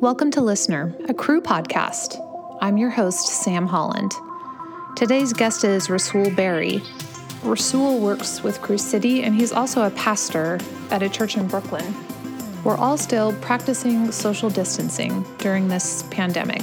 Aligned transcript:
Welcome 0.00 0.30
to 0.30 0.40
Listener, 0.42 0.94
a 1.08 1.12
Cru 1.12 1.40
podcast. 1.40 2.24
I'm 2.60 2.76
your 2.76 2.88
host, 2.88 3.26
Sam 3.42 3.66
Holland. 3.66 4.12
Today's 4.94 5.32
guest 5.32 5.64
is 5.64 5.88
Rasool 5.88 6.36
Berry. 6.36 6.78
Rasool 7.42 7.98
works 7.98 8.44
with 8.44 8.62
Cru 8.62 8.78
City 8.78 9.24
and 9.24 9.34
he's 9.34 9.50
also 9.50 9.82
a 9.82 9.90
pastor 9.90 10.60
at 10.92 11.02
a 11.02 11.08
church 11.08 11.36
in 11.36 11.48
Brooklyn. 11.48 11.92
We're 12.62 12.76
all 12.76 12.96
still 12.96 13.32
practicing 13.40 14.12
social 14.12 14.50
distancing 14.50 15.26
during 15.38 15.66
this 15.66 16.04
pandemic, 16.12 16.62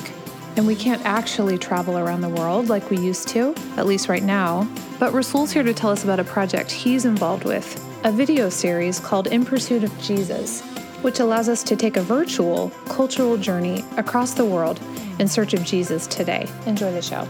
and 0.56 0.66
we 0.66 0.78
can't 0.78 1.04
actually 1.04 1.58
travel 1.58 1.98
around 1.98 2.22
the 2.22 2.30
world 2.30 2.70
like 2.70 2.90
we 2.90 2.98
used 2.98 3.28
to, 3.30 3.54
at 3.76 3.86
least 3.86 4.08
right 4.08 4.24
now. 4.24 4.66
But 4.98 5.12
Rasool's 5.12 5.52
here 5.52 5.64
to 5.64 5.74
tell 5.74 5.90
us 5.90 6.06
about 6.06 6.22
a 6.22 6.24
project 6.24 6.72
he's 6.72 7.04
involved 7.04 7.44
with, 7.44 7.86
a 8.06 8.14
video 8.14 8.48
series 8.48 8.98
called 9.02 9.28
In 9.28 9.44
Pursuit 9.44 9.84
of 9.84 10.02
Jesus, 10.02 10.64
which 11.06 11.20
allows 11.20 11.48
us 11.48 11.62
to 11.62 11.76
take 11.76 11.98
a 11.98 12.02
virtual 12.02 12.72
cultural 12.90 13.38
journey 13.38 13.86
across 13.96 14.34
the 14.34 14.44
world 14.44 14.80
in 15.20 15.28
search 15.28 15.54
of 15.54 15.64
Jesus 15.64 16.08
today. 16.08 16.50
Enjoy 16.66 16.92
the 16.92 17.00
show. 17.00 17.22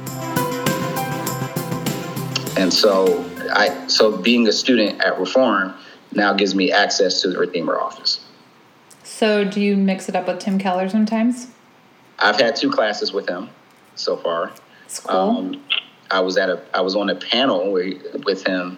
And 2.58 2.74
so 2.74 3.30
I 3.52 3.86
so 3.88 4.16
being 4.16 4.48
a 4.48 4.54
student 4.54 5.02
at 5.02 5.20
Reform 5.20 5.74
now 6.14 6.32
gives 6.32 6.56
me 6.56 6.72
access 6.72 7.22
to 7.24 7.28
the 7.28 7.38
Redeemer 7.38 7.78
office. 7.78 8.26
So 9.04 9.44
do 9.44 9.60
you 9.60 9.76
mix 9.76 10.08
it 10.08 10.16
up 10.16 10.26
with 10.26 10.40
Tim 10.40 10.58
Keller 10.58 10.88
sometimes? 10.88 11.48
I've 12.18 12.40
had 12.40 12.56
two 12.56 12.72
classes 12.72 13.12
with 13.12 13.28
him 13.28 13.50
so 13.96 14.16
far. 14.16 14.54
Cool. 15.04 15.18
Um, 15.18 15.64
I 16.10 16.22
was 16.22 16.38
at 16.38 16.50
a 16.50 16.64
I 16.74 16.80
was 16.80 16.96
on 16.96 17.10
a 17.10 17.16
panel 17.16 17.74
with 17.74 18.48
him 18.48 18.78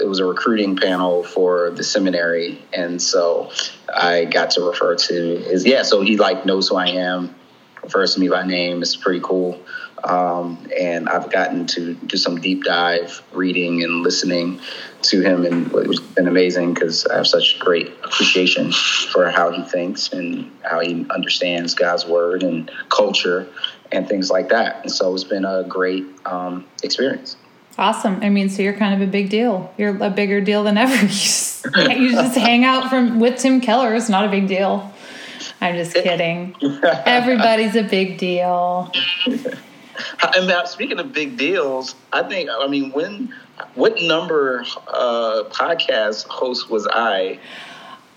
it 0.00 0.06
was 0.06 0.18
a 0.18 0.24
recruiting 0.24 0.76
panel 0.76 1.22
for 1.22 1.70
the 1.70 1.84
seminary, 1.84 2.62
and 2.72 3.00
so 3.00 3.50
I 3.92 4.24
got 4.24 4.50
to 4.52 4.62
refer 4.62 4.96
to 4.96 5.36
his 5.38 5.64
yeah. 5.64 5.82
So 5.82 6.02
he 6.02 6.16
like 6.16 6.46
knows 6.46 6.68
who 6.68 6.76
I 6.76 6.88
am, 6.88 7.34
refers 7.82 8.14
to 8.14 8.20
me 8.20 8.28
by 8.28 8.46
name. 8.46 8.82
It's 8.82 8.96
pretty 8.96 9.20
cool, 9.20 9.60
um, 10.04 10.66
and 10.78 11.08
I've 11.08 11.30
gotten 11.30 11.66
to 11.68 11.94
do 11.94 12.16
some 12.16 12.40
deep 12.40 12.64
dive 12.64 13.22
reading 13.32 13.82
and 13.82 14.02
listening 14.02 14.60
to 15.02 15.20
him, 15.20 15.44
and 15.44 15.70
it's 15.72 16.00
been 16.00 16.28
amazing 16.28 16.74
because 16.74 17.06
I 17.06 17.16
have 17.16 17.26
such 17.26 17.58
great 17.58 17.88
appreciation 18.04 18.72
for 18.72 19.30
how 19.30 19.50
he 19.50 19.62
thinks 19.62 20.12
and 20.12 20.50
how 20.62 20.80
he 20.80 21.06
understands 21.10 21.74
God's 21.74 22.06
word 22.06 22.42
and 22.42 22.70
culture 22.88 23.48
and 23.90 24.08
things 24.08 24.30
like 24.30 24.48
that. 24.48 24.82
And 24.82 24.90
so 24.90 25.14
it's 25.14 25.24
been 25.24 25.44
a 25.44 25.64
great 25.64 26.06
um, 26.24 26.66
experience. 26.82 27.36
Awesome. 27.78 28.20
I 28.22 28.28
mean, 28.28 28.50
so 28.50 28.62
you're 28.62 28.74
kind 28.74 28.94
of 29.00 29.06
a 29.06 29.10
big 29.10 29.30
deal. 29.30 29.72
You're 29.78 29.96
a 30.02 30.10
bigger 30.10 30.40
deal 30.40 30.62
than 30.64 30.76
ever. 30.76 30.94
you 31.06 32.10
just 32.12 32.36
hang 32.36 32.64
out 32.64 32.90
from 32.90 33.18
with 33.18 33.38
Tim 33.38 33.60
Keller. 33.60 33.94
It's 33.94 34.08
not 34.08 34.26
a 34.26 34.28
big 34.28 34.46
deal. 34.46 34.92
I'm 35.60 35.76
just 35.76 35.94
kidding. 35.94 36.54
Everybody's 36.82 37.76
a 37.76 37.82
big 37.82 38.18
deal. 38.18 38.92
And 40.36 40.46
now, 40.48 40.64
speaking 40.64 40.98
of 40.98 41.12
big 41.12 41.36
deals, 41.36 41.94
I 42.12 42.22
think 42.22 42.50
I 42.50 42.66
mean 42.66 42.90
when 42.92 43.34
what 43.74 44.00
number 44.00 44.64
uh, 44.88 45.44
podcast 45.50 46.26
host 46.26 46.70
was 46.70 46.86
I? 46.90 47.38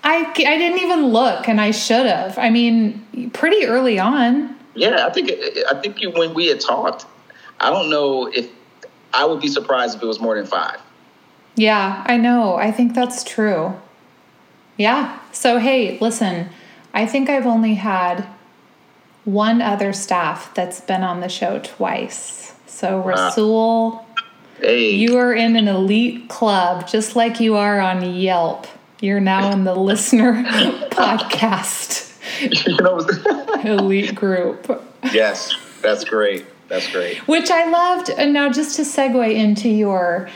I 0.04 0.26
I 0.26 0.58
didn't 0.58 0.80
even 0.80 1.08
look, 1.08 1.48
and 1.48 1.60
I 1.60 1.72
should 1.72 2.06
have. 2.06 2.38
I 2.38 2.50
mean, 2.50 3.30
pretty 3.34 3.66
early 3.66 4.00
on. 4.00 4.56
Yeah, 4.76 5.06
I 5.06 5.12
think 5.12 5.32
I 5.70 5.80
think 5.82 6.02
you, 6.02 6.12
when 6.12 6.34
we 6.34 6.48
had 6.48 6.60
talked, 6.60 7.06
I 7.60 7.70
don't 7.70 7.90
know 7.90 8.28
if 8.28 8.50
I 9.16 9.26
would 9.26 9.40
be 9.40 9.48
surprised 9.48 9.96
if 9.96 10.04
it 10.04 10.06
was 10.06 10.20
more 10.20 10.36
than 10.36 10.46
five. 10.46 10.80
Yeah, 11.56 12.04
I 12.06 12.18
know. 12.18 12.56
I 12.56 12.72
think 12.72 12.94
that's 12.94 13.24
true. 13.24 13.74
Yeah. 14.78 15.18
So, 15.32 15.58
hey, 15.58 15.98
listen, 16.00 16.50
I 16.94 17.06
think 17.06 17.30
I've 17.30 17.46
only 17.46 17.76
had 17.76 18.28
one 19.24 19.62
other 19.62 19.94
staff 19.94 20.54
that's 20.54 20.82
been 20.82 21.02
on 21.02 21.22
the 21.22 21.30
show 21.30 21.60
twice. 21.60 22.54
So, 22.68 23.02
Rasool, 23.02 24.04
hey. 24.60 24.92
you 24.92 25.18
are 25.18 25.34
in 25.34 25.56
an 25.56 25.70
elite 25.70 26.28
club, 26.28 26.88
just 26.88 27.16
like 27.16 27.40
you 27.40 27.56
are 27.56 27.80
on 27.80 28.16
Yelp. 28.16 28.68
You're 29.00 29.22
now 29.22 29.52
in 29.52 29.64
the 29.64 29.76
listener 29.90 30.44
podcast. 30.92 32.04
You 32.42 32.76
know, 32.78 33.00
elite 33.64 34.14
group. 34.14 34.84
Yes, 35.14 35.56
that's 35.82 36.04
great. 36.04 36.46
That's 36.68 36.92
great. 36.92 37.18
Which 37.28 37.52
I 37.52 37.70
loved. 37.70 38.10
And 38.10 38.34
now, 38.34 38.52
just 38.52 38.76
to 38.78 38.84
segue 38.84 39.34
into 39.34 39.70
your 39.70 40.30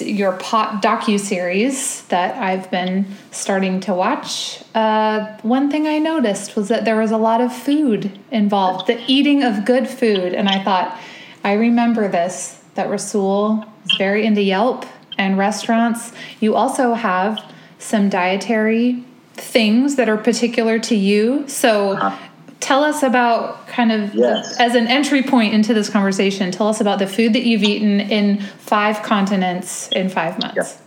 your 0.00 0.32
pot 0.38 0.82
docu 0.82 1.20
series 1.20 2.02
that 2.04 2.34
I've 2.42 2.70
been 2.70 3.04
starting 3.30 3.78
to 3.80 3.92
watch, 3.92 4.62
uh, 4.74 5.36
one 5.42 5.70
thing 5.70 5.86
I 5.86 5.98
noticed 5.98 6.56
was 6.56 6.68
that 6.68 6.86
there 6.86 6.96
was 6.96 7.10
a 7.10 7.18
lot 7.18 7.42
of 7.42 7.54
food 7.54 8.18
involved, 8.30 8.86
the 8.86 8.98
eating 9.06 9.42
of 9.42 9.66
good 9.66 9.86
food, 9.86 10.32
and 10.32 10.48
I 10.48 10.64
thought, 10.64 10.98
I 11.44 11.52
remember 11.54 12.08
this 12.08 12.62
that 12.74 12.88
Rasool 12.88 13.66
is 13.84 13.96
very 13.96 14.24
into 14.24 14.42
Yelp 14.42 14.86
and 15.18 15.36
restaurants. 15.36 16.12
You 16.40 16.54
also 16.54 16.94
have 16.94 17.38
some 17.78 18.08
dietary 18.08 19.04
things 19.34 19.96
that 19.96 20.08
are 20.08 20.16
particular 20.18 20.78
to 20.78 20.94
you. 20.94 21.46
So. 21.48 22.16
Tell 22.60 22.82
us 22.82 23.02
about 23.02 23.66
kind 23.68 23.92
of 23.92 24.14
yes. 24.14 24.56
the, 24.56 24.62
as 24.62 24.74
an 24.74 24.86
entry 24.86 25.22
point 25.22 25.52
into 25.52 25.74
this 25.74 25.90
conversation 25.90 26.50
tell 26.50 26.68
us 26.68 26.80
about 26.80 26.98
the 26.98 27.06
food 27.06 27.34
that 27.34 27.44
you've 27.44 27.62
eaten 27.62 28.00
in 28.00 28.40
five 28.40 29.02
continents 29.02 29.88
in 29.88 30.08
five 30.08 30.38
months 30.38 30.56
yeah. 30.56 30.86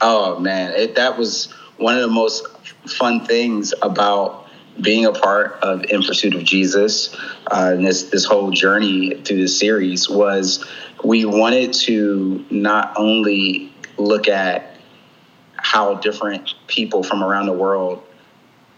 oh 0.00 0.40
man 0.40 0.72
it, 0.72 0.96
that 0.96 1.16
was 1.16 1.52
one 1.76 1.94
of 1.94 2.00
the 2.00 2.08
most 2.08 2.44
fun 2.88 3.24
things 3.24 3.72
about 3.82 4.48
being 4.80 5.04
a 5.04 5.12
part 5.12 5.52
of 5.62 5.84
in 5.84 6.02
pursuit 6.02 6.34
of 6.34 6.42
jesus 6.42 7.14
uh, 7.46 7.70
and 7.74 7.86
this 7.86 8.04
this 8.10 8.24
whole 8.24 8.50
journey 8.50 9.14
through 9.22 9.40
this 9.40 9.56
series 9.56 10.10
was 10.10 10.66
we 11.04 11.24
wanted 11.24 11.72
to 11.72 12.44
not 12.50 12.92
only 12.96 13.72
look 13.96 14.26
at 14.26 14.76
how 15.56 15.94
different 15.94 16.54
people 16.66 17.04
from 17.04 17.22
around 17.22 17.46
the 17.46 17.52
world 17.52 18.02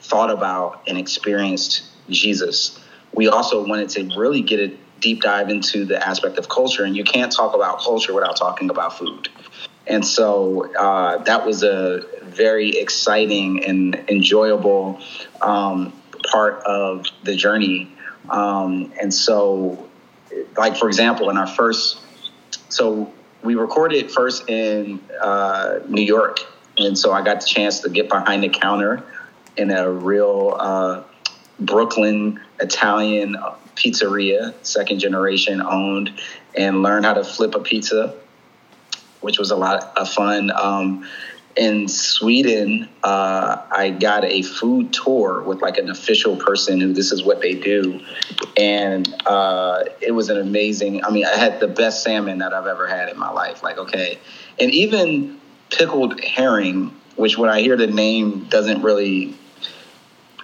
thought 0.01 0.31
about 0.31 0.83
and 0.87 0.99
experienced 0.99 1.85
Jesus. 2.09 2.81
We 3.13 3.29
also 3.29 3.67
wanted 3.67 3.89
to 3.91 4.19
really 4.19 4.43
get 4.43 4.61
a 4.61 4.77
deep 5.01 5.23
dive 5.23 5.51
into 5.51 5.85
the 5.85 6.07
aspect 6.07 6.39
of 6.39 6.49
culture, 6.49 6.85
and 6.85 6.97
you 6.97 7.05
can't 7.05 7.33
talk 7.33 7.55
about 7.55 7.81
culture 7.81 8.15
without 8.15 8.37
talking 8.37 8.71
about 8.71 8.99
food. 8.99 9.29
And 9.87 10.05
so 10.05 10.75
uh, 10.75 11.19
that 11.25 11.47
was 11.47 11.63
a 11.63 12.05
very 12.23 12.71
exciting 12.71 13.65
and 13.65 13.95
enjoyable 14.09 15.01
um, 15.41 15.93
part 16.31 16.63
of 16.65 17.07
the 17.23 17.37
journey. 17.37 17.91
Um, 18.29 18.93
and 19.01 19.15
so, 19.15 19.89
like 20.57 20.77
for 20.77 20.89
example, 20.89 21.31
in 21.31 21.37
our 21.37 21.47
first, 21.47 22.01
so 22.69 23.13
we 23.43 23.55
recorded 23.55 24.11
first 24.11 24.49
in 24.51 25.01
uh, 25.21 25.79
New 25.89 26.03
York, 26.03 26.41
and 26.77 26.99
so 26.99 27.13
I 27.13 27.23
got 27.23 27.41
the 27.41 27.47
chance 27.47 27.81
to 27.81 27.89
get 27.89 28.09
behind 28.09 28.43
the 28.43 28.49
counter 28.49 29.05
in 29.57 29.71
a 29.71 29.89
real 29.91 30.57
uh, 30.59 31.03
Brooklyn 31.59 32.41
Italian 32.61 33.37
pizzeria, 33.77 34.55
second 34.63 34.99
generation 34.99 35.61
owned, 35.63 36.13
and 36.57 36.83
learn 36.83 37.05
how 37.05 37.15
to 37.15 37.25
flip 37.25 37.55
a 37.55 37.61
pizza, 37.61 38.15
which 39.21 39.39
was 39.39 39.51
a 39.51 39.57
lot 39.57 39.97
of 39.97 40.09
fun. 40.09 40.51
Um, 40.51 41.07
in 41.57 41.89
Sweden, 41.89 42.89
uh, 43.03 43.63
I 43.71 43.91
got 43.91 44.25
a 44.25 44.43
food 44.43 44.93
tour 44.93 45.43
with 45.43 45.63
like 45.63 45.79
an 45.79 45.89
official 45.89 46.37
person 46.37 46.81
who 46.81 46.93
this 46.93 47.13
is 47.13 47.23
what 47.23 47.41
they 47.41 47.55
do, 47.55 48.01
and 48.59 49.09
uh, 49.25 49.85
it 50.03 50.13
was 50.13 50.29
an 50.29 50.39
amazing. 50.39 51.03
I 51.05 51.11
mean, 51.11 51.25
I 51.25 51.37
had 51.37 51.61
the 51.61 51.69
best 51.69 52.03
salmon 52.03 52.39
that 52.39 52.53
I've 52.53 52.67
ever 52.67 52.87
had 52.87 53.09
in 53.09 53.19
my 53.19 53.31
life. 53.31 53.63
Like, 53.63 53.79
okay, 53.79 54.19
and 54.61 54.71
even 54.71 55.41
pickled 55.71 56.21
herring, 56.21 56.95
which 57.17 57.39
when 57.39 57.49
I 57.49 57.63
hear 57.63 57.77
the 57.77 57.87
name 57.87 58.45
doesn't 58.51 58.83
really 58.83 59.35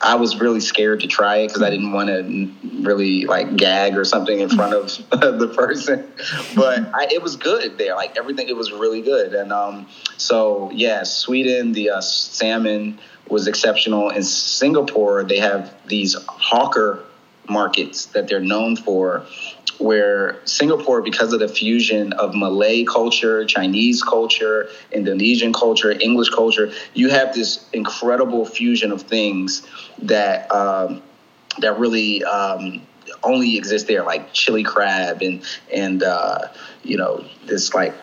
I 0.03 0.17
was 0.17 0.41
really 0.41 0.61
scared 0.61 1.01
to 1.01 1.07
try 1.07 1.37
it 1.37 1.49
because 1.49 1.63
I 1.63 1.71
didn't 1.71 1.93
want 1.93 2.09
to 2.09 2.53
really 2.83 3.25
like 3.25 3.57
gag 3.57 3.97
or 3.97 4.05
something 4.05 4.41
in 4.41 4.49
front 4.49 4.75
of 4.75 4.89
the 5.39 5.53
person. 5.57 6.13
But 6.57 6.81
I, 6.93 7.07
it 7.11 7.23
was 7.23 7.37
good 7.37 7.79
there. 7.79 7.95
Like 7.95 8.17
everything, 8.17 8.49
it 8.49 8.57
was 8.57 8.73
really 8.73 9.01
good. 9.01 9.33
And 9.33 9.53
um, 9.53 9.87
so 10.17 10.71
yeah, 10.73 11.05
Sweden, 11.05 11.73
the 11.73 11.91
uh, 11.91 12.01
salmon 12.01 12.99
was 13.29 13.47
exceptional. 13.47 14.11
In 14.11 14.25
Singapore, 14.25 15.23
they 15.23 15.39
have 15.39 15.73
these 15.87 16.17
hawker 16.27 17.05
markets 17.49 18.07
that 18.07 18.29
they're 18.29 18.41
known 18.41 18.77
for 18.77 19.27
where 19.79 20.41
Singapore, 20.45 21.03
because 21.03 21.33
of 21.33 21.41
the 21.41 21.49
fusion 21.49 22.13
of 22.15 22.35
Malay 22.35 22.85
culture, 22.85 23.45
Chinese 23.45 24.03
culture, 24.03 24.69
Indonesian 24.93 25.53
culture, 25.53 25.91
English 25.91 26.31
culture, 26.31 26.73
you 26.95 27.09
have 27.09 27.35
this 27.35 27.69
incredible 27.73 28.45
fusion 28.45 28.93
of 28.93 29.03
things 29.03 29.67
that 29.99 30.51
um, 30.53 31.03
that 31.59 31.79
really 31.79 32.23
um, 32.25 32.83
only 33.23 33.57
exist 33.57 33.87
there, 33.89 34.05
like 34.05 34.33
chili 34.33 34.63
crab 34.63 35.23
and 35.23 35.43
and 35.73 36.03
uh, 36.03 36.49
you 36.83 36.97
know 36.97 37.25
this 37.47 37.75
like 37.75 37.95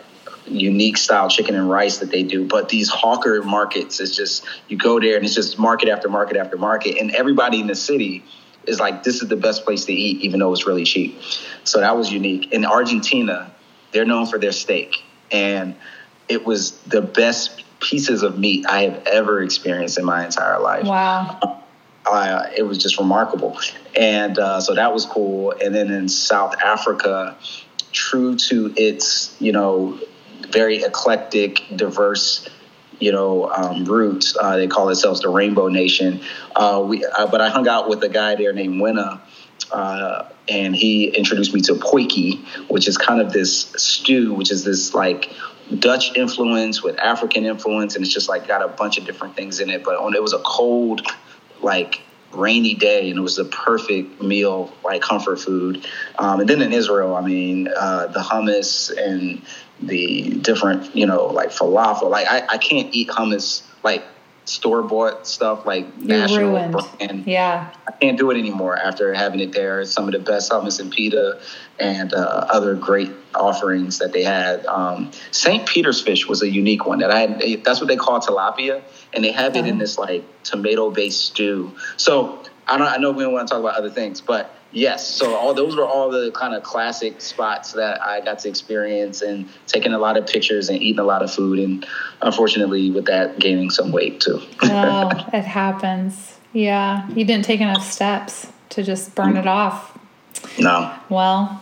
unique 0.48 0.98
style 0.98 1.30
chicken 1.30 1.56
and 1.56 1.70
rice 1.70 2.00
that 2.00 2.10
they 2.10 2.24
do. 2.24 2.46
But 2.46 2.70
these 2.70 2.90
hawker 2.90 3.42
markets, 3.44 4.00
it's 4.00 4.16
just 4.16 4.46
you 4.68 4.78
go 4.78 5.00
there 5.00 5.16
and 5.16 5.26
it's 5.26 5.36
just 5.36 5.60
market 5.60 5.90
after 5.90 6.10
market 6.10 6.38
after 6.38 6.58
market, 6.58 6.98
and 6.98 7.12
everybody 7.12 7.60
in 7.60 7.68
the 7.68 7.76
city 7.76 8.24
is 8.70 8.80
like 8.80 9.04
this 9.04 9.22
is 9.22 9.28
the 9.28 9.36
best 9.36 9.66
place 9.66 9.86
to 9.86 9.94
eat, 9.94 10.22
even 10.22 10.40
though 10.40 10.54
it's 10.54 10.66
really 10.66 10.86
cheap. 10.86 11.20
So 11.64 11.80
that 11.80 11.98
was 11.98 12.12
unique. 12.12 12.54
In 12.54 12.66
Argentina, 12.66 13.52
they're 13.92 14.06
known 14.06 14.28
for 14.28 14.40
their 14.40 14.52
steak, 14.52 15.04
and 15.32 15.76
it 16.28 16.46
was 16.46 16.80
the 16.84 17.02
best 17.02 17.64
pieces 17.80 18.24
of 18.24 18.38
meat 18.38 18.66
I 18.68 18.84
have 18.84 19.06
ever 19.08 19.42
experienced 19.42 19.98
in 19.98 20.06
my 20.06 20.26
entire 20.26 20.60
life. 20.60 20.86
Wow. 20.86 21.64
Uh, 22.06 22.50
it 22.56 22.64
was 22.64 22.78
just 22.78 22.98
remarkable. 22.98 23.58
And 23.96 24.38
uh, 24.40 24.62
so 24.62 24.74
that 24.76 24.94
was 24.94 25.06
cool. 25.06 25.52
And 25.52 25.74
then 25.76 25.92
in 25.92 26.10
South 26.10 26.56
Africa, 26.64 27.38
true 27.92 28.36
to 28.36 28.74
its, 28.76 29.36
you 29.40 29.52
know, 29.52 30.00
very 30.50 30.84
eclectic, 30.84 31.64
diverse, 31.76 32.48
you 33.00 33.12
know, 33.12 33.50
um, 33.50 33.86
roots, 33.86 34.36
uh, 34.40 34.58
they 34.58 34.68
call 34.68 34.88
themselves 34.88 35.22
the 35.22 35.30
Rainbow 35.30 35.68
Nation. 35.68 36.22
Uh, 36.56 36.84
we, 36.86 37.06
uh, 37.06 37.28
but 37.28 37.42
I 37.42 37.50
hung 37.50 37.68
out 37.68 37.90
with 37.90 38.04
a 38.04 38.10
guy 38.10 38.36
there 38.36 38.54
named 38.54 38.82
Winna. 38.82 39.22
Uh, 39.72 40.28
and 40.48 40.76
he 40.76 41.06
introduced 41.10 41.54
me 41.54 41.62
to 41.62 41.74
potjie, 41.76 42.44
which 42.70 42.88
is 42.88 42.98
kind 42.98 43.22
of 43.22 43.32
this 43.32 43.72
stew, 43.78 44.34
which 44.34 44.52
is 44.52 44.64
this 44.64 44.96
like 44.96 45.32
Dutch 45.78 46.16
influence 46.16 46.82
with 46.82 46.98
African 46.98 47.46
influence, 47.46 47.96
and 47.96 48.04
it's 48.04 48.14
just 48.14 48.28
like 48.28 48.48
got 48.48 48.64
a 48.64 48.68
bunch 48.68 48.98
of 48.98 49.06
different 49.06 49.36
things 49.36 49.60
in 49.60 49.70
it. 49.70 49.84
But 49.84 49.98
on 49.98 50.16
it 50.16 50.24
was 50.24 50.34
a 50.34 50.40
cold, 50.40 51.06
like 51.62 52.02
rainy 52.34 52.74
day, 52.74 53.10
and 53.10 53.20
it 53.20 53.22
was 53.22 53.36
the 53.36 53.46
perfect 53.46 54.22
meal, 54.22 54.74
like 54.84 55.02
comfort 55.02 55.40
food. 55.40 55.86
Um, 56.18 56.40
and 56.40 56.50
then 56.50 56.62
in 56.62 56.74
Israel, 56.74 57.16
I 57.16 57.22
mean, 57.22 57.68
uh, 57.68 58.08
the 58.08 58.20
hummus 58.20 58.92
and 58.96 59.42
the 59.82 60.30
different, 60.42 60.96
you 60.96 61.06
know, 61.06 61.26
like 61.28 61.50
falafel. 61.50 62.10
Like 62.10 62.28
I, 62.28 62.46
I 62.48 62.58
can't 62.58 62.94
eat 62.94 63.10
hummus 63.10 63.64
like 63.84 64.04
store 64.46 64.82
bought 64.82 65.28
stuff 65.28 65.64
like 65.66 65.86
You're 66.00 66.18
national 66.18 66.50
ruined. 66.50 66.72
brand. 66.72 67.28
Yeah. 67.28 67.72
I 67.88 67.92
can't 67.92 68.18
do 68.18 68.32
it 68.32 68.38
anymore 68.38 68.76
after 68.76 69.14
having 69.14 69.40
it 69.42 69.52
there. 69.52 69.86
Some 69.86 70.06
of 70.06 70.14
the 70.14 70.20
best 70.20 70.52
hummus 70.52 70.80
and 70.80 70.92
pita 70.92 71.40
and 71.80 72.14
uh, 72.14 72.48
other 72.50 72.74
great 72.76 73.12
offerings 73.36 74.00
that 74.00 74.12
they 74.12 74.24
had. 74.24 74.66
Um, 74.66 75.12
St. 75.32 75.68
Peter's 75.68 76.02
fish 76.02 76.28
was 76.28 76.42
a 76.42 76.50
unique 76.50 76.86
one 76.88 77.00
that 77.00 77.12
I 77.12 77.20
had. 77.22 77.64
That's 77.64 77.80
what 77.80 77.88
they 77.88 77.96
call 77.96 78.20
tilapia, 78.20 78.82
and 79.14 79.24
they 79.24 79.32
have 79.32 79.56
it 79.56 79.66
in 79.68 79.76
Oh. 79.76 79.80
this 79.80 79.98
like 80.00 80.24
tomato 80.44 80.90
based 80.90 81.22
stew. 81.28 81.72
So 81.98 82.44
I 82.68 82.78
don't. 82.80 82.88
I 82.88 82.98
know 82.98 83.12
we 83.12 83.24
don't 83.24 83.34
want 83.34 83.48
to 83.48 83.54
talk 83.54 83.62
about 83.64 83.76
other 83.78 83.92
things, 83.92 84.20
but 84.20 84.54
yes. 84.72 85.08
So 85.08 85.36
all 85.36 85.54
those 85.54 85.76
were 85.76 85.86
all 85.86 86.10
the 86.10 86.32
kind 86.32 86.54
of 86.56 86.64
classic 86.64 87.22
spots 87.22 87.74
that 87.74 88.02
I 88.02 88.22
got 88.22 88.40
to 88.40 88.50
experience 88.50 89.22
and 89.22 89.48
taking 89.68 89.94
a 89.94 90.00
lot 90.00 90.18
of 90.18 90.28
pictures 90.28 90.70
and 90.70 90.82
eating 90.82 91.00
a 91.00 91.04
lot 91.04 91.22
of 91.22 91.32
food, 91.34 91.60
and 91.60 91.86
unfortunately 92.22 92.92
with 92.92 93.06
that 93.06 93.40
gaining 93.40 93.70
some 93.70 93.92
weight 93.92 94.22
too. 94.22 94.42
Oh, 94.64 95.10
it 95.34 95.46
happens. 95.46 96.40
Yeah. 96.54 97.08
You 97.10 97.26
didn't 97.26 97.46
take 97.46 97.62
enough 97.62 97.84
steps 97.84 98.48
to 98.70 98.84
just 98.84 99.16
burn 99.16 99.38
it 99.38 99.48
off. 99.48 99.98
no. 100.60 100.94
Well, 101.10 101.62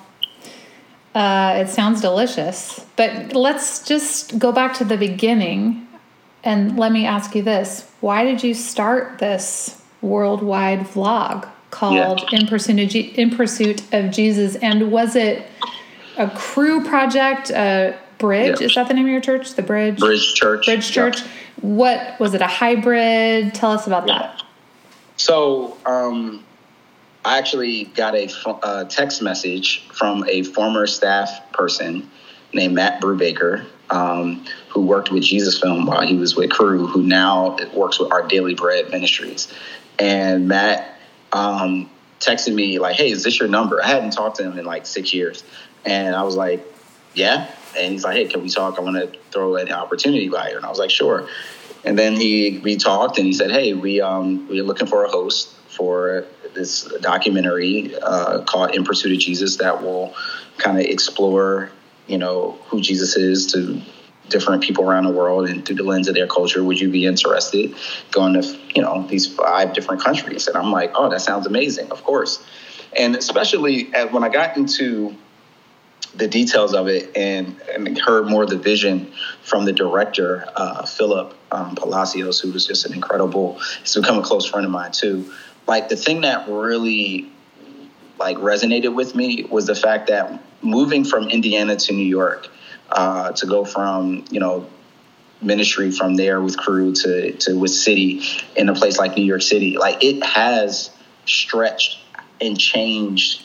uh, 1.18 1.56
it 1.58 1.70
sounds 1.70 2.00
delicious. 2.02 2.86
But 2.96 3.34
let's 3.34 3.84
just 3.84 4.38
go 4.38 4.52
back 4.52 4.76
to 4.76 4.86
the 4.86 4.98
beginning 4.98 5.88
and 6.44 6.78
let 6.78 6.92
me 6.92 7.06
ask 7.06 7.36
you 7.36 7.42
this. 7.42 7.90
Why 8.02 8.24
did 8.24 8.44
you 8.44 8.54
start 8.54 9.18
this 9.20 9.82
worldwide 10.02 10.82
vlog 10.82 11.50
called 11.72 12.22
In, 12.32 12.48
Pursuit 12.48 12.80
of 12.80 12.90
Je- 12.90 13.14
In 13.16 13.30
Pursuit 13.30 13.82
of 13.94 14.12
Jesus? 14.12 14.56
And 14.58 14.92
was 14.92 15.16
it 15.16 15.46
a 16.18 16.30
Cru 16.30 16.84
project, 16.84 17.50
a 17.50 17.98
bridge? 18.18 18.60
Yeah. 18.62 18.68
Is 18.68 18.76
that 18.76 18.88
the 18.88 18.94
name 18.94 19.06
of 19.06 19.12
your 19.12 19.22
church? 19.22 19.54
The 19.54 19.62
Bridge? 19.62 20.00
Bridge 20.00 20.34
Church. 20.34 20.66
Bridge 20.66 20.90
Yeah. 20.90 20.94
Church. 21.12 21.22
What 21.62 22.20
was 22.20 22.34
it? 22.34 22.42
A 22.42 22.48
hybrid? 22.48 23.54
Tell 23.54 23.72
us 23.72 23.88
about 23.88 24.08
Yeah. 24.08 24.20
that. 24.20 24.44
So, 25.18 25.78
um, 25.86 26.44
I 27.26 27.38
actually 27.40 27.86
got 27.96 28.16
a 28.16 28.28
pho- 28.28 28.60
uh, 28.64 28.84
text 28.86 29.22
message 29.22 29.84
from 29.92 30.24
a 30.30 30.44
former 30.44 30.88
staff 30.88 31.52
person 31.52 32.10
named 32.54 32.76
Matt 32.76 33.02
Brubaker, 33.02 33.66
um, 33.90 34.46
who 34.70 34.82
worked 34.82 35.12
with 35.12 35.24
Jesus 35.24 35.60
Film 35.60 35.86
while 35.86 36.02
he 36.08 36.16
was 36.16 36.36
with 36.36 36.52
Cru, 36.52 36.88
who 36.88 37.04
now 37.04 37.58
works 37.74 38.00
with 38.00 38.12
Our 38.14 38.26
Daily 38.28 38.54
Bread 38.54 38.90
Ministries. 38.92 39.48
And 40.00 40.48
Matt 40.48 40.97
um, 41.34 41.90
texted 42.20 42.54
me 42.54 42.80
like, 42.80 42.96
"Hey, 42.96 43.12
is 43.12 43.24
this 43.24 43.40
your 43.40 43.50
number?" 43.50 43.82
I 43.82 43.88
hadn't 43.88 44.12
talked 44.12 44.38
to 44.38 44.44
him 44.44 44.58
in 44.58 44.66
like 44.66 44.86
six 44.86 45.14
years, 45.14 45.44
and 45.86 46.16
I 46.16 46.24
was 46.24 46.36
like, 46.36 46.66
"Yeah." 47.14 47.50
And 47.78 47.92
he's 47.92 48.04
like, 48.04 48.16
"Hey, 48.16 48.26
can 48.26 48.42
we 48.42 48.50
talk? 48.50 48.78
I 48.78 48.82
want 48.82 48.98
to 48.98 49.20
throw 49.32 49.56
an 49.56 49.72
opportunity 49.72 50.30
by 50.30 50.50
you." 50.50 50.58
And 50.58 50.66
I 50.66 50.70
was 50.70 50.80
like, 50.80 50.90
"Sure." 50.90 51.28
And 51.84 51.98
then 51.98 52.16
he 52.16 52.60
we 52.64 52.78
talked, 52.78 53.18
and 53.18 53.26
he 53.26 53.34
said, 53.34 53.52
"Hey, 53.52 53.74
we 53.74 54.02
um 54.02 54.48
we're 54.48 54.64
looking 54.64 54.88
for 54.88 55.06
a 55.06 55.10
host 55.10 55.50
for 55.70 56.26
this 56.54 56.84
documentary 57.02 57.96
uh, 58.02 58.42
called 58.42 58.74
In 58.74 58.84
Pursuit 58.84 59.14
of 59.14 59.20
Jesus 59.20 59.58
that 59.58 59.84
will 59.84 60.16
kind 60.58 60.80
of 60.80 60.86
explore, 60.86 61.70
you 62.08 62.18
know, 62.18 62.58
who 62.66 62.82
Jesus 62.82 63.16
is 63.16 63.52
to 63.54 63.80
different 64.30 64.64
people 64.64 64.84
around 64.84 65.06
the 65.06 65.12
world 65.12 65.50
and 65.50 65.66
through 65.66 65.76
the 65.76 65.84
lens 65.84 66.08
of 66.08 66.16
their 66.16 66.28
culture. 66.28 66.64
Would 66.64 66.80
you 66.80 66.90
be 66.90 67.06
interested 67.06 67.76
going 68.12 68.34
to 68.34 68.60
you 68.76 68.82
know 68.82 69.06
these 69.08 69.28
five 69.28 69.74
different 69.74 70.02
countries?" 70.02 70.48
And 70.48 70.58
I'm 70.58 70.72
like, 70.72 70.92
"Oh, 70.96 71.10
that 71.10 71.22
sounds 71.22 71.48
amazing, 71.48 71.92
of 71.92 72.04
course." 72.04 72.44
And 72.96 73.16
especially 73.16 73.86
when 74.12 74.24
I 74.24 74.30
got 74.30 74.58
into 74.58 75.16
the 76.16 76.28
details 76.28 76.74
of 76.74 76.88
it 76.88 77.16
and, 77.16 77.60
and 77.72 77.98
heard 78.00 78.28
more 78.28 78.44
of 78.44 78.50
the 78.50 78.58
vision 78.58 79.12
from 79.44 79.66
the 79.66 79.74
director, 79.74 80.46
uh, 80.56 80.86
Philip 80.86 81.36
um, 81.52 81.76
Palacios, 81.76 82.40
who 82.40 82.52
was 82.52 82.66
just 82.66 82.86
an 82.86 82.94
incredible, 82.94 83.60
he's 83.82 83.96
become 83.96 84.18
a 84.18 84.24
close 84.24 84.46
friend 84.46 84.66
of 84.66 84.72
mine 84.72 84.92
too. 84.92 85.32
Like 85.68 85.90
the 85.90 85.96
thing 85.96 86.22
that 86.22 86.48
really 86.50 87.30
like 88.20 88.38
resonated 88.38 88.96
with 88.96 89.16
me 89.16 89.44
was 89.44 89.68
the 89.68 89.76
fact 89.76 90.08
that 90.08 90.42
moving 90.64 91.04
from 91.04 91.30
Indiana 91.30 91.76
to 91.76 91.94
New 91.94 92.06
York 92.06 92.50
uh, 92.90 93.32
to 93.34 93.46
go 93.46 93.66
from, 93.66 94.26
you 94.30 94.40
know, 94.40 94.68
ministry 95.42 95.92
from 95.92 96.16
there 96.16 96.42
with 96.42 96.58
Cru 96.58 96.94
to, 96.94 97.32
to 97.32 97.58
with 97.58 97.72
city 97.72 98.24
in 98.56 98.70
a 98.70 98.74
place 98.74 98.98
like 98.98 99.16
New 99.16 99.26
York 99.26 99.42
City, 99.42 99.78
like 99.78 100.04
it 100.04 100.24
has 100.24 100.90
stretched 101.26 102.00
and 102.42 102.60
changed 102.60 103.44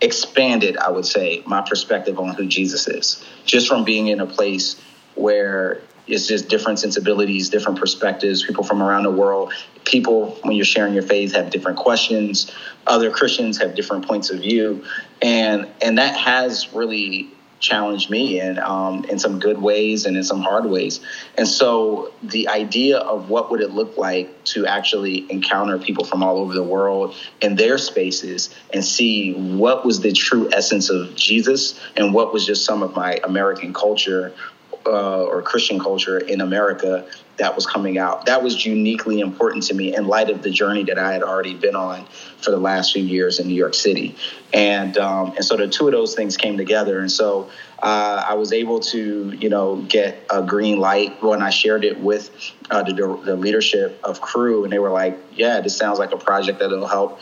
expanded, 0.00 0.76
I 0.76 0.90
would 0.90 1.06
say, 1.06 1.42
my 1.46 1.62
perspective 1.62 2.18
on 2.18 2.34
who 2.34 2.46
Jesus 2.46 2.86
is. 2.86 3.24
Just 3.44 3.68
from 3.68 3.84
being 3.84 4.08
in 4.08 4.20
a 4.20 4.26
place 4.26 4.76
where 5.14 5.80
it's 6.06 6.26
just 6.26 6.48
different 6.48 6.78
sensibilities, 6.78 7.48
different 7.48 7.78
perspectives, 7.78 8.44
people 8.44 8.62
from 8.62 8.82
around 8.82 9.04
the 9.04 9.10
world. 9.10 9.52
People, 9.84 10.38
when 10.42 10.54
you're 10.54 10.64
sharing 10.64 10.94
your 10.94 11.02
faith, 11.02 11.34
have 11.34 11.50
different 11.50 11.78
questions. 11.78 12.52
Other 12.86 13.10
Christians 13.10 13.58
have 13.58 13.74
different 13.74 14.06
points 14.06 14.30
of 14.30 14.40
view, 14.40 14.84
and 15.20 15.68
and 15.80 15.98
that 15.98 16.16
has 16.16 16.72
really 16.72 17.30
challenged 17.60 18.10
me 18.10 18.40
in 18.40 18.58
um, 18.58 19.04
in 19.04 19.18
some 19.18 19.38
good 19.38 19.60
ways 19.60 20.06
and 20.06 20.16
in 20.16 20.24
some 20.24 20.40
hard 20.40 20.66
ways. 20.66 21.00
And 21.36 21.48
so 21.48 22.12
the 22.22 22.48
idea 22.48 22.98
of 22.98 23.30
what 23.30 23.50
would 23.50 23.60
it 23.60 23.70
look 23.70 23.96
like 23.96 24.44
to 24.44 24.66
actually 24.66 25.30
encounter 25.30 25.78
people 25.78 26.04
from 26.04 26.22
all 26.22 26.38
over 26.38 26.54
the 26.54 26.62
world 26.62 27.14
in 27.40 27.56
their 27.56 27.78
spaces 27.78 28.54
and 28.72 28.84
see 28.84 29.32
what 29.32 29.84
was 29.84 30.00
the 30.00 30.12
true 30.12 30.48
essence 30.52 30.90
of 30.90 31.14
Jesus 31.14 31.80
and 31.96 32.12
what 32.12 32.32
was 32.32 32.46
just 32.46 32.64
some 32.64 32.82
of 32.82 32.94
my 32.94 33.18
American 33.24 33.72
culture 33.72 34.34
uh, 34.86 35.24
or 35.24 35.42
Christian 35.42 35.78
culture 35.78 36.18
in 36.18 36.40
America 36.40 37.06
that 37.38 37.54
was 37.54 37.66
coming 37.66 37.98
out. 37.98 38.26
That 38.26 38.42
was 38.42 38.64
uniquely 38.64 39.20
important 39.20 39.64
to 39.64 39.74
me 39.74 39.94
in 39.94 40.06
light 40.06 40.30
of 40.30 40.42
the 40.42 40.50
journey 40.50 40.84
that 40.84 40.98
I 40.98 41.12
had 41.12 41.22
already 41.22 41.54
been 41.54 41.76
on 41.76 42.06
for 42.40 42.50
the 42.50 42.56
last 42.58 42.92
few 42.92 43.02
years 43.02 43.38
in 43.38 43.48
New 43.48 43.54
York 43.54 43.74
City. 43.74 44.16
And 44.52 44.96
um, 44.96 45.34
and 45.36 45.44
so 45.44 45.56
the 45.56 45.68
two 45.68 45.86
of 45.86 45.92
those 45.92 46.14
things 46.14 46.36
came 46.36 46.56
together. 46.56 47.00
And 47.00 47.10
so 47.10 47.50
uh, 47.82 48.24
I 48.26 48.34
was 48.34 48.52
able 48.52 48.80
to, 48.80 49.36
you 49.38 49.48
know, 49.48 49.76
get 49.88 50.26
a 50.30 50.42
green 50.42 50.78
light 50.78 51.22
when 51.22 51.42
I 51.42 51.50
shared 51.50 51.84
it 51.84 52.00
with 52.00 52.30
uh, 52.70 52.82
the, 52.82 52.92
the 53.24 53.36
leadership 53.36 54.00
of 54.02 54.20
Cru, 54.20 54.64
and 54.64 54.72
they 54.72 54.78
were 54.78 54.90
like, 54.90 55.18
"Yeah, 55.34 55.60
this 55.60 55.76
sounds 55.76 55.98
like 55.98 56.12
a 56.12 56.16
project 56.16 56.60
that'll 56.60 56.86
help." 56.86 57.20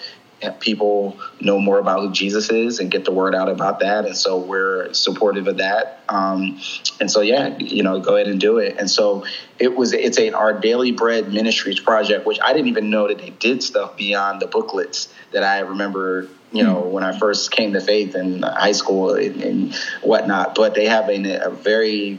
People 0.61 1.19
know 1.41 1.59
more 1.59 1.79
about 1.79 2.00
who 2.00 2.12
Jesus 2.12 2.50
is 2.50 2.79
and 2.79 2.91
get 2.91 3.05
the 3.05 3.12
word 3.12 3.35
out 3.35 3.49
about 3.49 3.81
that. 3.81 4.05
And 4.05 4.17
so 4.17 4.38
we're 4.38 4.93
supportive 4.93 5.49
of 5.49 5.59
that. 5.59 6.03
Um, 6.09 6.61
and 7.00 7.11
so, 7.11 7.21
yeah, 7.21 7.57
you 7.59 7.83
know, 7.83 8.00
go 8.00 8.17
ahead 8.17 8.29
and 8.29 8.41
do 8.41 8.59
it. 8.59 8.76
And 8.79 8.91
so 8.91 9.25
it 9.59 9.75
was, 9.76 9.93
it's 9.93 10.19
a, 10.19 10.33
our 10.33 10.59
Daily 10.59 10.93
Bread 10.93 11.33
Ministries 11.33 11.81
project, 11.81 12.26
which 12.26 12.38
I 12.43 12.53
didn't 12.53 12.69
even 12.69 12.91
know 12.91 13.09
that 13.09 13.19
they 13.19 13.31
did 13.31 13.62
stuff 13.62 13.97
beyond 13.97 14.41
the 14.41 14.47
booklets 14.47 15.12
that 15.33 15.45
I 15.45 15.61
remember, 15.61 16.29
you 16.53 16.62
know, 16.62 16.81
when 16.81 17.05
I 17.05 17.19
first 17.19 17.50
came 17.50 17.73
to 17.73 17.81
faith 17.81 18.14
in 18.14 18.43
high 18.43 18.73
school 18.73 19.14
and, 19.14 19.43
and 19.43 19.75
whatnot. 20.03 20.55
But 20.55 20.75
they 20.75 20.87
have 20.87 21.09
a, 21.09 21.47
a 21.47 21.50
very 21.50 22.19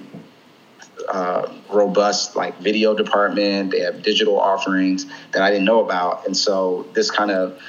uh, 1.07 1.51
robust 1.71 2.35
like 2.35 2.57
video 2.59 2.95
department. 2.95 3.71
They 3.71 3.81
have 3.81 4.01
digital 4.01 4.39
offerings 4.39 5.05
that 5.31 5.41
I 5.41 5.51
didn't 5.51 5.65
know 5.65 5.83
about, 5.83 6.25
and 6.25 6.35
so 6.35 6.87
this 6.93 7.11
kind 7.11 7.31
of 7.31 7.61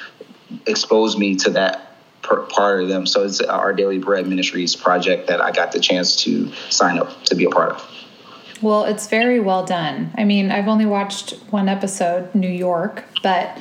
exposed 0.67 1.19
me 1.19 1.37
to 1.37 1.50
that 1.50 1.97
per- 2.23 2.43
part 2.43 2.83
of 2.83 2.88
them. 2.88 3.07
So 3.07 3.25
it's 3.25 3.41
our 3.41 3.73
Daily 3.73 3.99
Bread 3.99 4.26
Ministries 4.26 4.75
project 4.76 5.29
that 5.29 5.41
I 5.41 5.50
got 5.53 5.73
the 5.73 5.81
chance 5.81 6.17
to 6.25 6.50
sign 6.71 6.99
up 6.99 7.25
to 7.25 7.35
be 7.35 7.45
a 7.45 7.50
part 7.50 7.73
of. 7.73 7.91
Well, 8.62 8.85
it's 8.85 9.07
very 9.07 9.38
well 9.38 9.65
done. 9.65 10.12
I 10.17 10.25
mean, 10.25 10.50
I've 10.50 10.69
only 10.69 10.87
watched 10.87 11.33
one 11.50 11.69
episode, 11.69 12.35
New 12.35 12.49
York, 12.49 13.05
but 13.23 13.59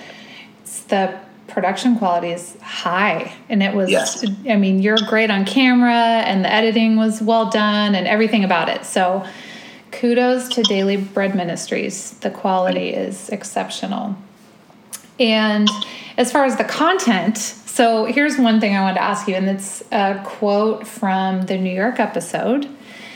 it's 0.61 0.81
the 0.83 1.19
production 1.47 1.97
quality 1.97 2.29
is 2.31 2.57
high 2.61 3.31
and 3.49 3.61
it 3.61 3.73
was 3.73 3.89
Yes. 3.89 4.25
i 4.49 4.55
mean 4.55 4.81
you're 4.81 4.97
great 5.07 5.29
on 5.29 5.45
camera 5.45 5.93
and 6.25 6.43
the 6.43 6.51
editing 6.51 6.97
was 6.97 7.21
well 7.21 7.49
done 7.51 7.93
and 7.93 8.07
everything 8.07 8.43
about 8.43 8.67
it 8.67 8.83
so 8.83 9.23
kudos 9.91 10.49
to 10.49 10.63
daily 10.63 10.97
bread 10.97 11.35
ministries 11.35 12.11
the 12.21 12.31
quality 12.31 12.89
is 12.89 13.29
exceptional 13.29 14.15
and 15.19 15.69
as 16.17 16.31
far 16.31 16.45
as 16.45 16.57
the 16.57 16.63
content 16.63 17.37
so 17.37 18.05
here's 18.05 18.37
one 18.37 18.59
thing 18.59 18.75
i 18.75 18.81
wanted 18.81 18.95
to 18.95 19.03
ask 19.03 19.27
you 19.27 19.35
and 19.35 19.49
it's 19.49 19.83
a 19.91 20.21
quote 20.25 20.87
from 20.87 21.43
the 21.43 21.57
new 21.57 21.73
york 21.73 21.99
episode 21.99 22.67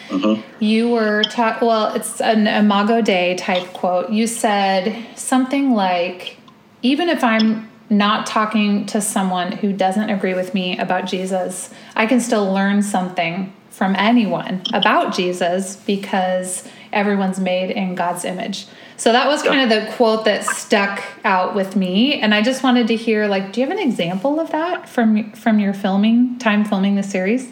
mm-hmm. 0.09 0.41
you 0.63 0.89
were 0.89 1.23
talk 1.23 1.61
well, 1.61 1.93
it's 1.93 2.19
an 2.21 2.47
Imago 2.47 3.01
Dei 3.01 3.35
type 3.35 3.73
quote. 3.73 4.09
You 4.09 4.27
said 4.27 5.05
something 5.15 5.71
like, 5.71 6.37
even 6.81 7.09
if 7.09 7.23
I'm 7.23 7.69
not 7.89 8.25
talking 8.27 8.85
to 8.87 9.01
someone 9.01 9.51
who 9.51 9.73
doesn't 9.73 10.09
agree 10.09 10.33
with 10.33 10.53
me 10.53 10.77
about 10.77 11.05
Jesus, 11.05 11.73
I 11.95 12.05
can 12.05 12.19
still 12.19 12.51
learn 12.51 12.83
something 12.83 13.53
from 13.69 13.95
anyone 13.95 14.61
about 14.73 15.15
Jesus 15.15 15.75
because 15.75 16.67
everyone's 16.91 17.39
made 17.39 17.71
in 17.71 17.95
God's 17.95 18.25
image. 18.25 18.67
So 18.99 19.13
that 19.13 19.27
was 19.27 19.41
kind 19.41 19.61
of 19.61 19.69
the 19.69 19.91
quote 19.93 20.25
that 20.25 20.43
stuck 20.43 21.01
out 21.23 21.55
with 21.55 21.77
me 21.77 22.19
and 22.19 22.35
I 22.35 22.41
just 22.41 22.63
wanted 22.63 22.87
to 22.87 22.97
hear 22.97 23.27
like 23.27 23.53
do 23.53 23.61
you 23.61 23.67
have 23.67 23.75
an 23.75 23.81
example 23.81 24.39
of 24.39 24.51
that 24.51 24.89
from 24.89 25.31
from 25.31 25.57
your 25.59 25.73
filming 25.73 26.37
time 26.37 26.65
filming 26.65 26.95
the 26.95 27.03
series? 27.03 27.49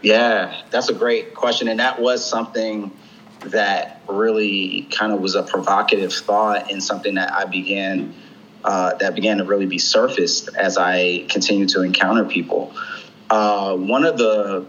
Yeah, 0.00 0.62
that's 0.70 0.88
a 0.88 0.94
great 0.94 1.34
question. 1.34 1.68
And 1.68 1.80
that 1.80 2.00
was 2.00 2.24
something 2.24 2.90
that 3.40 4.00
really 4.08 4.88
kind 4.90 5.12
of 5.12 5.20
was 5.20 5.34
a 5.34 5.42
provocative 5.42 6.12
thought 6.12 6.70
and 6.70 6.82
something 6.82 7.14
that 7.14 7.32
I 7.32 7.44
began 7.44 8.14
uh, 8.64 8.94
that 8.94 9.14
began 9.14 9.38
to 9.38 9.44
really 9.44 9.66
be 9.66 9.78
surfaced 9.78 10.48
as 10.56 10.76
I 10.76 11.26
continued 11.28 11.68
to 11.70 11.82
encounter 11.82 12.24
people. 12.24 12.74
Uh, 13.30 13.76
one 13.76 14.04
of 14.04 14.18
the 14.18 14.66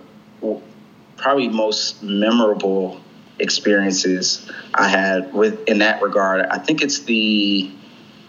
probably 1.17 1.47
most 1.49 2.03
memorable 2.03 2.99
experiences 3.39 4.49
I 4.73 4.87
had 4.87 5.33
with 5.33 5.67
in 5.67 5.79
that 5.79 6.01
regard, 6.01 6.45
I 6.45 6.57
think 6.57 6.81
it's 6.81 6.99
the 6.99 7.71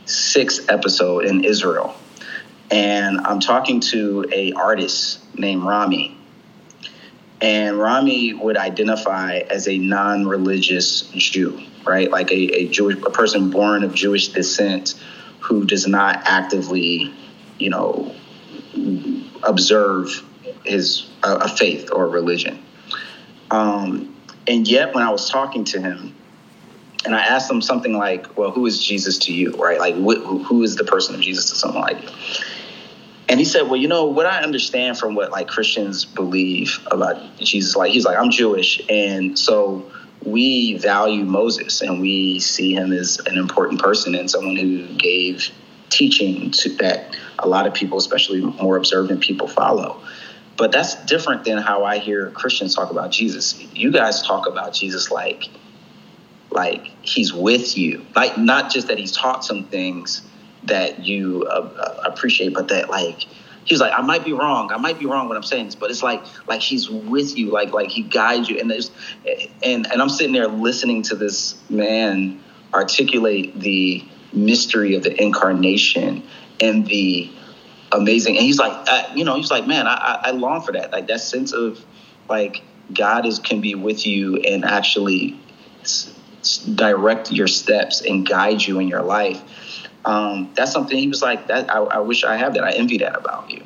sixth 0.06 0.70
episode 0.70 1.24
in 1.26 1.44
Israel. 1.44 1.94
And 2.70 3.20
I'm 3.20 3.40
talking 3.40 3.80
to 3.80 4.26
a 4.32 4.52
artist 4.52 5.18
named 5.36 5.64
Rami 5.64 6.16
and 7.40 7.78
Rami 7.78 8.34
would 8.34 8.56
identify 8.56 9.38
as 9.38 9.66
a 9.66 9.78
non-religious 9.78 11.02
Jew, 11.12 11.60
right? 11.86 12.10
Like 12.10 12.30
a, 12.30 12.34
a 12.34 12.68
Jewish 12.68 12.98
a 12.98 13.10
person 13.10 13.50
born 13.50 13.82
of 13.82 13.94
Jewish 13.94 14.28
descent 14.28 14.94
who 15.40 15.64
does 15.64 15.86
not 15.86 16.22
actively, 16.26 17.12
you 17.58 17.70
know, 17.70 18.14
observe 19.42 20.22
his 20.64 21.08
a, 21.22 21.36
a 21.36 21.48
faith 21.48 21.90
or 21.90 22.08
religion. 22.08 22.62
Um, 23.50 24.09
and 24.46 24.66
yet, 24.66 24.94
when 24.94 25.04
I 25.04 25.10
was 25.10 25.30
talking 25.30 25.64
to 25.64 25.80
him, 25.80 26.14
and 27.04 27.14
I 27.14 27.20
asked 27.20 27.50
him 27.50 27.62
something 27.62 27.96
like, 27.96 28.36
"Well, 28.36 28.50
who 28.50 28.66
is 28.66 28.82
Jesus 28.82 29.18
to 29.18 29.32
you?" 29.32 29.52
Right? 29.52 29.78
Like, 29.78 29.94
wh- 29.94 30.44
who 30.46 30.62
is 30.62 30.76
the 30.76 30.84
person 30.84 31.14
of 31.14 31.20
Jesus 31.20 31.50
to 31.50 31.56
someone 31.56 31.82
like 31.82 32.02
you? 32.02 32.08
And 33.28 33.38
he 33.38 33.44
said, 33.44 33.68
"Well, 33.70 33.76
you 33.76 33.88
know 33.88 34.06
what 34.06 34.26
I 34.26 34.42
understand 34.42 34.98
from 34.98 35.14
what 35.14 35.30
like 35.30 35.48
Christians 35.48 36.04
believe 36.04 36.80
about 36.90 37.38
Jesus. 37.38 37.76
Like 37.76 37.92
he's 37.92 38.04
like 38.04 38.18
I'm 38.18 38.30
Jewish, 38.30 38.82
and 38.88 39.38
so 39.38 39.90
we 40.24 40.76
value 40.78 41.24
Moses, 41.24 41.80
and 41.80 42.00
we 42.00 42.40
see 42.40 42.74
him 42.74 42.92
as 42.92 43.20
an 43.26 43.38
important 43.38 43.80
person 43.80 44.14
and 44.14 44.30
someone 44.30 44.56
who 44.56 44.86
gave 44.96 45.50
teaching 45.90 46.50
to 46.50 46.68
that 46.76 47.16
a 47.38 47.48
lot 47.48 47.66
of 47.66 47.74
people, 47.74 47.98
especially 47.98 48.40
more 48.40 48.76
observant 48.76 49.20
people, 49.20 49.48
follow. 49.48 50.00
But 50.60 50.70
that's 50.70 50.94
different 51.06 51.44
than 51.44 51.58
how 51.58 51.84
I 51.84 51.98
hear 51.98 52.30
Christians 52.30 52.76
talk 52.76 52.90
about 52.90 53.10
Jesus. 53.10 53.60
You 53.74 53.90
guys 53.90 54.22
talk 54.22 54.46
about 54.46 54.74
Jesus 54.74 55.10
like 55.10 55.48
like 56.50 56.86
he's 57.02 57.32
with 57.32 57.76
you, 57.76 58.04
like 58.14 58.38
not 58.38 58.70
just 58.70 58.86
that 58.88 58.98
he's 58.98 59.12
taught 59.12 59.44
some 59.44 59.64
things." 59.64 60.22
that 60.64 61.04
you 61.04 61.46
uh, 61.48 61.70
uh, 61.76 62.02
appreciate, 62.04 62.54
but 62.54 62.68
that 62.68 62.90
like 62.90 63.26
he's 63.64 63.80
like, 63.80 63.92
I 63.94 64.02
might 64.02 64.24
be 64.24 64.32
wrong, 64.32 64.72
I 64.72 64.76
might 64.76 64.98
be 64.98 65.06
wrong 65.06 65.28
when 65.28 65.36
I'm 65.36 65.42
saying 65.42 65.66
this, 65.66 65.74
but 65.74 65.90
it's 65.90 66.02
like 66.02 66.22
like 66.46 66.60
he's 66.60 66.88
with 66.88 67.36
you, 67.36 67.50
like 67.50 67.72
like 67.72 67.88
he 67.88 68.02
guides 68.02 68.48
you, 68.48 68.58
and 68.58 68.70
there's 68.70 68.90
and 69.62 69.90
and 69.90 70.02
I'm 70.02 70.08
sitting 70.08 70.32
there 70.32 70.48
listening 70.48 71.02
to 71.04 71.16
this 71.16 71.56
man 71.70 72.42
articulate 72.74 73.58
the 73.58 74.04
mystery 74.32 74.94
of 74.94 75.02
the 75.02 75.20
incarnation 75.20 76.22
and 76.60 76.86
the 76.86 77.30
amazing, 77.92 78.36
and 78.36 78.44
he's 78.44 78.58
like, 78.58 78.72
uh, 78.88 79.12
you 79.14 79.24
know, 79.24 79.36
he's 79.36 79.50
like, 79.50 79.66
man, 79.66 79.86
I, 79.86 79.94
I 79.94 80.28
I 80.28 80.30
long 80.32 80.62
for 80.62 80.72
that, 80.72 80.92
like 80.92 81.06
that 81.08 81.20
sense 81.20 81.52
of 81.52 81.84
like 82.28 82.62
God 82.92 83.26
is 83.26 83.38
can 83.38 83.60
be 83.60 83.74
with 83.74 84.06
you 84.06 84.36
and 84.38 84.64
actually 84.64 85.38
s- 85.82 86.12
s- 86.40 86.58
direct 86.58 87.30
your 87.32 87.46
steps 87.46 88.00
and 88.00 88.26
guide 88.26 88.62
you 88.62 88.78
in 88.78 88.88
your 88.88 89.02
life. 89.02 89.42
Um, 90.04 90.50
that's 90.54 90.72
something 90.72 90.96
he 90.96 91.08
was 91.08 91.22
like 91.22 91.48
that 91.48 91.70
I, 91.70 91.78
I 91.78 91.98
wish 91.98 92.24
i 92.24 92.36
have 92.36 92.54
that. 92.54 92.64
I 92.64 92.72
envy 92.72 92.98
that 92.98 93.16
about 93.16 93.50
you. 93.50 93.64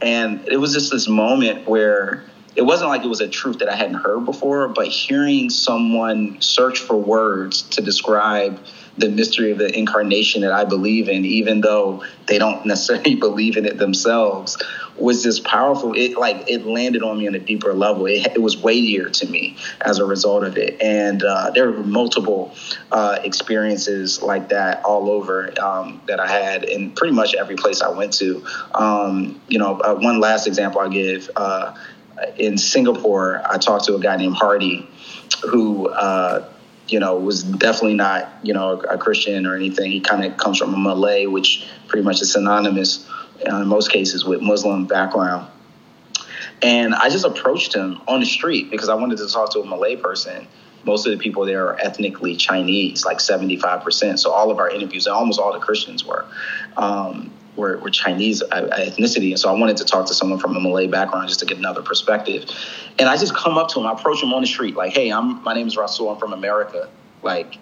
And 0.00 0.46
it 0.48 0.56
was 0.56 0.72
just 0.72 0.90
this 0.90 1.08
moment 1.08 1.68
where 1.68 2.24
it 2.56 2.62
wasn't 2.62 2.90
like 2.90 3.04
it 3.04 3.08
was 3.08 3.20
a 3.20 3.28
truth 3.28 3.58
that 3.60 3.68
i 3.68 3.76
hadn't 3.76 3.94
heard 3.94 4.24
before 4.24 4.66
but 4.68 4.88
hearing 4.88 5.50
someone 5.50 6.40
search 6.40 6.78
for 6.78 6.96
words 6.96 7.62
to 7.62 7.80
describe 7.80 8.60
the 9.00 9.08
mystery 9.08 9.50
of 9.50 9.58
the 9.58 9.76
incarnation 9.76 10.42
that 10.42 10.52
i 10.52 10.64
believe 10.64 11.08
in 11.08 11.24
even 11.24 11.60
though 11.60 12.04
they 12.26 12.38
don't 12.38 12.64
necessarily 12.72 13.14
believe 13.14 13.56
in 13.56 13.66
it 13.66 13.78
themselves 13.78 14.56
was 15.00 15.22
just 15.22 15.44
powerful. 15.44 15.94
It 15.94 16.16
like 16.16 16.48
it 16.48 16.66
landed 16.66 17.02
on 17.02 17.18
me 17.18 17.26
on 17.26 17.34
a 17.34 17.38
deeper 17.38 17.72
level. 17.72 18.06
It, 18.06 18.26
it 18.34 18.42
was 18.42 18.56
weightier 18.56 19.08
to 19.08 19.26
me 19.26 19.56
as 19.80 19.98
a 19.98 20.04
result 20.04 20.44
of 20.44 20.56
it. 20.56 20.80
And 20.80 21.22
uh, 21.22 21.50
there 21.50 21.70
were 21.70 21.82
multiple 21.82 22.54
uh, 22.92 23.18
experiences 23.24 24.22
like 24.22 24.50
that 24.50 24.84
all 24.84 25.10
over 25.10 25.52
um, 25.60 26.00
that 26.06 26.20
i 26.20 26.26
had 26.26 26.64
in 26.64 26.90
pretty 26.92 27.14
much 27.14 27.34
every 27.34 27.56
place 27.56 27.82
i 27.82 27.88
went 27.88 28.12
to. 28.14 28.44
Um, 28.74 29.40
you 29.48 29.58
know 29.58 29.80
uh, 29.80 29.94
one 29.94 30.20
last 30.20 30.46
example 30.46 30.80
i 30.80 30.88
give 30.88 31.30
uh, 31.36 31.74
in 32.36 32.58
singapore 32.58 33.42
i 33.50 33.58
talked 33.58 33.84
to 33.86 33.94
a 33.94 34.00
guy 34.00 34.16
named 34.16 34.36
hardy 34.36 34.88
who 35.48 35.88
uh, 35.88 36.48
you 36.92 37.00
know, 37.00 37.16
was 37.16 37.42
definitely 37.42 37.94
not, 37.94 38.28
you 38.42 38.52
know, 38.52 38.80
a 38.80 38.98
Christian 38.98 39.46
or 39.46 39.54
anything. 39.54 39.90
He 39.90 40.00
kind 40.00 40.24
of 40.24 40.36
comes 40.36 40.58
from 40.58 40.74
a 40.74 40.76
Malay, 40.76 41.26
which 41.26 41.66
pretty 41.88 42.04
much 42.04 42.20
is 42.20 42.32
synonymous 42.32 43.08
uh, 43.48 43.56
in 43.56 43.68
most 43.68 43.90
cases 43.90 44.24
with 44.24 44.40
Muslim 44.40 44.86
background. 44.86 45.46
And 46.62 46.94
I 46.94 47.08
just 47.08 47.24
approached 47.24 47.74
him 47.74 48.00
on 48.06 48.20
the 48.20 48.26
street 48.26 48.70
because 48.70 48.88
I 48.88 48.94
wanted 48.94 49.18
to 49.18 49.28
talk 49.28 49.52
to 49.52 49.60
a 49.60 49.66
Malay 49.66 49.96
person. 49.96 50.46
Most 50.84 51.06
of 51.06 51.12
the 51.12 51.18
people 51.18 51.44
there 51.44 51.66
are 51.66 51.78
ethnically 51.80 52.36
Chinese, 52.36 53.04
like 53.04 53.18
75%. 53.18 54.18
So 54.18 54.30
all 54.30 54.50
of 54.50 54.58
our 54.58 54.70
interviews, 54.70 55.06
almost 55.06 55.38
all 55.38 55.52
the 55.52 55.58
Christians 55.58 56.04
were, 56.04 56.26
um, 56.76 57.30
were, 57.60 57.78
were 57.78 57.90
Chinese 57.90 58.42
uh, 58.42 58.68
ethnicity. 58.72 59.30
And 59.30 59.38
so 59.38 59.48
I 59.48 59.58
wanted 59.58 59.76
to 59.76 59.84
talk 59.84 60.06
to 60.06 60.14
someone 60.14 60.38
from 60.38 60.56
a 60.56 60.60
Malay 60.60 60.88
background 60.88 61.28
just 61.28 61.40
to 61.40 61.46
get 61.46 61.58
another 61.58 61.82
perspective. 61.82 62.50
And 62.98 63.08
I 63.08 63.16
just 63.16 63.34
come 63.36 63.58
up 63.58 63.68
to 63.68 63.80
him, 63.80 63.86
I 63.86 63.92
approach 63.92 64.22
him 64.22 64.32
on 64.32 64.40
the 64.40 64.48
street, 64.48 64.74
like, 64.74 64.92
hey, 64.92 65.10
I'm 65.10 65.42
my 65.44 65.54
name 65.54 65.68
is 65.68 65.76
Rasool, 65.76 66.12
I'm 66.12 66.18
from 66.18 66.32
America. 66.32 66.88
Like, 67.22 67.58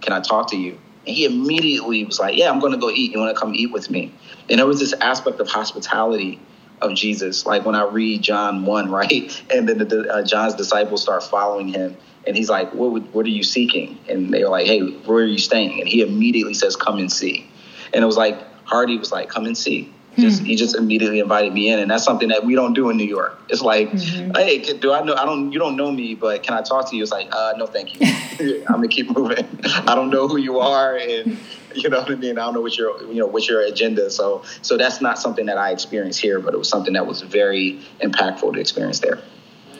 can 0.00 0.12
I 0.12 0.20
talk 0.20 0.50
to 0.50 0.56
you? 0.56 0.78
And 1.06 1.16
he 1.16 1.24
immediately 1.24 2.04
was 2.04 2.20
like, 2.20 2.36
yeah, 2.36 2.50
I'm 2.50 2.60
going 2.60 2.72
to 2.72 2.78
go 2.78 2.88
eat. 2.88 3.12
You 3.12 3.18
want 3.18 3.34
to 3.34 3.40
come 3.40 3.54
eat 3.54 3.72
with 3.72 3.90
me? 3.90 4.14
And 4.48 4.58
there 4.58 4.66
was 4.66 4.78
this 4.78 4.92
aspect 4.94 5.40
of 5.40 5.48
hospitality 5.48 6.40
of 6.80 6.94
Jesus. 6.94 7.44
Like 7.44 7.64
when 7.64 7.74
I 7.74 7.84
read 7.84 8.22
John 8.22 8.64
1, 8.64 8.90
right? 8.98 9.42
And 9.50 9.68
then 9.68 9.78
the, 9.78 9.84
the, 9.84 10.14
uh, 10.14 10.22
John's 10.22 10.54
disciples 10.54 11.02
start 11.02 11.24
following 11.24 11.68
him. 11.68 11.96
And 12.24 12.36
he's 12.36 12.48
like, 12.48 12.72
what, 12.72 12.92
would, 12.92 13.12
what 13.12 13.26
are 13.26 13.30
you 13.30 13.42
seeking? 13.42 13.98
And 14.08 14.32
they're 14.32 14.48
like, 14.48 14.66
hey, 14.66 14.80
where 14.80 15.24
are 15.24 15.26
you 15.26 15.38
staying? 15.38 15.80
And 15.80 15.88
he 15.88 16.02
immediately 16.02 16.54
says, 16.54 16.76
come 16.76 16.98
and 16.98 17.10
see. 17.10 17.48
And 17.92 18.02
it 18.02 18.06
was 18.06 18.16
like, 18.16 18.38
Hardy 18.64 18.98
was 18.98 19.12
like, 19.12 19.28
come 19.28 19.46
and 19.46 19.56
see. 19.56 19.92
Just 20.18 20.42
he 20.42 20.56
just 20.56 20.76
immediately 20.76 21.20
invited 21.20 21.54
me 21.54 21.70
in, 21.70 21.78
and 21.78 21.90
that's 21.90 22.04
something 22.04 22.28
that 22.28 22.44
we 22.44 22.54
don't 22.54 22.74
do 22.74 22.90
in 22.90 22.98
New 22.98 23.06
York. 23.06 23.40
It's 23.48 23.62
like, 23.62 23.90
hey, 23.98 24.58
can- 24.58 24.78
do 24.78 24.92
I 24.92 25.02
know? 25.02 25.14
I 25.14 25.24
don't. 25.24 25.52
You 25.52 25.58
don't 25.58 25.74
know 25.74 25.90
me, 25.90 26.14
but 26.14 26.42
can 26.42 26.54
I 26.54 26.60
talk 26.60 26.90
to 26.90 26.96
you? 26.96 27.02
It's 27.02 27.10
like, 27.10 27.28
uh, 27.32 27.54
no, 27.56 27.66
thank 27.66 27.94
you. 27.98 28.06
I'm 28.68 28.74
gonna 28.74 28.88
keep 28.88 29.10
moving. 29.16 29.48
I 29.64 29.94
don't 29.94 30.10
know 30.10 30.28
who 30.28 30.36
you 30.36 30.58
are, 30.58 30.96
and 30.96 31.38
you 31.74 31.88
know 31.88 32.00
what 32.00 32.10
I 32.10 32.16
mean. 32.16 32.38
I 32.38 32.44
don't 32.44 32.52
know 32.52 32.60
what 32.60 32.76
your 32.76 33.02
you 33.04 33.20
know 33.20 33.26
what's 33.26 33.48
your 33.48 33.62
agenda. 33.62 34.10
So 34.10 34.44
so 34.60 34.76
that's 34.76 35.00
not 35.00 35.18
something 35.18 35.46
that 35.46 35.56
I 35.56 35.70
experienced 35.70 36.20
here, 36.20 36.40
but 36.40 36.52
it 36.52 36.58
was 36.58 36.68
something 36.68 36.92
that 36.92 37.06
was 37.06 37.22
very 37.22 37.80
impactful 38.02 38.52
to 38.52 38.60
experience 38.60 38.98
there. 38.98 39.18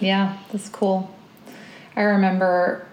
Yeah, 0.00 0.38
that's 0.50 0.70
cool. 0.70 1.14
I 1.94 2.02
remember 2.02 2.86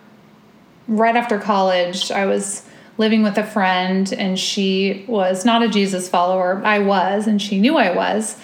right 0.89 1.15
after 1.15 1.39
college, 1.39 2.11
I 2.11 2.25
was 2.25 2.63
living 2.99 3.23
with 3.23 3.37
a 3.37 3.45
friend, 3.45 4.13
and 4.13 4.37
she 4.37 5.05
was 5.07 5.45
not 5.45 5.63
a 5.63 5.69
Jesus 5.69 6.09
follower. 6.09 6.61
I 6.63 6.79
was, 6.79 7.25
and 7.25 7.41
she 7.41 7.57
knew 7.57 7.77
I 7.77 7.95
was. 7.95 8.37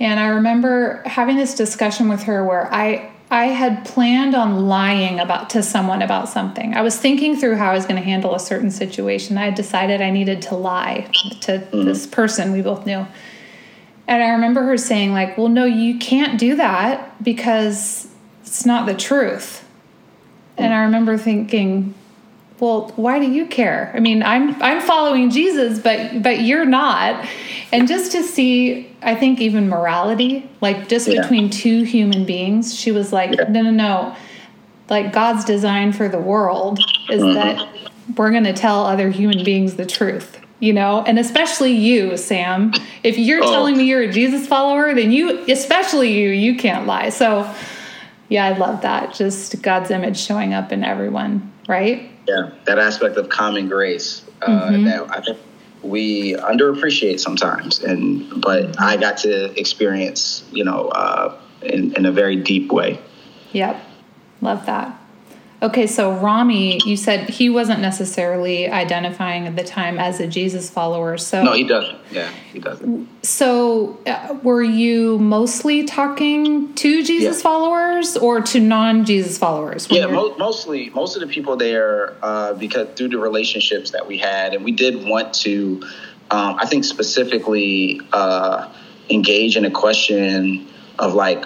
And 0.00 0.20
I 0.20 0.28
remember 0.28 1.02
having 1.04 1.36
this 1.36 1.56
discussion 1.56 2.08
with 2.08 2.22
her 2.22 2.46
where 2.46 2.72
I 2.72 3.10
I 3.30 3.46
had 3.48 3.84
planned 3.84 4.34
on 4.34 4.68
lying 4.68 5.20
about 5.20 5.50
to 5.50 5.62
someone 5.62 6.00
about 6.00 6.30
something. 6.30 6.74
I 6.74 6.80
was 6.80 6.96
thinking 6.96 7.36
through 7.36 7.56
how 7.56 7.72
I 7.72 7.74
was 7.74 7.84
going 7.84 7.96
to 7.96 8.02
handle 8.02 8.34
a 8.34 8.40
certain 8.40 8.70
situation. 8.70 9.36
I 9.36 9.44
had 9.44 9.54
decided 9.54 10.00
I 10.00 10.08
needed 10.08 10.40
to 10.42 10.54
lie 10.54 11.10
to 11.42 11.58
mm-hmm. 11.58 11.84
this 11.84 12.06
person 12.06 12.52
we 12.52 12.62
both 12.62 12.86
knew. 12.86 13.06
And 14.06 14.22
I 14.22 14.30
remember 14.30 14.62
her 14.62 14.78
saying 14.78 15.12
like, 15.12 15.36
"Well, 15.36 15.48
no, 15.48 15.64
you 15.64 15.98
can't 15.98 16.38
do 16.38 16.56
that 16.56 17.22
because 17.22 18.08
it's 18.42 18.64
not 18.64 18.86
the 18.86 18.94
truth." 18.94 19.68
And 20.56 20.72
I 20.72 20.84
remember 20.84 21.18
thinking, 21.18 21.94
"Well, 22.60 22.92
why 22.96 23.18
do 23.18 23.30
you 23.30 23.46
care? 23.46 23.92
I 23.94 24.00
mean, 24.00 24.22
I'm 24.22 24.60
I'm 24.62 24.80
following 24.80 25.30
Jesus, 25.30 25.78
but 25.78 26.22
but 26.22 26.40
you're 26.40 26.64
not." 26.64 27.26
And 27.70 27.86
just 27.86 28.12
to 28.12 28.22
see, 28.22 28.90
I 29.02 29.14
think 29.14 29.40
even 29.40 29.68
morality, 29.68 30.48
like 30.60 30.88
just 30.88 31.06
yeah. 31.08 31.20
between 31.20 31.50
two 31.50 31.82
human 31.82 32.24
beings, 32.24 32.74
she 32.74 32.92
was 32.92 33.12
like, 33.12 33.36
yeah. 33.36 33.44
"No, 33.48 33.62
no, 33.62 33.70
no. 33.70 34.16
Like 34.88 35.12
God's 35.12 35.44
design 35.44 35.92
for 35.92 36.08
the 36.08 36.18
world 36.18 36.78
is 37.10 37.22
mm-hmm. 37.22 37.34
that 37.34 37.90
we're 38.16 38.30
going 38.30 38.44
to 38.44 38.54
tell 38.54 38.86
other 38.86 39.10
human 39.10 39.44
beings 39.44 39.76
the 39.76 39.86
truth." 39.86 40.38
you 40.60 40.72
know 40.72 41.02
and 41.06 41.18
especially 41.18 41.72
you 41.72 42.16
sam 42.16 42.72
if 43.02 43.16
you're 43.16 43.42
oh. 43.42 43.50
telling 43.50 43.76
me 43.76 43.84
you're 43.84 44.02
a 44.02 44.12
jesus 44.12 44.46
follower 44.46 44.94
then 44.94 45.12
you 45.12 45.44
especially 45.50 46.12
you 46.12 46.30
you 46.30 46.56
can't 46.56 46.86
lie 46.86 47.08
so 47.08 47.48
yeah 48.28 48.44
i 48.44 48.56
love 48.56 48.80
that 48.82 49.14
just 49.14 49.60
god's 49.62 49.90
image 49.90 50.18
showing 50.18 50.52
up 50.52 50.72
in 50.72 50.82
everyone 50.82 51.52
right? 51.68 52.10
Yeah 52.26 52.50
that 52.64 52.78
aspect 52.78 53.16
of 53.16 53.28
common 53.28 53.68
grace 53.68 54.24
uh, 54.42 54.70
mm-hmm. 54.70 54.84
that 54.84 55.16
i 55.16 55.20
think 55.20 55.38
we 55.82 56.34
underappreciate 56.34 57.20
sometimes. 57.20 57.78
And 57.84 58.42
but 58.42 58.80
i 58.80 58.96
got 58.96 59.18
to 59.18 59.58
experience 59.58 60.44
you 60.50 60.64
know 60.64 60.88
uh, 60.88 61.38
in, 61.62 61.94
in 61.94 62.04
a 62.06 62.12
very 62.12 62.36
deep 62.36 62.72
way. 62.72 62.98
Yep. 63.52 63.80
Love 64.40 64.66
that 64.66 64.97
Okay, 65.60 65.88
so 65.88 66.12
Rami, 66.12 66.80
you 66.84 66.96
said 66.96 67.28
he 67.28 67.50
wasn't 67.50 67.80
necessarily 67.80 68.68
identifying 68.68 69.48
at 69.48 69.56
the 69.56 69.64
time 69.64 69.98
as 69.98 70.20
a 70.20 70.26
Jesus 70.28 70.70
follower. 70.70 71.18
So 71.18 71.42
no, 71.42 71.52
he 71.52 71.64
doesn't. 71.64 71.98
Yeah, 72.12 72.30
he 72.52 72.60
doesn't. 72.60 73.08
So, 73.24 73.98
uh, 74.06 74.38
were 74.44 74.62
you 74.62 75.18
mostly 75.18 75.82
talking 75.82 76.72
to 76.74 77.02
Jesus 77.02 77.38
yeah. 77.38 77.42
followers 77.42 78.16
or 78.16 78.40
to 78.40 78.60
non-Jesus 78.60 79.36
followers? 79.36 79.88
Yeah, 79.90 80.06
mo- 80.06 80.36
mostly. 80.38 80.90
Most 80.90 81.16
of 81.16 81.22
the 81.22 81.26
people 81.26 81.56
there, 81.56 82.14
uh, 82.22 82.54
because 82.54 82.90
through 82.94 83.08
the 83.08 83.18
relationships 83.18 83.90
that 83.90 84.06
we 84.06 84.16
had, 84.16 84.54
and 84.54 84.64
we 84.64 84.70
did 84.70 85.04
want 85.04 85.34
to, 85.34 85.82
um, 86.30 86.56
I 86.60 86.66
think 86.66 86.84
specifically 86.84 88.00
uh, 88.12 88.72
engage 89.10 89.56
in 89.56 89.64
a 89.64 89.72
question 89.72 90.68
of 91.00 91.14
like 91.14 91.44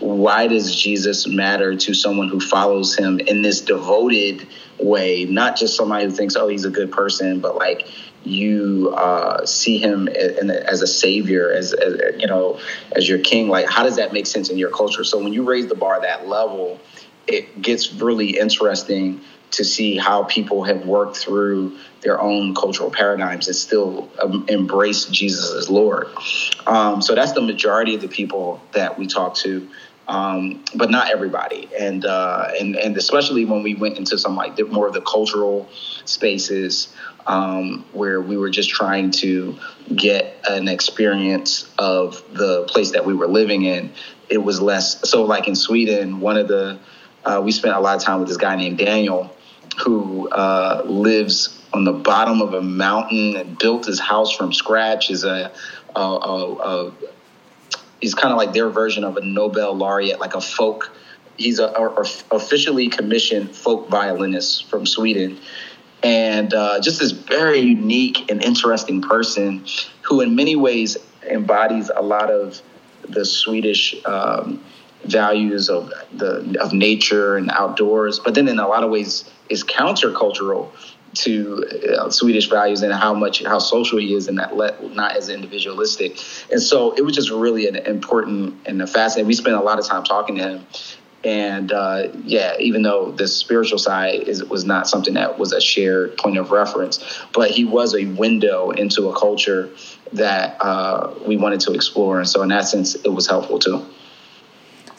why 0.00 0.46
does 0.46 0.74
Jesus 0.74 1.26
matter 1.26 1.76
to 1.76 1.94
someone 1.94 2.28
who 2.28 2.40
follows 2.40 2.96
him 2.96 3.18
in 3.20 3.42
this 3.42 3.60
devoted 3.60 4.46
way? 4.78 5.24
Not 5.24 5.56
just 5.56 5.76
somebody 5.76 6.04
who 6.04 6.10
thinks, 6.10 6.36
oh, 6.36 6.48
he's 6.48 6.64
a 6.64 6.70
good 6.70 6.92
person, 6.92 7.40
but 7.40 7.56
like 7.56 7.88
you 8.24 8.92
uh, 8.96 9.44
see 9.46 9.78
him 9.78 10.08
as 10.08 10.82
a 10.82 10.86
savior, 10.86 11.52
as, 11.52 11.72
as, 11.72 12.20
you 12.20 12.26
know, 12.26 12.60
as 12.92 13.08
your 13.08 13.18
king. 13.18 13.48
Like, 13.48 13.66
how 13.66 13.82
does 13.82 13.96
that 13.96 14.12
make 14.12 14.26
sense 14.26 14.50
in 14.50 14.58
your 14.58 14.70
culture? 14.70 15.04
So 15.04 15.22
when 15.22 15.32
you 15.32 15.44
raise 15.44 15.66
the 15.66 15.74
bar 15.74 16.00
that 16.00 16.28
level, 16.28 16.80
it 17.26 17.60
gets 17.60 17.92
really 17.92 18.38
interesting 18.38 19.20
to 19.50 19.64
see 19.64 19.96
how 19.96 20.24
people 20.24 20.64
have 20.64 20.84
worked 20.84 21.16
through 21.16 21.76
their 22.02 22.20
own 22.20 22.54
cultural 22.54 22.90
paradigms 22.90 23.46
and 23.46 23.56
still 23.56 24.10
um, 24.20 24.44
embrace 24.48 25.06
Jesus 25.06 25.54
as 25.54 25.70
Lord. 25.70 26.08
Um, 26.66 27.00
so 27.00 27.14
that's 27.14 27.32
the 27.32 27.40
majority 27.40 27.94
of 27.94 28.02
the 28.02 28.08
people 28.08 28.60
that 28.72 28.98
we 28.98 29.06
talk 29.06 29.34
to 29.36 29.66
um, 30.08 30.64
but 30.74 30.90
not 30.90 31.10
everybody. 31.10 31.68
And 31.78 32.04
uh, 32.04 32.50
and 32.58 32.74
and 32.76 32.96
especially 32.96 33.44
when 33.44 33.62
we 33.62 33.74
went 33.74 33.98
into 33.98 34.18
some 34.18 34.34
like 34.34 34.58
more 34.68 34.86
of 34.86 34.94
the 34.94 35.02
cultural 35.02 35.68
spaces 36.04 36.88
um, 37.26 37.84
where 37.92 38.20
we 38.20 38.36
were 38.36 38.50
just 38.50 38.70
trying 38.70 39.10
to 39.10 39.58
get 39.94 40.36
an 40.48 40.66
experience 40.66 41.70
of 41.78 42.22
the 42.32 42.64
place 42.64 42.92
that 42.92 43.04
we 43.04 43.14
were 43.14 43.28
living 43.28 43.64
in. 43.64 43.92
It 44.30 44.38
was 44.38 44.60
less 44.60 45.08
so. 45.08 45.24
Like 45.24 45.46
in 45.46 45.54
Sweden, 45.54 46.20
one 46.20 46.38
of 46.38 46.48
the 46.48 46.78
uh, 47.24 47.42
we 47.44 47.52
spent 47.52 47.74
a 47.74 47.80
lot 47.80 47.96
of 47.96 48.02
time 48.02 48.20
with 48.20 48.28
this 48.28 48.38
guy 48.38 48.56
named 48.56 48.78
Daniel, 48.78 49.34
who 49.84 50.28
uh, 50.30 50.82
lives 50.86 51.54
on 51.74 51.84
the 51.84 51.92
bottom 51.92 52.40
of 52.40 52.54
a 52.54 52.62
mountain 52.62 53.36
and 53.36 53.58
built 53.58 53.84
his 53.84 54.00
house 54.00 54.34
from 54.34 54.54
scratch. 54.54 55.10
Is 55.10 55.24
a, 55.24 55.52
a, 55.94 56.00
a, 56.00 56.88
a 56.88 56.92
he's 58.00 58.14
kind 58.14 58.32
of 58.32 58.38
like 58.38 58.52
their 58.52 58.68
version 58.68 59.04
of 59.04 59.16
a 59.16 59.24
Nobel 59.24 59.74
laureate, 59.74 60.20
like 60.20 60.34
a 60.34 60.40
folk. 60.40 60.92
He's 61.36 61.58
a, 61.58 61.66
a, 61.66 62.02
a 62.02 62.06
officially 62.32 62.88
commissioned 62.88 63.54
folk 63.54 63.88
violinist 63.88 64.68
from 64.68 64.86
Sweden, 64.86 65.38
and 66.02 66.52
uh, 66.52 66.80
just 66.80 67.00
this 67.00 67.12
very 67.12 67.60
unique 67.60 68.30
and 68.30 68.42
interesting 68.42 69.02
person 69.02 69.64
who, 70.02 70.20
in 70.20 70.34
many 70.34 70.56
ways, 70.56 70.96
embodies 71.28 71.90
a 71.94 72.02
lot 72.02 72.30
of 72.30 72.60
the 73.08 73.24
Swedish 73.24 73.94
um, 74.04 74.62
values 75.04 75.68
of 75.68 75.92
the 76.12 76.56
of 76.60 76.72
nature 76.72 77.36
and 77.36 77.50
outdoors, 77.50 78.18
but 78.18 78.34
then 78.34 78.48
in 78.48 78.58
a 78.58 78.68
lot 78.68 78.82
of 78.82 78.90
ways 78.90 79.28
is 79.48 79.64
countercultural 79.64 80.70
to 81.14 81.64
uh, 81.98 82.10
Swedish 82.10 82.48
values 82.48 82.82
and 82.82 82.92
how 82.92 83.14
much 83.14 83.42
how 83.44 83.58
social 83.58 83.98
he 83.98 84.14
is 84.14 84.28
and 84.28 84.38
that 84.38 84.56
let, 84.56 84.94
not 84.94 85.16
as 85.16 85.28
individualistic. 85.28 86.18
And 86.50 86.62
so 86.62 86.92
it 86.92 87.02
was 87.02 87.14
just 87.14 87.30
really 87.30 87.66
an 87.68 87.76
important 87.76 88.56
and 88.66 88.80
a 88.82 88.86
fascinating. 88.86 89.26
We 89.26 89.34
spent 89.34 89.56
a 89.56 89.60
lot 89.60 89.78
of 89.78 89.86
time 89.86 90.04
talking 90.04 90.36
to 90.36 90.42
him. 90.42 90.66
And 91.24 91.72
uh, 91.72 92.08
yeah, 92.24 92.56
even 92.60 92.82
though 92.82 93.10
the 93.10 93.26
spiritual 93.26 93.78
side 93.78 94.28
is, 94.28 94.44
was 94.44 94.64
not 94.64 94.86
something 94.86 95.14
that 95.14 95.36
was 95.38 95.52
a 95.52 95.60
shared 95.60 96.16
point 96.16 96.38
of 96.38 96.52
reference, 96.52 97.02
but 97.32 97.50
he 97.50 97.64
was 97.64 97.94
a 97.96 98.04
window 98.04 98.70
into 98.70 99.08
a 99.08 99.18
culture 99.18 99.70
that 100.12 100.56
uh, 100.60 101.12
we 101.26 101.36
wanted 101.36 101.60
to 101.60 101.72
explore. 101.72 102.18
And 102.20 102.28
so, 102.28 102.42
in 102.42 102.50
that 102.50 102.68
sense, 102.68 102.94
it 102.94 103.12
was 103.12 103.26
helpful 103.26 103.58
too. 103.58 103.84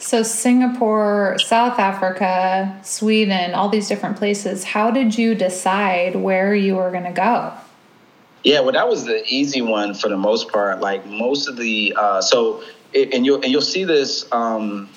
So, 0.00 0.22
Singapore, 0.22 1.38
South 1.38 1.78
Africa, 1.78 2.80
Sweden, 2.82 3.52
all 3.52 3.68
these 3.68 3.86
different 3.86 4.16
places, 4.16 4.64
how 4.64 4.90
did 4.90 5.16
you 5.16 5.34
decide 5.34 6.16
where 6.16 6.54
you 6.54 6.76
were 6.76 6.90
going 6.90 7.04
to 7.04 7.12
go? 7.12 7.52
Yeah, 8.42 8.60
well, 8.60 8.72
that 8.72 8.88
was 8.88 9.04
the 9.04 9.22
easy 9.26 9.60
one 9.60 9.92
for 9.92 10.08
the 10.08 10.16
most 10.16 10.50
part. 10.50 10.80
Like 10.80 11.04
most 11.04 11.48
of 11.48 11.58
the, 11.58 11.94
uh, 11.98 12.22
so, 12.22 12.62
and 12.94 13.26
you'll, 13.26 13.42
and 13.42 13.52
you'll 13.52 13.60
see 13.60 13.84
this, 13.84 14.24
um, 14.32 14.88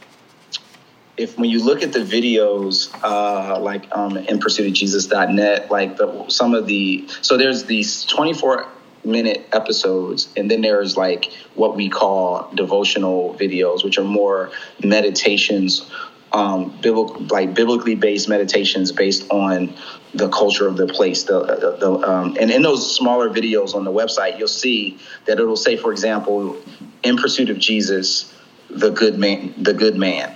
if 1.18 1.38
when 1.38 1.50
you 1.50 1.62
look 1.62 1.84
at 1.84 1.92
the 1.92 2.00
videos, 2.00 2.90
uh, 3.04 3.60
like 3.60 3.94
um, 3.94 4.16
in 4.16 4.40
pursuit 4.40 4.68
of 4.68 4.74
Jesus.net, 4.74 5.70
like 5.70 5.98
the, 5.98 6.30
some 6.30 6.56
of 6.56 6.66
the, 6.66 7.10
so 7.22 7.36
there's 7.36 7.66
these 7.66 8.06
24 8.06 8.68
minute 9.06 9.48
episodes 9.52 10.30
and 10.38 10.50
then 10.50 10.62
there's 10.62 10.96
like 10.96 11.32
what 11.56 11.76
we 11.76 11.90
call 11.90 12.50
devotional 12.56 13.36
videos 13.40 13.84
which 13.84 13.98
are 13.98 14.04
more 14.04 14.52
meditations 14.84 15.90
um, 16.34 16.76
biblical, 16.82 17.22
like 17.28 17.54
biblically 17.54 17.96
based 17.96 18.28
meditations 18.28 18.92
based 18.92 19.30
on 19.30 19.74
the 20.14 20.30
culture 20.30 20.68
of 20.68 20.78
the 20.78 20.88
place. 20.88 21.24
The, 21.24 21.40
the, 21.46 21.78
the 21.80 22.10
um, 22.10 22.36
and 22.40 22.50
in 22.50 22.64
those 22.64 22.96
smaller 22.96 23.30
videos 23.30 23.76
on 23.76 23.84
the 23.84 23.92
website, 23.92 24.40
you'll 24.40 24.48
see 24.48 24.98
that 25.26 25.40
it'll 25.40 25.56
say, 25.56 25.78
for 25.78 25.92
example, 25.92 26.58
"In 27.04 27.18
pursuit 27.18 27.50
of 27.50 27.60
Jesus, 27.60 28.34
the 28.70 28.90
good 28.90 29.18
man, 29.20 29.54
the 29.58 29.74
good 29.74 29.96
man," 29.96 30.36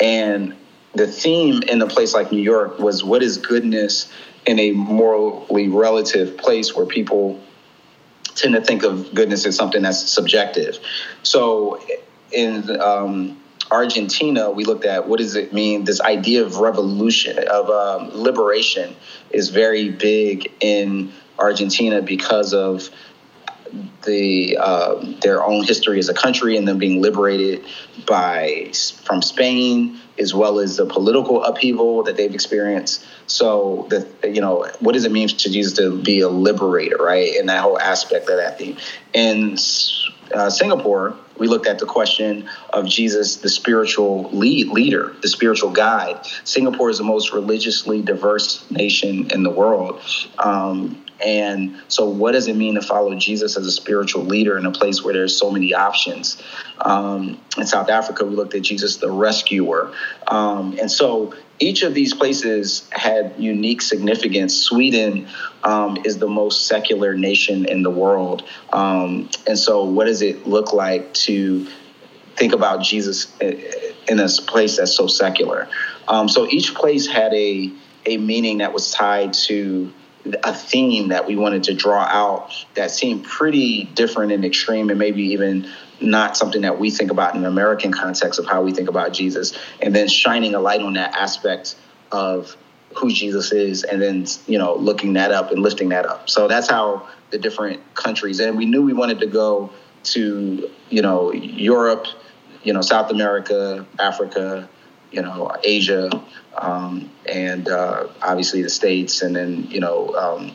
and 0.00 0.56
the 0.94 1.06
theme 1.06 1.62
in 1.62 1.80
a 1.82 1.86
place 1.86 2.14
like 2.14 2.32
New 2.32 2.42
York 2.42 2.78
was 2.80 3.04
what 3.04 3.22
is 3.22 3.38
goodness 3.38 4.10
in 4.46 4.58
a 4.58 4.72
morally 4.72 5.68
relative 5.68 6.36
place 6.36 6.74
where 6.74 6.86
people 6.86 7.40
tend 8.38 8.54
to 8.54 8.60
think 8.60 8.82
of 8.82 9.14
goodness 9.14 9.46
as 9.46 9.56
something 9.56 9.82
that's 9.82 10.10
subjective. 10.12 10.78
So 11.22 11.80
in 12.32 12.80
um, 12.80 13.40
Argentina, 13.70 14.50
we 14.50 14.64
looked 14.64 14.84
at 14.84 15.08
what 15.08 15.18
does 15.18 15.34
it 15.34 15.52
mean? 15.52 15.84
This 15.84 16.00
idea 16.00 16.44
of 16.44 16.56
revolution, 16.56 17.38
of 17.48 17.70
um, 17.70 18.10
liberation, 18.14 18.96
is 19.30 19.50
very 19.50 19.90
big 19.90 20.52
in 20.60 21.12
Argentina 21.38 22.02
because 22.02 22.52
of 22.52 22.88
the 24.04 24.58
uh, 24.60 24.94
their 25.20 25.44
own 25.44 25.64
history 25.64 25.98
as 25.98 26.08
a 26.08 26.14
country 26.14 26.56
and 26.56 26.66
them 26.66 26.78
being 26.78 27.00
liberated 27.00 27.64
by 28.06 28.70
from 29.04 29.22
Spain 29.22 30.00
as 30.18 30.34
well 30.34 30.58
as 30.58 30.76
the 30.76 30.86
political 30.86 31.44
upheaval 31.44 32.02
that 32.04 32.16
they've 32.16 32.34
experienced. 32.34 33.04
So 33.26 33.86
the 33.90 34.08
you 34.28 34.40
know 34.40 34.66
what 34.80 34.92
does 34.92 35.04
it 35.04 35.12
mean 35.12 35.28
to 35.28 35.50
Jesus 35.50 35.74
to 35.74 36.00
be 36.02 36.20
a 36.20 36.28
liberator, 36.28 36.96
right? 36.96 37.36
And 37.36 37.48
that 37.48 37.62
whole 37.62 37.78
aspect 37.78 38.28
of 38.28 38.36
that 38.36 38.58
theme. 38.58 38.76
In 39.12 39.56
uh, 40.34 40.50
Singapore, 40.50 41.16
we 41.38 41.46
looked 41.46 41.66
at 41.66 41.78
the 41.78 41.86
question 41.86 42.48
of 42.70 42.86
Jesus, 42.86 43.36
the 43.36 43.48
spiritual 43.48 44.28
lead 44.30 44.68
leader, 44.68 45.14
the 45.22 45.28
spiritual 45.28 45.70
guide. 45.70 46.26
Singapore 46.44 46.90
is 46.90 46.98
the 46.98 47.04
most 47.04 47.32
religiously 47.32 48.02
diverse 48.02 48.68
nation 48.70 49.30
in 49.30 49.42
the 49.42 49.50
world. 49.50 50.00
Um, 50.38 51.04
And 51.24 51.76
so, 51.88 52.08
what 52.08 52.32
does 52.32 52.46
it 52.46 52.56
mean 52.56 52.74
to 52.74 52.82
follow 52.82 53.14
Jesus 53.16 53.56
as 53.56 53.66
a 53.66 53.72
spiritual 53.72 54.24
leader 54.24 54.56
in 54.56 54.66
a 54.66 54.70
place 54.70 55.02
where 55.02 55.12
there's 55.12 55.36
so 55.36 55.50
many 55.50 55.74
options? 55.74 56.40
Um, 56.80 57.40
in 57.56 57.66
South 57.66 57.90
Africa, 57.90 58.24
we 58.24 58.36
looked 58.36 58.54
at 58.54 58.62
Jesus 58.62 58.98
the 58.98 59.10
rescuer. 59.10 59.92
Um, 60.28 60.78
and 60.80 60.90
so, 60.90 61.34
each 61.58 61.82
of 61.82 61.92
these 61.92 62.14
places 62.14 62.88
had 62.92 63.34
unique 63.38 63.82
significance. 63.82 64.56
Sweden 64.56 65.26
um, 65.64 65.98
is 66.04 66.18
the 66.18 66.28
most 66.28 66.66
secular 66.66 67.14
nation 67.14 67.64
in 67.64 67.82
the 67.82 67.90
world. 67.90 68.44
Um, 68.72 69.28
and 69.46 69.58
so, 69.58 69.84
what 69.84 70.04
does 70.04 70.22
it 70.22 70.46
look 70.46 70.72
like 70.72 71.12
to 71.14 71.66
think 72.36 72.52
about 72.52 72.82
Jesus 72.82 73.36
in 73.40 74.20
a 74.20 74.28
place 74.46 74.76
that's 74.76 74.94
so 74.94 75.08
secular? 75.08 75.68
Um, 76.06 76.28
so, 76.28 76.46
each 76.48 76.76
place 76.76 77.08
had 77.08 77.34
a, 77.34 77.72
a 78.06 78.18
meaning 78.18 78.58
that 78.58 78.72
was 78.72 78.92
tied 78.92 79.32
to 79.32 79.92
a 80.44 80.54
theme 80.54 81.08
that 81.08 81.26
we 81.26 81.36
wanted 81.36 81.64
to 81.64 81.74
draw 81.74 82.02
out 82.02 82.50
that 82.74 82.90
seemed 82.90 83.24
pretty 83.24 83.84
different 83.84 84.32
and 84.32 84.44
extreme 84.44 84.90
and 84.90 84.98
maybe 84.98 85.22
even 85.22 85.68
not 86.00 86.36
something 86.36 86.62
that 86.62 86.78
we 86.78 86.90
think 86.90 87.10
about 87.10 87.34
in 87.34 87.40
an 87.40 87.46
American 87.46 87.92
context 87.92 88.38
of 88.38 88.46
how 88.46 88.62
we 88.62 88.72
think 88.72 88.88
about 88.88 89.12
Jesus, 89.12 89.56
and 89.80 89.94
then 89.94 90.08
shining 90.08 90.54
a 90.54 90.60
light 90.60 90.80
on 90.80 90.94
that 90.94 91.16
aspect 91.16 91.76
of 92.12 92.56
who 92.96 93.10
Jesus 93.10 93.52
is, 93.52 93.84
and 93.84 94.00
then 94.00 94.26
you 94.46 94.58
know 94.58 94.74
looking 94.76 95.14
that 95.14 95.32
up 95.32 95.50
and 95.50 95.62
lifting 95.62 95.90
that 95.90 96.06
up. 96.06 96.30
So 96.30 96.48
that's 96.48 96.68
how 96.68 97.08
the 97.30 97.38
different 97.38 97.94
countries, 97.94 98.40
and 98.40 98.56
we 98.56 98.66
knew 98.66 98.82
we 98.82 98.92
wanted 98.92 99.20
to 99.20 99.26
go 99.26 99.70
to 100.04 100.70
you 100.88 101.02
know 101.02 101.32
Europe, 101.32 102.06
you 102.62 102.72
know 102.72 102.80
South 102.80 103.10
America, 103.10 103.86
Africa, 103.98 104.68
you 105.10 105.22
know 105.22 105.52
Asia, 105.62 106.10
um, 106.56 107.10
and 107.26 107.68
uh, 107.68 108.08
obviously 108.22 108.62
the 108.62 108.70
states, 108.70 109.22
and 109.22 109.34
then 109.34 109.64
you 109.70 109.80
know 109.80 110.14
um, 110.14 110.52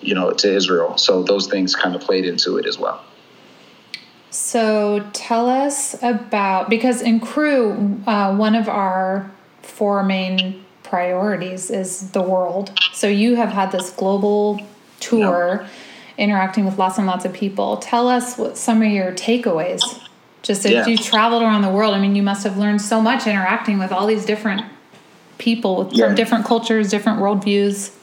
you 0.00 0.14
know 0.14 0.30
to 0.30 0.52
Israel. 0.52 0.98
So 0.98 1.22
those 1.22 1.46
things 1.46 1.74
kind 1.74 1.94
of 1.94 2.00
played 2.00 2.24
into 2.24 2.56
it 2.56 2.66
as 2.66 2.78
well. 2.78 3.04
So 4.30 5.06
tell 5.12 5.48
us 5.48 5.94
about 6.02 6.70
because 6.70 7.02
in 7.02 7.20
Cru, 7.20 8.00
uh, 8.06 8.34
one 8.34 8.54
of 8.54 8.68
our 8.68 9.30
four 9.60 10.02
main 10.02 10.64
priorities 10.82 11.70
is 11.70 12.10
the 12.10 12.22
world. 12.22 12.72
So 12.92 13.08
you 13.08 13.36
have 13.36 13.50
had 13.50 13.72
this 13.72 13.90
global 13.90 14.60
tour, 15.00 15.66
interacting 16.18 16.64
with 16.64 16.78
lots 16.78 16.98
and 16.98 17.06
lots 17.06 17.24
of 17.24 17.32
people. 17.32 17.76
Tell 17.78 18.08
us 18.08 18.38
what 18.38 18.56
some 18.56 18.82
of 18.82 18.90
your 18.90 19.12
takeaways. 19.12 19.82
Just 20.42 20.66
if 20.66 20.72
yeah. 20.72 20.86
you 20.86 20.96
traveled 20.96 21.42
around 21.42 21.62
the 21.62 21.70
world, 21.70 21.94
I 21.94 22.00
mean, 22.00 22.16
you 22.16 22.22
must 22.22 22.42
have 22.44 22.58
learned 22.58 22.82
so 22.82 23.00
much 23.00 23.26
interacting 23.26 23.78
with 23.78 23.92
all 23.92 24.06
these 24.06 24.26
different 24.26 24.62
people 25.38 25.88
yeah. 25.92 26.06
from 26.06 26.14
different 26.14 26.44
cultures, 26.44 26.90
different 26.90 27.20
worldviews. 27.20 27.94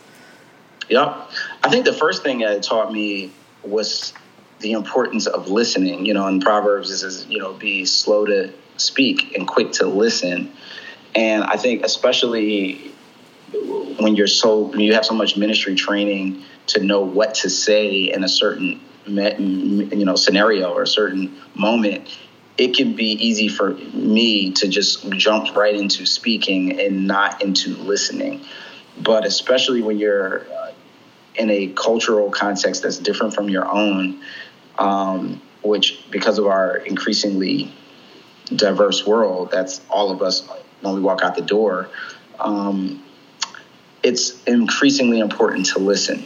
Yep. 0.90 1.30
I 1.64 1.70
think 1.70 1.86
the 1.86 1.94
first 1.94 2.24
thing 2.24 2.40
that 2.40 2.52
it 2.52 2.64
taught 2.64 2.92
me 2.92 3.32
was 3.64 4.14
the 4.60 4.72
importance 4.72 5.28
of 5.28 5.50
listening. 5.50 6.06
You 6.06 6.14
know, 6.14 6.28
in 6.28 6.40
Proverbs, 6.40 6.90
it 6.90 6.98
says, 6.98 7.26
you 7.30 7.40
know, 7.40 7.54
be 7.54 7.86
slow 7.86 8.26
to 8.26 8.52
speak 8.78 9.36
and 9.36 9.48
quick 9.48 9.72
to 9.74 9.86
listen. 9.86 10.52
And 11.16 11.44
I 11.44 11.58
think, 11.58 11.84
especially 11.84 12.92
when 14.00 14.16
you're 14.16 14.28
so, 14.28 14.60
when 14.60 14.80
you 14.80 14.94
have 14.94 15.06
so 15.06 15.14
much 15.14 15.38
ministry 15.38 15.76
training 15.76 16.44
to 16.68 16.84
know 16.84 17.02
what 17.02 17.36
to 17.36 17.50
say 17.50 18.12
in 18.12 18.24
a 18.24 18.30
certain, 18.30 18.80
you 19.06 20.06
know, 20.06 20.16
scenario 20.16 20.72
or 20.72 20.84
a 20.84 20.88
certain 20.88 21.36
moment, 21.56 22.08
it 22.60 22.76
can 22.76 22.94
be 22.94 23.12
easy 23.14 23.48
for 23.48 23.74
me 23.74 24.52
to 24.52 24.68
just 24.68 25.10
jump 25.12 25.56
right 25.56 25.74
into 25.74 26.06
speaking 26.06 26.78
and 26.78 27.08
not 27.08 27.42
into 27.42 27.74
listening. 27.78 28.42
But 29.02 29.26
especially 29.26 29.82
when 29.82 29.98
you're 29.98 30.46
uh, 30.54 30.74
in 31.36 31.50
a 31.50 31.68
cultural 31.68 32.30
context 32.30 32.84
that's 32.84 32.98
different 32.98 33.34
from 33.34 33.48
your 33.48 33.66
own, 33.66 34.22
um, 34.78 35.42
which 35.64 36.04
because 36.12 36.38
of 36.38 36.48
our 36.48 36.76
increasingly 36.76 37.74
diverse 38.54 39.08
world, 39.08 39.52
that's 39.52 39.80
all 39.90 40.12
of 40.12 40.22
us 40.22 40.46
when 40.82 40.96
we 40.96 41.00
walk 41.00 41.24
out 41.24 41.36
the 41.36 41.42
door. 41.42 41.90
Um, 42.40 43.02
it's 44.04 44.44
increasingly 44.44 45.20
important 45.20 45.68
to 45.68 45.80
listen. 45.80 46.26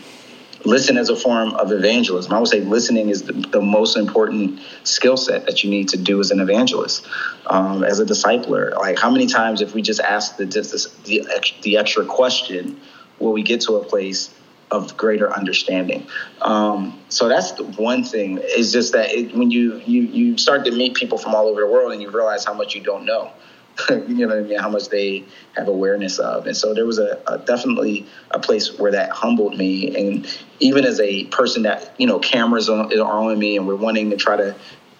Listen 0.65 0.97
as 0.97 1.09
a 1.09 1.15
form 1.15 1.53
of 1.55 1.71
evangelism. 1.71 2.31
I 2.31 2.39
would 2.39 2.47
say 2.47 2.61
listening 2.61 3.09
is 3.09 3.23
the, 3.23 3.33
the 3.33 3.61
most 3.61 3.97
important 3.97 4.59
skill 4.83 5.17
set 5.17 5.45
that 5.45 5.63
you 5.63 5.69
need 5.69 5.89
to 5.89 5.97
do 5.97 6.19
as 6.19 6.31
an 6.31 6.39
evangelist, 6.39 7.05
um, 7.47 7.83
as 7.83 7.99
a 7.99 8.05
discipler. 8.05 8.73
Like, 8.75 8.97
how 8.97 9.09
many 9.09 9.27
times, 9.27 9.61
if 9.61 9.73
we 9.73 9.81
just 9.81 9.99
ask 9.99 10.37
the, 10.37 10.45
the, 10.45 11.51
the 11.61 11.77
extra 11.77 12.05
question, 12.05 12.79
will 13.19 13.33
we 13.33 13.43
get 13.43 13.61
to 13.61 13.75
a 13.75 13.83
place 13.83 14.33
of 14.73 14.97
greater 14.97 15.31
understanding. 15.31 16.07
Um, 16.41 16.99
so 17.09 17.29
that's 17.29 17.51
the 17.51 17.63
one 17.63 18.03
thing. 18.03 18.39
Is 18.39 18.73
just 18.73 18.93
that 18.93 19.11
it, 19.11 19.35
when 19.35 19.51
you 19.51 19.81
you 19.85 20.01
you 20.01 20.37
start 20.37 20.65
to 20.65 20.71
meet 20.71 20.95
people 20.95 21.17
from 21.17 21.35
all 21.35 21.47
over 21.47 21.61
the 21.61 21.67
world 21.67 21.93
and 21.93 22.01
you 22.01 22.09
realize 22.09 22.43
how 22.43 22.53
much 22.53 22.73
you 22.73 22.81
don't 22.81 23.05
know. 23.05 23.31
you 23.89 24.27
know 24.27 24.37
I 24.37 24.41
mean? 24.41 24.59
How 24.59 24.69
much 24.69 24.89
they 24.89 25.25
have 25.55 25.67
awareness 25.67 26.19
of, 26.19 26.45
and 26.47 26.55
so 26.55 26.73
there 26.73 26.85
was 26.85 26.99
a, 26.99 27.21
a, 27.27 27.39
definitely 27.39 28.05
a 28.31 28.39
place 28.39 28.77
where 28.77 28.91
that 28.91 29.09
humbled 29.11 29.57
me. 29.57 29.95
And 29.95 30.27
even 30.59 30.85
as 30.85 30.99
a 30.99 31.25
person 31.25 31.63
that 31.63 31.93
you 31.97 32.07
know 32.07 32.19
cameras 32.19 32.69
are 32.69 32.85
on 33.03 33.39
me, 33.39 33.57
and 33.57 33.67
we're 33.67 33.75
wanting 33.75 34.09
to 34.11 34.17
try 34.17 34.37
to 34.37 34.55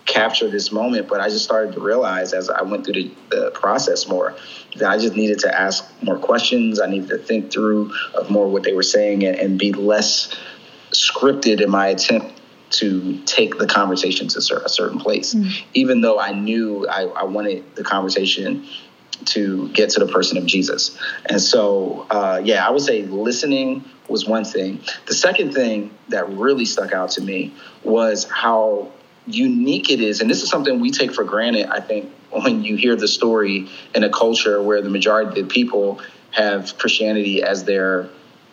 capture 0.06 0.50
this 0.50 0.72
moment, 0.72 1.08
but 1.08 1.22
I 1.22 1.30
just 1.30 1.46
started 1.46 1.74
to 1.74 1.80
realize 1.80 2.34
as 2.34 2.50
I 2.50 2.62
went 2.64 2.86
through 2.86 2.94
the, 2.94 3.12
the, 3.30 3.52
process 3.52 4.08
more 4.08 4.36
that 4.76 4.90
I 4.90 4.98
just 4.98 5.16
needed 5.16 5.40
to 5.40 5.62
ask 5.62 5.86
more 6.02 6.18
questions. 6.18 6.82
I 6.82 6.88
needed 6.88 7.10
to 7.10 7.18
think 7.18 7.52
through 7.52 7.94
of 8.14 8.30
more 8.30 8.48
what 8.48 8.64
they 8.64 8.74
were 8.74 8.84
saying 8.84 9.24
and, 9.24 9.38
and 9.38 9.58
be 9.58 9.72
less 9.72 10.36
scripted 10.92 11.62
in 11.62 11.70
my 11.70 11.88
attempt 11.88 12.42
to 12.74 13.22
take 13.26 13.58
the 13.58 13.68
conversation 13.68 14.28
to 14.28 14.40
a 14.40 14.70
certain 14.70 15.00
place, 15.00 15.34
mm-hmm. 15.34 15.50
even 15.74 16.02
though 16.02 16.20
I 16.20 16.32
knew 16.32 16.88
I, 16.88 17.04
I, 17.04 17.24
wanted 17.24 17.76
the 17.76 17.84
conversation 17.84 18.66
to 19.26 19.70
get 19.70 19.92
to 19.92 20.00
the 20.00 20.12
person 20.12 20.38
of 20.38 20.46
Jesus. 20.46 20.98
And 21.28 21.40
so, 21.40 22.08
uh, 22.10 22.42
yeah, 22.44 22.68
I 22.68 22.72
would 22.72 22.82
say 22.82 23.04
listening 23.04 23.84
was 24.08 24.26
one 24.26 24.44
thing. 24.44 24.82
The 25.06 25.14
second 25.14 25.54
thing 25.54 25.92
that 26.10 26.28
really 26.30 26.66
stuck 26.66 26.94
out 26.94 27.12
to 27.12 27.22
me 27.22 27.54
was 27.84 28.24
how 28.24 28.92
unique 29.28 29.92
it 29.92 30.02
is, 30.02 30.20
and 30.20 30.30
this 30.30 30.42
is 30.42 30.50
something 30.50 30.80
we 30.80 30.92
take 30.92 31.14
for 31.14 31.24
granted, 31.24 31.68
I 31.68 31.80
think, 31.80 32.12
when 32.32 32.64
you 32.64 32.76
hear 32.76 32.96
the 32.96 33.08
story 33.08 33.70
in 33.94 34.04
a 34.04 34.10
culture 34.10 34.62
where 34.62 34.82
the 34.82 34.90
majority 34.90 35.30
of 35.30 35.36
the 35.36 35.54
people 35.54 36.02
have 36.32 36.76
Christianity 36.80 37.44
as 37.44 37.64
their 37.66 38.10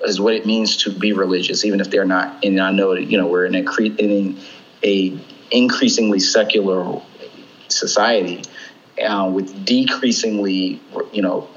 as 0.06 0.20
what 0.20 0.34
it 0.34 0.46
means 0.46 0.76
to 0.78 0.90
be 0.90 1.12
religious, 1.12 1.64
even 1.64 1.80
if 1.80 1.90
they're 1.90 2.04
not. 2.04 2.44
And 2.44 2.60
I 2.60 2.72
know 2.72 2.94
you 2.94 3.18
know 3.18 3.26
we're 3.26 3.46
in 3.46 3.54
a 3.54 3.82
in 3.98 4.38
a 4.82 5.18
increasingly 5.50 6.20
secular 6.20 7.00
society 7.68 8.42
uh, 9.02 9.30
with 9.32 9.64
decreasingly, 9.64 10.80
you 11.12 11.22
know, 11.22 11.48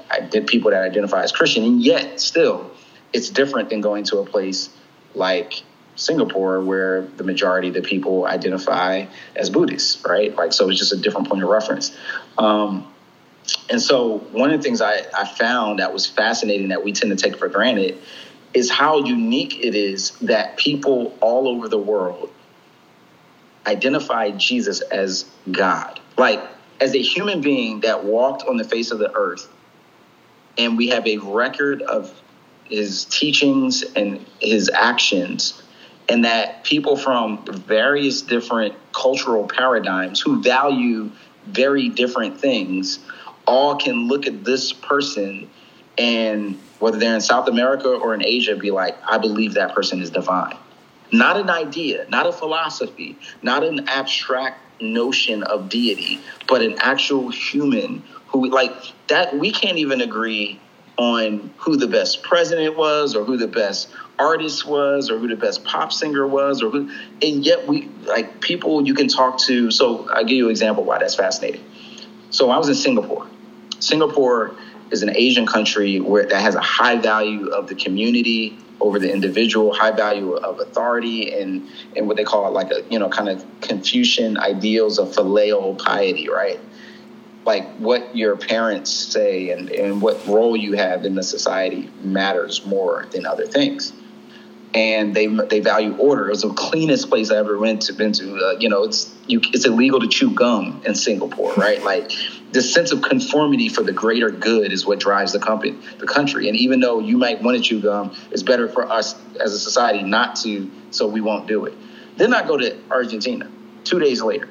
people 0.46 0.70
that 0.70 0.82
identify 0.82 1.22
as 1.22 1.32
Christian, 1.32 1.64
and 1.64 1.82
yet 1.82 2.20
still, 2.20 2.70
it's 3.12 3.28
different 3.30 3.70
than 3.70 3.80
going 3.80 4.04
to 4.04 4.18
a 4.18 4.26
place 4.26 4.70
like 5.14 5.62
Singapore, 5.96 6.60
where 6.60 7.02
the 7.02 7.24
majority 7.24 7.68
of 7.68 7.74
the 7.74 7.82
people 7.82 8.26
identify 8.26 9.06
as 9.36 9.50
Buddhists, 9.50 10.02
right? 10.04 10.34
Like, 10.34 10.52
so 10.52 10.68
it's 10.68 10.78
just 10.78 10.92
a 10.92 10.96
different 10.96 11.28
point 11.28 11.42
of 11.42 11.48
reference. 11.48 11.96
Um, 12.38 12.90
and 13.68 13.80
so, 13.80 14.18
one 14.32 14.50
of 14.50 14.58
the 14.58 14.62
things 14.62 14.80
I, 14.80 15.02
I 15.16 15.26
found 15.26 15.78
that 15.78 15.92
was 15.92 16.06
fascinating 16.06 16.68
that 16.68 16.82
we 16.82 16.92
tend 16.92 17.16
to 17.16 17.22
take 17.22 17.38
for 17.38 17.48
granted 17.48 17.98
is 18.54 18.70
how 18.70 19.04
unique 19.04 19.58
it 19.62 19.74
is 19.74 20.12
that 20.20 20.56
people 20.56 21.16
all 21.20 21.48
over 21.48 21.68
the 21.68 21.78
world 21.78 22.30
identify 23.66 24.30
Jesus 24.30 24.80
as 24.80 25.24
God. 25.50 26.00
Like, 26.16 26.40
as 26.80 26.94
a 26.94 27.02
human 27.02 27.40
being 27.40 27.80
that 27.80 28.04
walked 28.04 28.44
on 28.44 28.56
the 28.56 28.64
face 28.64 28.90
of 28.90 28.98
the 28.98 29.12
earth, 29.14 29.48
and 30.56 30.76
we 30.76 30.88
have 30.88 31.06
a 31.06 31.18
record 31.18 31.82
of 31.82 32.12
his 32.64 33.04
teachings 33.06 33.82
and 33.82 34.24
his 34.40 34.70
actions 34.70 35.62
and 36.08 36.24
that 36.24 36.64
people 36.64 36.96
from 36.96 37.44
various 37.44 38.22
different 38.22 38.74
cultural 38.92 39.46
paradigms 39.46 40.20
who 40.20 40.42
value 40.42 41.10
very 41.46 41.88
different 41.88 42.40
things 42.40 42.98
all 43.46 43.76
can 43.76 44.08
look 44.08 44.26
at 44.26 44.44
this 44.44 44.72
person 44.72 45.48
and 45.98 46.58
whether 46.78 46.98
they're 46.98 47.14
in 47.14 47.20
South 47.20 47.48
America 47.48 47.88
or 47.88 48.14
in 48.14 48.24
Asia 48.24 48.56
be 48.56 48.70
like 48.70 48.96
I 49.06 49.18
believe 49.18 49.54
that 49.54 49.74
person 49.74 50.00
is 50.00 50.10
divine. 50.10 50.56
Not 51.12 51.38
an 51.38 51.50
idea 51.50 52.06
not 52.08 52.26
a 52.26 52.32
philosophy 52.32 53.16
not 53.42 53.62
an 53.62 53.88
abstract 53.88 54.60
notion 54.80 55.42
of 55.44 55.68
deity 55.68 56.20
but 56.48 56.60
an 56.62 56.76
actual 56.78 57.30
human 57.30 58.02
who 58.28 58.48
like 58.48 58.72
that 59.08 59.38
we 59.38 59.52
can't 59.52 59.78
even 59.78 60.00
agree 60.00 60.60
on 60.96 61.52
who 61.58 61.76
the 61.76 61.88
best 61.88 62.22
president 62.22 62.76
was 62.76 63.16
or 63.16 63.24
who 63.24 63.36
the 63.36 63.48
best 63.48 63.88
artist 64.18 64.66
was 64.66 65.10
or 65.10 65.18
who 65.18 65.26
the 65.26 65.36
best 65.36 65.64
pop 65.64 65.92
singer 65.92 66.26
was 66.26 66.62
or 66.62 66.70
who 66.70 66.90
and 67.22 67.44
yet 67.44 67.66
we 67.66 67.88
like 68.04 68.40
people 68.40 68.86
you 68.86 68.94
can 68.94 69.08
talk 69.08 69.38
to 69.38 69.70
so 69.70 70.08
i'll 70.10 70.24
give 70.24 70.36
you 70.36 70.46
an 70.46 70.50
example 70.50 70.84
why 70.84 70.98
that's 70.98 71.14
fascinating. 71.14 71.64
So 72.30 72.50
i 72.50 72.58
was 72.58 72.68
in 72.68 72.74
singapore 72.74 73.26
singapore 73.80 74.56
is 74.90 75.02
an 75.02 75.16
asian 75.16 75.46
country 75.46 76.00
where 76.00 76.26
that 76.26 76.40
has 76.40 76.54
a 76.54 76.60
high 76.60 76.96
value 76.96 77.48
of 77.48 77.68
the 77.68 77.74
community 77.74 78.58
over 78.80 78.98
the 78.98 79.10
individual, 79.10 79.72
high 79.72 79.92
value 79.92 80.34
of 80.34 80.60
authority, 80.60 81.32
and 81.32 81.68
and 81.96 82.06
what 82.06 82.16
they 82.16 82.24
call 82.24 82.46
it 82.46 82.50
like 82.50 82.70
a 82.70 82.84
you 82.90 82.98
know 82.98 83.08
kind 83.08 83.28
of 83.28 83.44
Confucian 83.60 84.36
ideals 84.36 84.98
of 84.98 85.14
filial 85.14 85.74
piety, 85.76 86.28
right? 86.28 86.60
Like 87.46 87.76
what 87.76 88.16
your 88.16 88.36
parents 88.36 88.90
say 88.90 89.50
and, 89.50 89.70
and 89.70 90.00
what 90.00 90.26
role 90.26 90.56
you 90.56 90.74
have 90.74 91.04
in 91.04 91.14
the 91.14 91.22
society 91.22 91.90
matters 92.02 92.64
more 92.64 93.06
than 93.10 93.26
other 93.26 93.46
things 93.46 93.92
and 94.74 95.14
they 95.14 95.28
they 95.28 95.60
value 95.60 95.96
order. 95.96 96.26
It 96.26 96.30
was 96.30 96.42
the 96.42 96.52
cleanest 96.52 97.08
place 97.08 97.30
I 97.30 97.36
ever 97.36 97.58
went 97.58 97.82
to. 97.82 97.92
Been 97.92 98.12
to, 98.12 98.36
uh, 98.36 98.50
you 98.58 98.68
know, 98.68 98.82
it's 98.82 99.14
you, 99.28 99.40
it's 99.52 99.64
illegal 99.64 100.00
to 100.00 100.08
chew 100.08 100.32
gum 100.32 100.82
in 100.84 100.94
Singapore, 100.96 101.54
right? 101.54 101.82
like 101.84 102.10
this 102.50 102.72
sense 102.72 102.92
of 102.92 103.00
conformity 103.00 103.68
for 103.68 103.82
the 103.82 103.92
greater 103.92 104.30
good 104.30 104.72
is 104.72 104.84
what 104.84 104.98
drives 104.98 105.32
the 105.32 105.38
company, 105.38 105.76
the 105.98 106.06
country. 106.06 106.48
And 106.48 106.56
even 106.56 106.80
though 106.80 106.98
you 106.98 107.16
might 107.16 107.42
want 107.42 107.56
to 107.56 107.62
chew 107.62 107.80
gum, 107.80 108.16
it's 108.32 108.42
better 108.42 108.68
for 108.68 108.90
us 108.90 109.14
as 109.40 109.52
a 109.52 109.58
society 109.58 110.02
not 110.02 110.36
to, 110.36 110.70
so 110.90 111.06
we 111.06 111.20
won't 111.20 111.46
do 111.46 111.66
it. 111.66 111.74
Then 112.16 112.34
I 112.34 112.46
go 112.46 112.56
to 112.56 112.76
Argentina. 112.90 113.50
Two 113.84 114.00
days 114.00 114.22
later, 114.22 114.48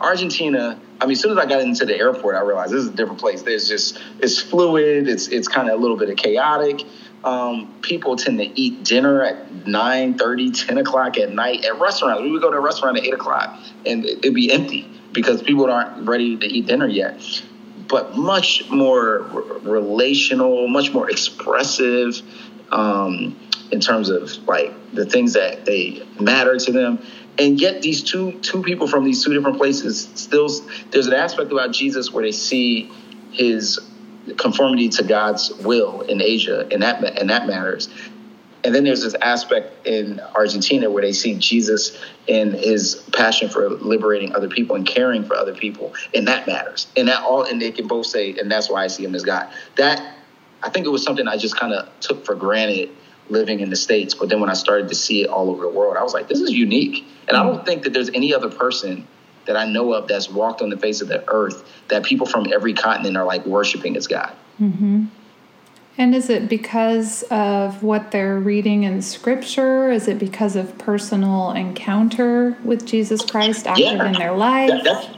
Argentina. 0.00 0.80
I 1.00 1.04
mean, 1.04 1.12
as 1.12 1.20
soon 1.20 1.30
as 1.30 1.38
I 1.38 1.46
got 1.46 1.60
into 1.60 1.86
the 1.86 1.96
airport, 1.96 2.34
I 2.34 2.40
realized 2.40 2.72
this 2.72 2.82
is 2.82 2.88
a 2.88 2.94
different 2.94 3.20
place. 3.20 3.42
There's 3.42 3.68
just 3.68 4.00
it's 4.18 4.40
fluid. 4.40 5.08
It's 5.08 5.28
it's 5.28 5.46
kind 5.46 5.68
of 5.68 5.78
a 5.78 5.80
little 5.80 5.96
bit 5.96 6.10
of 6.10 6.16
chaotic 6.16 6.84
um, 7.24 7.74
people 7.82 8.16
tend 8.16 8.38
to 8.38 8.60
eat 8.60 8.84
dinner 8.84 9.22
at 9.22 9.66
9 9.66 10.18
30 10.18 10.50
10 10.50 10.78
o'clock 10.78 11.18
at 11.18 11.32
night 11.32 11.64
at 11.64 11.78
restaurants. 11.80 12.22
We 12.22 12.30
would 12.30 12.42
go 12.42 12.50
to 12.50 12.56
a 12.56 12.60
restaurant 12.60 12.98
at 12.98 13.04
8 13.04 13.14
o'clock 13.14 13.58
and 13.84 14.04
it'd 14.04 14.34
be 14.34 14.52
empty 14.52 14.88
because 15.12 15.42
people 15.42 15.70
aren't 15.70 16.08
ready 16.08 16.36
to 16.36 16.46
eat 16.46 16.66
dinner 16.66 16.86
yet. 16.86 17.20
But 17.88 18.16
much 18.16 18.68
more 18.70 19.18
relational 19.62 20.68
much 20.68 20.92
more 20.92 21.10
expressive 21.10 22.22
um, 22.70 23.36
in 23.70 23.80
terms 23.80 24.10
of 24.10 24.30
like 24.46 24.72
the 24.92 25.04
things 25.04 25.32
that 25.32 25.64
they 25.64 26.06
matter 26.20 26.56
to 26.58 26.72
them. 26.72 27.04
And 27.38 27.60
yet 27.60 27.82
these 27.82 28.02
two 28.02 28.32
two 28.40 28.62
people 28.62 28.86
from 28.86 29.04
these 29.04 29.24
two 29.24 29.32
different 29.32 29.58
places 29.58 30.08
still 30.14 30.48
there's 30.90 31.06
an 31.06 31.14
aspect 31.14 31.52
about 31.52 31.72
jesus 31.72 32.10
where 32.10 32.24
they 32.24 32.32
see 32.32 32.90
his 33.30 33.78
conformity 34.36 34.88
to 34.90 35.04
God's 35.04 35.52
will 35.54 36.02
in 36.02 36.20
Asia, 36.20 36.68
and 36.70 36.82
that 36.82 37.02
and 37.18 37.30
that 37.30 37.46
matters. 37.46 37.88
And 38.64 38.74
then 38.74 38.82
there's 38.82 39.02
this 39.02 39.14
aspect 39.22 39.86
in 39.86 40.20
Argentina 40.34 40.90
where 40.90 41.02
they 41.02 41.12
see 41.12 41.34
Jesus 41.34 41.96
in 42.26 42.52
his 42.52 42.96
passion 43.12 43.48
for 43.48 43.70
liberating 43.70 44.34
other 44.34 44.48
people 44.48 44.74
and 44.74 44.84
caring 44.84 45.24
for 45.24 45.36
other 45.36 45.54
people, 45.54 45.94
and 46.12 46.26
that 46.26 46.46
matters. 46.46 46.88
And 46.96 47.06
that 47.08 47.22
all, 47.22 47.44
and 47.44 47.62
they 47.62 47.70
can 47.70 47.86
both 47.86 48.06
say, 48.06 48.36
and 48.36 48.50
that's 48.50 48.68
why 48.68 48.82
I 48.82 48.88
see 48.88 49.04
him 49.04 49.14
as 49.14 49.22
God. 49.22 49.48
That 49.76 50.16
I 50.62 50.70
think 50.70 50.86
it 50.86 50.90
was 50.90 51.04
something 51.04 51.28
I 51.28 51.36
just 51.36 51.56
kind 51.56 51.72
of 51.72 51.88
took 52.00 52.24
for 52.24 52.34
granted 52.34 52.90
living 53.30 53.60
in 53.60 53.70
the 53.70 53.76
states, 53.76 54.14
but 54.14 54.28
then 54.28 54.40
when 54.40 54.50
I 54.50 54.54
started 54.54 54.88
to 54.88 54.94
see 54.94 55.22
it 55.22 55.28
all 55.28 55.50
over 55.50 55.62
the 55.62 55.68
world, 55.68 55.96
I 55.96 56.02
was 56.02 56.14
like, 56.14 56.28
this 56.28 56.40
is 56.40 56.50
unique. 56.50 57.06
And 57.28 57.36
I 57.36 57.42
don't 57.42 57.60
mm. 57.60 57.66
think 57.66 57.82
that 57.82 57.92
there's 57.92 58.08
any 58.10 58.34
other 58.34 58.48
person 58.48 59.06
that 59.48 59.56
I 59.56 59.64
know 59.66 59.92
of 59.94 60.06
that's 60.06 60.30
walked 60.30 60.62
on 60.62 60.70
the 60.70 60.76
face 60.76 61.00
of 61.00 61.08
the 61.08 61.28
earth 61.28 61.68
that 61.88 62.04
people 62.04 62.26
from 62.26 62.52
every 62.52 62.74
continent 62.74 63.16
are 63.16 63.24
like 63.24 63.44
worshiping 63.44 63.96
as 63.96 64.06
God. 64.06 64.32
Mm-hmm. 64.60 65.06
And 65.96 66.14
is 66.14 66.30
it 66.30 66.48
because 66.48 67.24
of 67.24 67.82
what 67.82 68.12
they're 68.12 68.38
reading 68.38 68.84
in 68.84 69.02
scripture? 69.02 69.90
Is 69.90 70.06
it 70.06 70.20
because 70.20 70.54
of 70.54 70.78
personal 70.78 71.50
encounter 71.50 72.56
with 72.62 72.86
Jesus 72.86 73.20
Christ 73.22 73.66
active 73.66 73.84
yeah, 73.84 74.06
in 74.06 74.12
their 74.12 74.36
life? 74.36 74.70
That, 74.70 74.84
that's, 74.84 75.08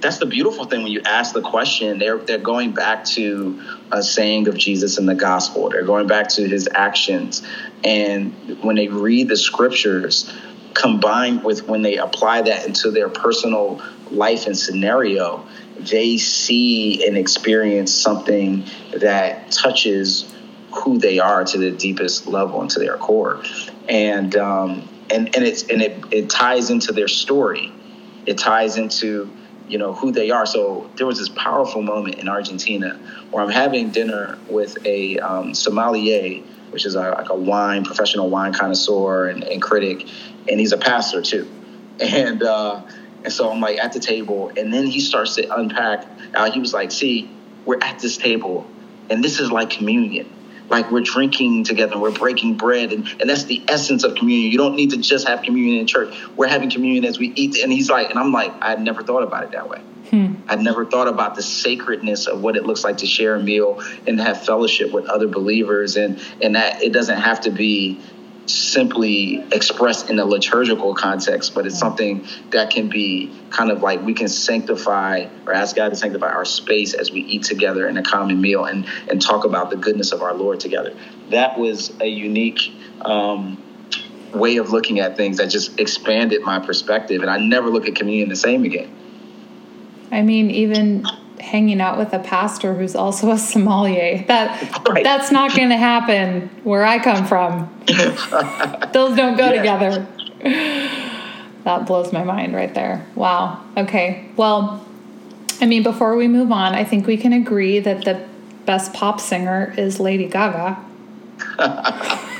that's 0.00 0.18
the 0.18 0.26
beautiful 0.26 0.64
thing 0.64 0.82
when 0.82 0.92
you 0.92 1.02
ask 1.04 1.34
the 1.34 1.42
question. 1.42 1.98
They're, 1.98 2.16
they're 2.16 2.38
going 2.38 2.72
back 2.72 3.04
to 3.06 3.60
a 3.92 4.02
saying 4.02 4.48
of 4.48 4.56
Jesus 4.56 4.96
in 4.96 5.04
the 5.04 5.14
gospel, 5.14 5.68
they're 5.68 5.84
going 5.84 6.06
back 6.06 6.28
to 6.30 6.48
his 6.48 6.70
actions. 6.74 7.46
And 7.82 8.32
when 8.62 8.76
they 8.76 8.88
read 8.88 9.28
the 9.28 9.36
scriptures, 9.36 10.32
combined 10.74 11.44
with 11.44 11.66
when 11.68 11.82
they 11.82 11.96
apply 11.96 12.42
that 12.42 12.66
into 12.66 12.90
their 12.90 13.08
personal 13.08 13.80
life 14.10 14.46
and 14.46 14.56
scenario, 14.56 15.46
they 15.78 16.18
see 16.18 17.06
and 17.06 17.16
experience 17.16 17.92
something 17.92 18.64
that 18.96 19.50
touches 19.50 20.32
who 20.72 20.98
they 20.98 21.18
are 21.18 21.44
to 21.44 21.58
the 21.58 21.70
deepest 21.70 22.26
level 22.26 22.60
and 22.60 22.70
to 22.70 22.78
their 22.78 22.96
core. 22.96 23.42
And 23.88 24.36
um, 24.36 24.88
and 25.10 25.34
and 25.34 25.44
it's 25.44 25.64
and 25.64 25.82
it, 25.82 26.04
it 26.10 26.30
ties 26.30 26.70
into 26.70 26.92
their 26.92 27.08
story. 27.08 27.72
It 28.26 28.38
ties 28.38 28.76
into 28.76 29.30
you 29.68 29.78
know 29.78 29.94
who 29.94 30.12
they 30.12 30.30
are. 30.30 30.46
So 30.46 30.90
there 30.96 31.06
was 31.06 31.18
this 31.18 31.28
powerful 31.28 31.82
moment 31.82 32.16
in 32.16 32.28
Argentina 32.28 32.98
where 33.30 33.42
I'm 33.42 33.50
having 33.50 33.90
dinner 33.90 34.38
with 34.48 34.76
a 34.84 35.18
um, 35.18 35.54
sommelier, 35.54 36.42
which 36.74 36.84
is 36.84 36.96
a, 36.96 37.10
like 37.10 37.30
a 37.30 37.34
wine 37.34 37.84
professional 37.84 38.28
wine 38.28 38.52
connoisseur 38.52 39.28
and, 39.28 39.44
and 39.44 39.62
critic, 39.62 40.08
and 40.48 40.58
he's 40.58 40.72
a 40.72 40.76
pastor 40.76 41.22
too. 41.22 41.48
And 42.00 42.42
uh, 42.42 42.82
and 43.22 43.32
so 43.32 43.52
I'm 43.52 43.60
like 43.60 43.78
at 43.78 43.92
the 43.92 44.00
table, 44.00 44.50
and 44.56 44.74
then 44.74 44.84
he 44.84 44.98
starts 44.98 45.36
to 45.36 45.54
unpack. 45.54 46.08
Uh, 46.34 46.50
he 46.50 46.58
was 46.58 46.74
like, 46.74 46.90
"See, 46.90 47.30
we're 47.64 47.78
at 47.80 48.00
this 48.00 48.16
table, 48.16 48.66
and 49.08 49.22
this 49.22 49.38
is 49.38 49.52
like 49.52 49.70
communion. 49.70 50.28
Like 50.68 50.90
we're 50.90 51.02
drinking 51.02 51.62
together, 51.62 51.96
we're 51.96 52.10
breaking 52.10 52.56
bread, 52.56 52.92
and, 52.92 53.06
and 53.20 53.30
that's 53.30 53.44
the 53.44 53.62
essence 53.68 54.02
of 54.02 54.16
communion. 54.16 54.50
You 54.50 54.58
don't 54.58 54.74
need 54.74 54.90
to 54.90 54.96
just 54.96 55.28
have 55.28 55.42
communion 55.42 55.78
in 55.78 55.86
church. 55.86 56.12
We're 56.36 56.48
having 56.48 56.68
communion 56.68 57.04
as 57.04 57.20
we 57.20 57.28
eat." 57.36 57.62
And 57.62 57.72
he's 57.72 57.88
like, 57.88 58.10
and 58.10 58.18
I'm 58.18 58.32
like, 58.32 58.52
I 58.60 58.74
never 58.74 59.04
thought 59.04 59.22
about 59.22 59.44
it 59.44 59.52
that 59.52 59.68
way. 59.68 59.80
Hmm. 60.10 60.34
I'd 60.48 60.60
never 60.60 60.84
thought 60.84 61.08
about 61.08 61.34
the 61.34 61.42
sacredness 61.42 62.26
of 62.26 62.42
what 62.42 62.56
it 62.56 62.64
looks 62.64 62.84
like 62.84 62.98
to 62.98 63.06
share 63.06 63.36
a 63.36 63.42
meal 63.42 63.82
and 64.06 64.20
have 64.20 64.44
fellowship 64.44 64.92
with 64.92 65.06
other 65.06 65.28
believers, 65.28 65.96
and 65.96 66.20
and 66.42 66.56
that 66.56 66.82
it 66.82 66.92
doesn't 66.92 67.18
have 67.18 67.40
to 67.42 67.50
be 67.50 68.00
simply 68.46 69.42
expressed 69.52 70.10
in 70.10 70.18
a 70.18 70.24
liturgical 70.24 70.94
context, 70.94 71.54
but 71.54 71.66
it's 71.66 71.78
something 71.78 72.26
that 72.50 72.70
can 72.70 72.88
be 72.88 73.32
kind 73.50 73.70
of 73.70 73.82
like 73.82 74.02
we 74.02 74.12
can 74.12 74.28
sanctify 74.28 75.26
or 75.46 75.54
ask 75.54 75.76
God 75.76 75.90
to 75.90 75.96
sanctify 75.96 76.28
our 76.28 76.44
space 76.44 76.94
as 76.94 77.10
we 77.10 77.20
eat 77.20 77.44
together 77.44 77.88
in 77.88 77.96
a 77.96 78.02
common 78.02 78.40
meal 78.40 78.64
and 78.64 78.86
and 79.08 79.22
talk 79.22 79.44
about 79.44 79.70
the 79.70 79.76
goodness 79.76 80.12
of 80.12 80.22
our 80.22 80.34
Lord 80.34 80.60
together. 80.60 80.94
That 81.30 81.58
was 81.58 81.92
a 82.00 82.06
unique 82.06 82.60
um, 83.00 83.62
way 84.34 84.56
of 84.56 84.70
looking 84.70 85.00
at 85.00 85.16
things 85.16 85.38
that 85.38 85.48
just 85.48 85.80
expanded 85.80 86.42
my 86.42 86.58
perspective, 86.58 87.22
and 87.22 87.30
I 87.30 87.38
never 87.38 87.70
look 87.70 87.88
at 87.88 87.94
communion 87.94 88.28
the 88.28 88.36
same 88.36 88.64
again. 88.64 88.94
I 90.14 90.22
mean, 90.22 90.50
even 90.50 91.04
hanging 91.40 91.80
out 91.80 91.98
with 91.98 92.12
a 92.12 92.18
pastor 92.18 92.74
who's 92.74 92.94
also 92.94 93.30
a 93.30 93.38
sommelier. 93.38 94.24
That 94.28 94.86
right. 94.88 95.04
that's 95.04 95.30
not 95.30 95.54
going 95.54 95.68
to 95.70 95.76
happen 95.76 96.48
where 96.64 96.84
I 96.84 96.98
come 96.98 97.26
from. 97.26 97.70
Those 98.92 99.16
don't 99.16 99.36
go 99.36 99.52
yeah. 99.52 99.58
together. 99.58 100.06
That 101.64 101.86
blows 101.86 102.12
my 102.12 102.24
mind 102.24 102.54
right 102.54 102.72
there. 102.74 103.06
Wow. 103.14 103.62
Okay. 103.76 104.28
Well, 104.36 104.86
I 105.60 105.66
mean, 105.66 105.82
before 105.82 106.16
we 106.16 106.28
move 106.28 106.52
on, 106.52 106.74
I 106.74 106.84
think 106.84 107.06
we 107.06 107.16
can 107.16 107.32
agree 107.32 107.78
that 107.80 108.04
the 108.04 108.26
best 108.64 108.92
pop 108.92 109.20
singer 109.20 109.74
is 109.76 110.00
Lady 110.00 110.28
Gaga. 110.28 110.78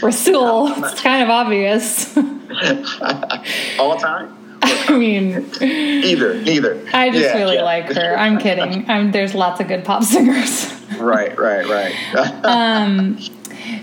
Rasool, 0.00 0.90
it's 0.90 1.00
kind 1.00 1.22
of 1.22 1.30
obvious. 1.30 2.16
All 3.78 3.94
the 3.94 4.00
time. 4.00 4.43
I 4.88 4.96
mean, 4.96 5.44
either, 5.60 6.40
neither. 6.40 6.82
I 6.94 7.10
just 7.10 7.22
yeah, 7.22 7.36
really 7.36 7.56
yeah. 7.56 7.64
like 7.64 7.92
her. 7.92 8.16
I'm 8.16 8.38
kidding. 8.38 8.88
I'm, 8.88 9.12
there's 9.12 9.34
lots 9.34 9.60
of 9.60 9.68
good 9.68 9.84
pop 9.84 10.02
singers. 10.04 10.72
right, 10.98 11.38
right, 11.38 11.66
right. 11.66 12.44
um, 12.44 13.18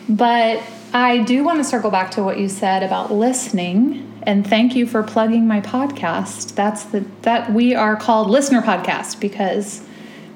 but 0.10 0.64
I 0.92 1.20
do 1.20 1.44
want 1.44 1.60
to 1.60 1.64
circle 1.64 1.92
back 1.92 2.10
to 2.12 2.24
what 2.24 2.40
you 2.40 2.50
said 2.50 2.82
about 2.82 3.12
listening. 3.12 4.08
And 4.24 4.46
thank 4.46 4.76
you 4.76 4.88
for 4.88 5.04
plugging 5.04 5.48
my 5.48 5.62
podcast. 5.62 6.56
That's 6.56 6.84
the 6.86 7.06
that 7.22 7.54
we 7.54 7.76
are 7.76 7.96
called 7.96 8.30
Listener 8.30 8.62
Podcast 8.62 9.20
because 9.20 9.84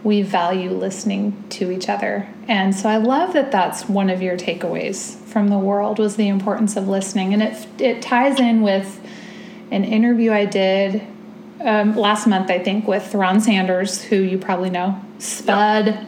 we 0.04 0.22
value 0.22 0.70
listening 0.70 1.44
to 1.50 1.72
each 1.72 1.90
other. 1.90 2.28
And 2.48 2.76
so 2.76 2.88
I 2.88 2.98
love 2.98 3.34
that 3.34 3.52
that's 3.52 3.90
one 3.90 4.12
of 4.12 4.22
your 4.22 4.38
takeaways 4.38 5.16
from 5.26 5.48
the 5.48 5.58
world 5.58 5.98
was 5.98 6.16
the 6.16 6.28
importance 6.28 6.76
of 6.76 6.88
listening. 6.88 7.34
And 7.34 7.42
it 7.42 7.68
it 7.80 8.02
ties 8.04 8.40
in 8.40 8.62
with 8.62 9.02
an 9.72 9.84
interview 9.84 10.32
I 10.32 10.46
did 10.46 11.02
um, 11.62 11.96
last 11.96 12.28
month, 12.28 12.50
I 12.50 12.60
think, 12.60 12.88
with 12.88 13.14
Ron 13.16 13.42
Sanders, 13.42 14.04
who 14.04 14.18
you 14.18 14.38
probably 14.38 14.70
know, 14.70 15.00
Spud. 15.20 15.88
Yep. 15.88 16.06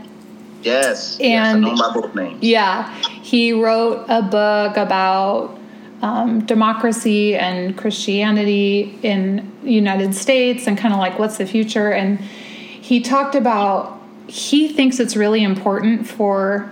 Yes. 0.63 1.19
And 1.19 1.63
yes, 1.63 1.79
I 1.81 1.91
know 1.91 1.91
my 1.91 1.93
both 1.93 2.15
names. 2.15 2.43
Yeah. 2.43 2.93
He 3.21 3.53
wrote 3.53 4.05
a 4.09 4.21
book 4.21 4.75
about 4.75 5.57
um, 6.01 6.45
democracy 6.45 7.35
and 7.35 7.77
Christianity 7.77 8.97
in 9.03 9.51
the 9.63 9.71
United 9.71 10.13
States 10.13 10.67
and 10.67 10.77
kind 10.77 10.93
of 10.93 10.99
like 10.99 11.17
what's 11.17 11.37
the 11.37 11.45
future. 11.45 11.91
And 11.91 12.19
he 12.19 13.01
talked 13.01 13.35
about 13.35 13.97
he 14.27 14.67
thinks 14.67 14.99
it's 14.99 15.15
really 15.15 15.41
important 15.41 16.05
for 16.05 16.71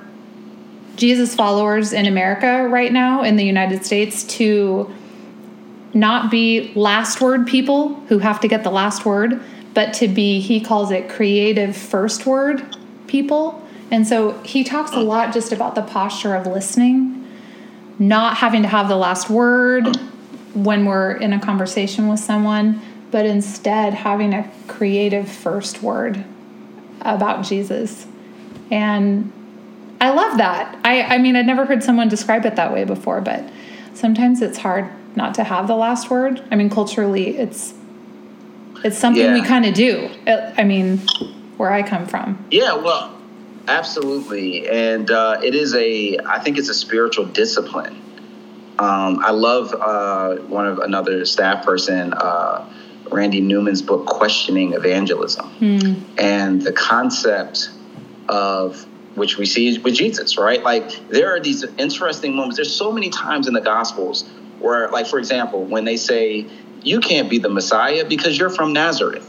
Jesus 0.98 1.34
followers 1.36 1.94
in 1.94 2.06
America 2.06 2.68
right 2.70 2.92
now 2.92 3.24
in 3.24 3.38
the 3.38 3.46
United 3.46 3.86
States 3.86 4.24
to 4.24 4.94
not 5.96 6.30
be 6.30 6.72
last 6.76 7.22
word 7.22 7.48
people 7.48 7.96
who 8.10 8.20
have 8.20 8.40
to 8.42 8.48
get 8.48 8.64
the 8.64 8.70
last 8.70 9.06
word, 9.06 9.42
but 9.74 9.94
to 9.96 10.08
be, 10.08 10.40
he 10.40 10.60
calls 10.60 10.92
it 10.92 11.10
creative 11.10 11.76
first 11.76 12.26
word 12.26 12.78
people. 13.08 13.66
And 13.90 14.08
so 14.08 14.40
he 14.44 14.64
talks 14.64 14.92
a 14.92 15.00
lot 15.00 15.34
just 15.34 15.52
about 15.52 15.74
the 15.74 15.82
posture 15.82 16.36
of 16.36 16.46
listening 16.46 17.16
not 17.98 18.38
having 18.38 18.62
to 18.62 18.68
have 18.68 18.90
the 18.90 18.96
last 18.96 19.30
word 19.30 19.96
when 20.54 20.86
we're 20.86 21.14
in 21.14 21.34
a 21.34 21.40
conversation 21.40 22.08
with 22.10 22.20
someone, 22.20 22.82
but 23.12 23.26
instead 23.26 23.94
having 23.94 24.34
a 24.34 24.52
creative 24.68 25.30
first 25.30 25.82
word 25.82 26.24
about 27.02 27.46
Jesus. 27.46 28.06
And 28.72 29.32
I 30.02 30.10
love 30.10 30.38
that. 30.38 30.78
I, 30.84 31.04
I 31.04 31.18
mean, 31.18 31.36
I'd 31.36 31.46
never 31.46 31.66
heard 31.66 31.84
someone 31.84 32.10
describe 32.10 32.46
it 32.46 32.56
that 32.58 32.74
way 32.74 32.84
before, 32.84 33.22
but 33.22 33.50
sometimes 33.94 34.42
it's 34.42 34.58
hard 34.58 34.90
not 35.16 35.34
to 35.36 35.44
have 35.44 35.68
the 35.68 35.76
last 35.76 36.10
word. 36.10 36.44
I 36.52 36.56
mean, 36.56 36.70
culturally, 36.70 37.38
it's 37.38 37.74
it's 38.84 38.98
something 38.98 39.24
yeah. 39.24 39.34
we 39.34 39.42
kind 39.42 39.66
of 39.66 39.74
do. 39.74 40.10
I 40.28 40.64
mean, 40.64 41.00
where 41.58 41.72
I 41.72 41.82
come 41.82 42.06
from. 42.06 42.46
Yeah, 42.52 42.76
well, 42.76 43.18
absolutely, 43.68 44.68
and 44.70 45.10
uh, 45.10 45.40
it 45.44 45.56
is 45.56 45.74
a. 45.76 46.20
I 46.20 46.40
think 46.40 46.58
it's 46.58 46.70
a 46.70 46.74
spiritual 46.74 47.26
discipline. 47.26 48.02
Um, 48.78 49.24
I 49.24 49.32
love 49.32 49.74
uh, 49.74 50.36
one 50.48 50.68
of 50.68 50.80
another 50.80 51.26
staff 51.26 51.66
person, 51.66 52.14
uh, 52.14 52.70
Randy 53.10 53.40
Newman's 53.40 53.82
book, 53.82 54.06
Questioning 54.06 54.74
Evangelism, 54.74 55.50
mm. 55.60 56.04
and 56.18 56.62
the 56.62 56.74
concept 56.74 57.70
of 58.28 58.86
which 59.16 59.38
we 59.38 59.46
see 59.46 59.78
with 59.80 59.96
Jesus, 59.96 60.38
right? 60.38 60.62
Like 60.62 61.08
there 61.08 61.34
are 61.34 61.40
these 61.40 61.64
interesting 61.78 62.36
moments. 62.36 62.58
There's 62.58 62.76
so 62.76 62.92
many 62.92 63.10
times 63.10 63.48
in 63.48 63.54
the 63.54 63.62
Gospels 63.62 64.30
where, 64.66 64.90
like, 64.90 65.06
for 65.06 65.20
example, 65.20 65.64
when 65.64 65.86
they 65.86 65.98
say, 65.98 66.48
You 66.84 67.00
can't 67.00 67.30
be 67.30 67.38
the 67.38 67.50
Messiah 67.50 68.04
because 68.04 68.38
you're 68.38 68.50
from 68.50 68.74
Nazareth, 68.74 69.28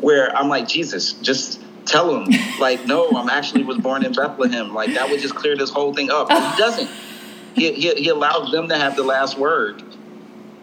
where 0.00 0.34
I'm 0.34 0.48
like, 0.48 0.66
Jesus, 0.66 1.12
just 1.14 1.60
tell 1.84 2.14
him, 2.14 2.32
like, 2.60 2.86
no, 2.86 3.10
I'm 3.10 3.28
actually 3.28 3.64
was 3.64 3.78
born 3.78 4.04
in 4.04 4.12
Bethlehem. 4.12 4.74
Like, 4.74 4.94
that 4.94 5.10
would 5.10 5.20
just 5.20 5.34
clear 5.34 5.56
this 5.56 5.70
whole 5.70 5.92
thing 5.92 6.10
up. 6.10 6.28
But 6.28 6.52
he 6.52 6.58
doesn't. 6.62 6.90
He, 7.54 7.72
he, 7.72 7.94
he 7.94 8.08
allows 8.08 8.50
them 8.50 8.68
to 8.68 8.78
have 8.78 8.96
the 8.96 9.02
last 9.02 9.38
word 9.38 9.82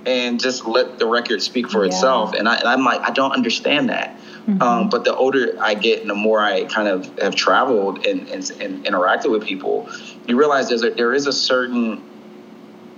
and 0.07 0.39
just 0.39 0.65
let 0.65 0.97
the 0.97 1.05
record 1.05 1.39
speak 1.41 1.69
for 1.69 1.85
yeah. 1.85 1.91
itself. 1.91 2.33
And, 2.33 2.49
I, 2.49 2.57
and 2.57 2.67
I'm 2.67 2.83
like, 2.83 3.01
I 3.01 3.11
don't 3.11 3.31
understand 3.31 3.89
that. 3.89 4.17
Mm-hmm. 4.47 4.61
Um, 4.61 4.89
but 4.89 5.03
the 5.03 5.15
older 5.15 5.55
I 5.61 5.75
get 5.75 6.01
and 6.01 6.09
the 6.09 6.15
more 6.15 6.39
I 6.39 6.63
kind 6.63 6.87
of 6.87 7.19
have 7.19 7.35
traveled 7.35 8.07
and, 8.07 8.27
and, 8.29 8.49
and 8.59 8.83
interacted 8.85 9.29
with 9.29 9.45
people, 9.45 9.87
you 10.27 10.35
realize 10.35 10.69
there's 10.69 10.83
a, 10.83 10.89
there 10.89 11.13
is 11.13 11.27
a 11.27 11.33
certain 11.33 12.08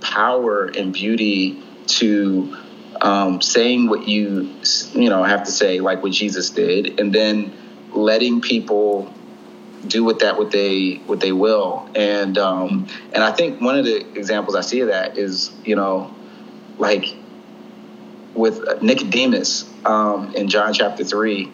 power 0.02 0.66
and 0.66 0.92
beauty 0.92 1.62
to 1.86 2.56
um, 3.00 3.42
saying 3.42 3.88
what 3.88 4.06
you 4.06 4.54
you 4.92 5.08
know 5.08 5.22
have 5.24 5.44
to 5.44 5.50
say, 5.50 5.80
like 5.80 6.02
what 6.02 6.12
Jesus 6.12 6.50
did, 6.50 7.00
and 7.00 7.12
then 7.12 7.52
letting 7.92 8.40
people 8.40 9.12
do 9.86 10.04
with 10.04 10.20
that 10.20 10.38
what 10.38 10.50
they 10.50 10.94
what 11.06 11.20
they 11.20 11.32
will. 11.32 11.88
And 11.94 12.38
um, 12.38 12.86
and 13.12 13.22
I 13.22 13.32
think 13.32 13.60
one 13.60 13.78
of 13.78 13.84
the 13.84 13.98
examples 14.16 14.54
I 14.56 14.60
see 14.60 14.80
of 14.80 14.88
that 14.88 15.18
is 15.18 15.50
you 15.64 15.76
know 15.76 16.14
like 16.78 17.16
with 18.34 18.82
Nicodemus 18.82 19.68
um, 19.84 20.34
in 20.34 20.48
John 20.48 20.72
chapter 20.72 21.04
3, 21.04 21.52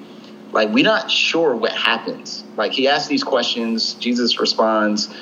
like 0.52 0.70
we're 0.70 0.84
not 0.84 1.10
sure 1.10 1.54
what 1.56 1.72
happens. 1.72 2.44
Like 2.56 2.72
he 2.72 2.88
asks 2.88 3.08
these 3.08 3.24
questions, 3.24 3.94
Jesus 3.94 4.38
responds, 4.38 5.12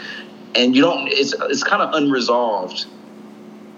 and 0.55 0.75
you 0.75 0.83
don't, 0.83 1.09
it's, 1.09 1.35
it's 1.43 1.63
kind 1.63 1.83
of 1.83 1.95
unresolved 1.95 2.87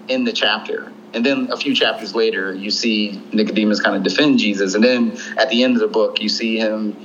in 0.09 0.23
the 0.23 0.33
chapter. 0.33 0.91
And 1.13 1.25
then 1.25 1.49
a 1.51 1.57
few 1.57 1.73
chapters 1.73 2.13
later, 2.13 2.53
you 2.53 2.69
see 2.71 3.21
Nicodemus 3.33 3.81
kind 3.81 3.95
of 3.95 4.03
defend 4.03 4.39
Jesus. 4.39 4.75
And 4.75 4.83
then 4.83 5.17
at 5.37 5.49
the 5.49 5.63
end 5.63 5.75
of 5.75 5.79
the 5.81 5.87
book, 5.87 6.21
you 6.21 6.29
see 6.29 6.57
him, 6.57 6.95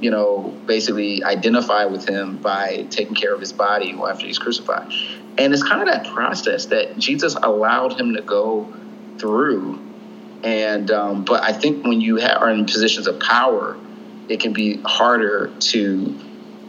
you 0.00 0.10
know, 0.10 0.54
basically 0.66 1.24
identify 1.24 1.86
with 1.86 2.08
him 2.08 2.36
by 2.36 2.86
taking 2.90 3.14
care 3.14 3.34
of 3.34 3.40
his 3.40 3.52
body 3.52 3.98
after 4.08 4.26
he's 4.26 4.38
crucified. 4.38 4.92
And 5.38 5.52
it's 5.52 5.62
kind 5.62 5.80
of 5.80 5.88
that 5.88 6.12
process 6.12 6.66
that 6.66 6.98
Jesus 6.98 7.34
allowed 7.34 7.98
him 7.98 8.14
to 8.14 8.22
go 8.22 8.72
through 9.18 9.80
and 10.42 10.90
um, 10.90 11.24
but 11.24 11.42
I 11.42 11.52
think 11.52 11.84
when 11.84 12.00
you 12.00 12.20
are 12.20 12.50
in 12.50 12.64
positions 12.64 13.06
of 13.06 13.20
power, 13.20 13.78
it 14.28 14.40
can 14.40 14.52
be 14.52 14.80
harder 14.84 15.52
to 15.58 16.18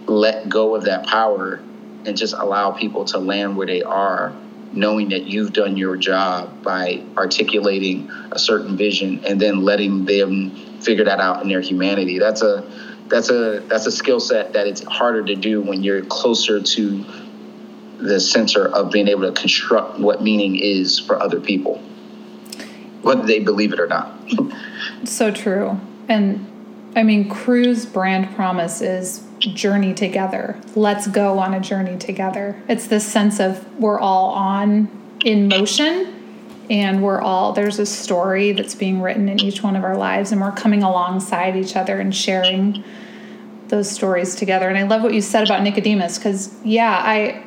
let 0.07 0.49
go 0.49 0.75
of 0.75 0.85
that 0.85 1.05
power 1.07 1.61
and 2.05 2.17
just 2.17 2.33
allow 2.33 2.71
people 2.71 3.05
to 3.05 3.19
land 3.19 3.55
where 3.55 3.67
they 3.67 3.83
are, 3.83 4.35
knowing 4.73 5.09
that 5.09 5.23
you've 5.23 5.53
done 5.53 5.77
your 5.77 5.97
job 5.97 6.63
by 6.63 7.03
articulating 7.17 8.09
a 8.31 8.39
certain 8.39 8.77
vision 8.77 9.23
and 9.25 9.39
then 9.39 9.63
letting 9.63 10.05
them 10.05 10.51
figure 10.81 11.05
that 11.05 11.19
out 11.19 11.41
in 11.41 11.49
their 11.49 11.61
humanity. 11.61 12.19
That's 12.19 12.41
a 12.41 12.69
that's 13.07 13.29
a 13.29 13.59
that's 13.67 13.85
a 13.85 13.91
skill 13.91 14.19
set 14.19 14.53
that 14.53 14.67
it's 14.67 14.83
harder 14.83 15.23
to 15.23 15.35
do 15.35 15.61
when 15.61 15.83
you're 15.83 16.03
closer 16.05 16.61
to 16.61 17.05
the 17.97 18.19
center 18.19 18.67
of 18.67 18.91
being 18.91 19.07
able 19.07 19.31
to 19.31 19.39
construct 19.39 19.99
what 19.99 20.23
meaning 20.23 20.55
is 20.55 20.97
for 20.97 21.21
other 21.21 21.39
people 21.39 21.81
whether 23.01 23.25
they 23.25 23.39
believe 23.39 23.73
it 23.73 23.79
or 23.79 23.87
not. 23.87 24.17
so 25.03 25.31
true. 25.31 25.79
And 26.07 26.47
I 26.95 27.03
mean, 27.03 27.29
Cru's 27.29 27.85
brand 27.85 28.35
promise 28.35 28.81
is 28.81 29.27
journey 29.41 29.93
together. 29.93 30.59
Let's 30.75 31.07
go 31.07 31.39
on 31.39 31.53
a 31.53 31.59
journey 31.59 31.97
together. 31.97 32.61
It's 32.67 32.87
this 32.87 33.05
sense 33.05 33.39
of 33.39 33.79
we're 33.79 33.99
all 33.99 34.31
on 34.31 34.89
in 35.23 35.47
motion 35.47 36.17
and 36.69 37.03
we're 37.03 37.21
all 37.21 37.53
there's 37.53 37.79
a 37.79 37.85
story 37.85 38.53
that's 38.53 38.75
being 38.75 39.01
written 39.01 39.27
in 39.27 39.39
each 39.41 39.61
one 39.61 39.75
of 39.75 39.83
our 39.83 39.97
lives 39.97 40.31
and 40.31 40.39
we're 40.41 40.51
coming 40.51 40.83
alongside 40.83 41.55
each 41.55 41.75
other 41.75 41.99
and 41.99 42.15
sharing 42.15 42.83
those 43.67 43.89
stories 43.89 44.35
together. 44.35 44.67
And 44.67 44.77
I 44.77 44.83
love 44.83 45.01
what 45.01 45.13
you 45.13 45.21
said 45.21 45.43
about 45.43 45.63
Nicodemus 45.63 46.17
cuz 46.17 46.53
yeah, 46.63 47.01
I 47.03 47.43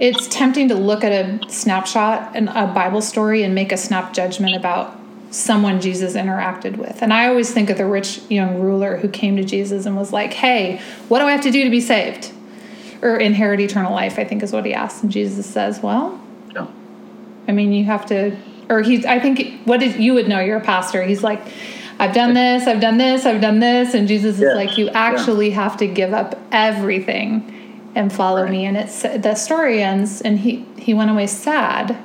it's 0.00 0.26
tempting 0.28 0.68
to 0.68 0.74
look 0.74 1.04
at 1.04 1.12
a 1.12 1.48
snapshot 1.48 2.32
and 2.34 2.48
a 2.48 2.66
Bible 2.66 3.00
story 3.00 3.44
and 3.44 3.54
make 3.54 3.70
a 3.70 3.76
snap 3.76 4.12
judgment 4.12 4.56
about 4.56 4.98
someone 5.34 5.80
Jesus 5.80 6.14
interacted 6.14 6.76
with. 6.76 7.02
And 7.02 7.12
I 7.12 7.26
always 7.26 7.52
think 7.52 7.68
of 7.68 7.76
the 7.76 7.86
rich 7.86 8.20
young 8.28 8.60
ruler 8.60 8.96
who 8.96 9.08
came 9.08 9.36
to 9.36 9.44
Jesus 9.44 9.84
and 9.84 9.96
was 9.96 10.12
like, 10.12 10.32
Hey, 10.32 10.80
what 11.08 11.18
do 11.18 11.26
I 11.26 11.32
have 11.32 11.42
to 11.42 11.50
do 11.50 11.64
to 11.64 11.70
be 11.70 11.80
saved? 11.80 12.32
Or 13.02 13.16
inherit 13.16 13.60
eternal 13.60 13.92
life, 13.92 14.18
I 14.18 14.24
think 14.24 14.42
is 14.42 14.52
what 14.52 14.64
he 14.64 14.72
asked. 14.72 15.02
And 15.02 15.10
Jesus 15.10 15.46
says, 15.46 15.80
Well, 15.80 16.20
no. 16.54 16.70
I 17.48 17.52
mean, 17.52 17.72
you 17.72 17.84
have 17.84 18.06
to, 18.06 18.36
or 18.70 18.80
he's, 18.80 19.04
I 19.04 19.18
think, 19.18 19.62
what 19.64 19.80
did 19.80 19.96
you 19.96 20.14
would 20.14 20.28
know, 20.28 20.40
you're 20.40 20.58
a 20.58 20.64
pastor. 20.64 21.02
He's 21.02 21.22
like, 21.22 21.42
I've 21.98 22.14
done 22.14 22.34
this, 22.34 22.66
I've 22.66 22.80
done 22.80 22.98
this, 22.98 23.26
I've 23.26 23.40
done 23.40 23.60
this. 23.60 23.94
And 23.94 24.08
Jesus 24.08 24.38
yeah. 24.38 24.50
is 24.50 24.54
like, 24.54 24.78
You 24.78 24.88
actually 24.90 25.50
yeah. 25.50 25.56
have 25.56 25.76
to 25.78 25.86
give 25.86 26.14
up 26.14 26.38
everything 26.52 27.50
and 27.96 28.12
follow 28.12 28.42
right. 28.42 28.50
me. 28.50 28.66
And 28.66 28.76
it's 28.76 29.02
the 29.02 29.34
story 29.34 29.82
ends, 29.82 30.20
and 30.20 30.38
he 30.38 30.64
he 30.76 30.94
went 30.94 31.10
away 31.10 31.26
sad. 31.26 31.96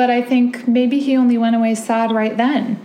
But 0.00 0.08
I 0.08 0.22
think 0.22 0.66
maybe 0.66 0.98
he 0.98 1.14
only 1.14 1.36
went 1.36 1.54
away 1.54 1.74
sad 1.74 2.10
right 2.10 2.34
then. 2.34 2.80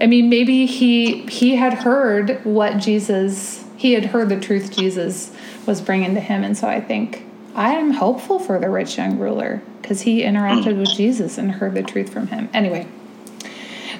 I 0.00 0.08
mean, 0.08 0.28
maybe 0.28 0.66
he 0.66 1.20
he 1.26 1.54
had 1.54 1.72
heard 1.72 2.44
what 2.44 2.78
Jesus 2.78 3.64
he 3.76 3.92
had 3.92 4.06
heard 4.06 4.28
the 4.28 4.40
truth 4.40 4.72
Jesus 4.76 5.32
was 5.66 5.80
bringing 5.80 6.14
to 6.14 6.20
him, 6.20 6.42
and 6.42 6.58
so 6.58 6.66
I 6.66 6.80
think 6.80 7.24
I 7.54 7.74
am 7.74 7.92
hopeful 7.92 8.40
for 8.40 8.58
the 8.58 8.68
rich 8.68 8.98
young 8.98 9.20
ruler 9.20 9.62
because 9.80 10.00
he 10.00 10.22
interacted 10.22 10.76
with 10.80 10.90
Jesus 10.96 11.38
and 11.38 11.52
heard 11.52 11.74
the 11.74 11.84
truth 11.84 12.12
from 12.12 12.26
him. 12.26 12.48
Anyway, 12.52 12.88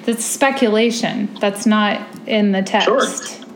that's 0.03 0.25
speculation. 0.25 1.33
That's 1.39 1.65
not 1.65 2.05
in 2.27 2.51
the 2.51 2.61
text. 2.61 2.87
Sure 2.87 3.47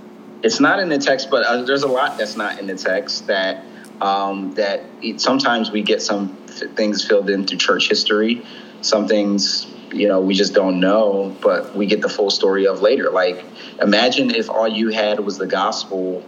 it's 0.43 0.61
not 0.61 0.79
in 0.79 0.87
the 0.87 0.97
text, 0.97 1.29
but 1.29 1.45
uh, 1.45 1.63
there's 1.63 1.83
a 1.83 1.89
lot 1.89 2.17
that's 2.17 2.37
not 2.37 2.57
in 2.57 2.67
the 2.67 2.77
text 2.77 3.27
that 3.27 3.65
um, 3.99 4.53
that 4.53 4.83
it, 5.01 5.19
sometimes 5.19 5.71
we 5.71 5.81
get 5.81 6.01
some 6.01 6.37
things 6.75 7.05
filled 7.05 7.29
in 7.29 7.45
through 7.45 7.57
church 7.57 7.89
history. 7.89 8.45
Some 8.81 9.07
things, 9.07 9.67
you 9.91 10.07
know, 10.07 10.21
we 10.21 10.33
just 10.33 10.53
don't 10.53 10.79
know, 10.79 11.35
but 11.41 11.75
we 11.75 11.85
get 11.85 12.01
the 12.01 12.09
full 12.09 12.29
story 12.29 12.67
of 12.67 12.81
later. 12.81 13.09
Like, 13.09 13.43
imagine 13.81 14.33
if 14.33 14.49
all 14.49 14.67
you 14.67 14.89
had 14.89 15.19
was 15.19 15.37
the 15.37 15.47
gospel 15.47 16.23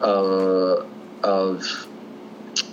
uh, 0.00 0.84
of 1.22 1.88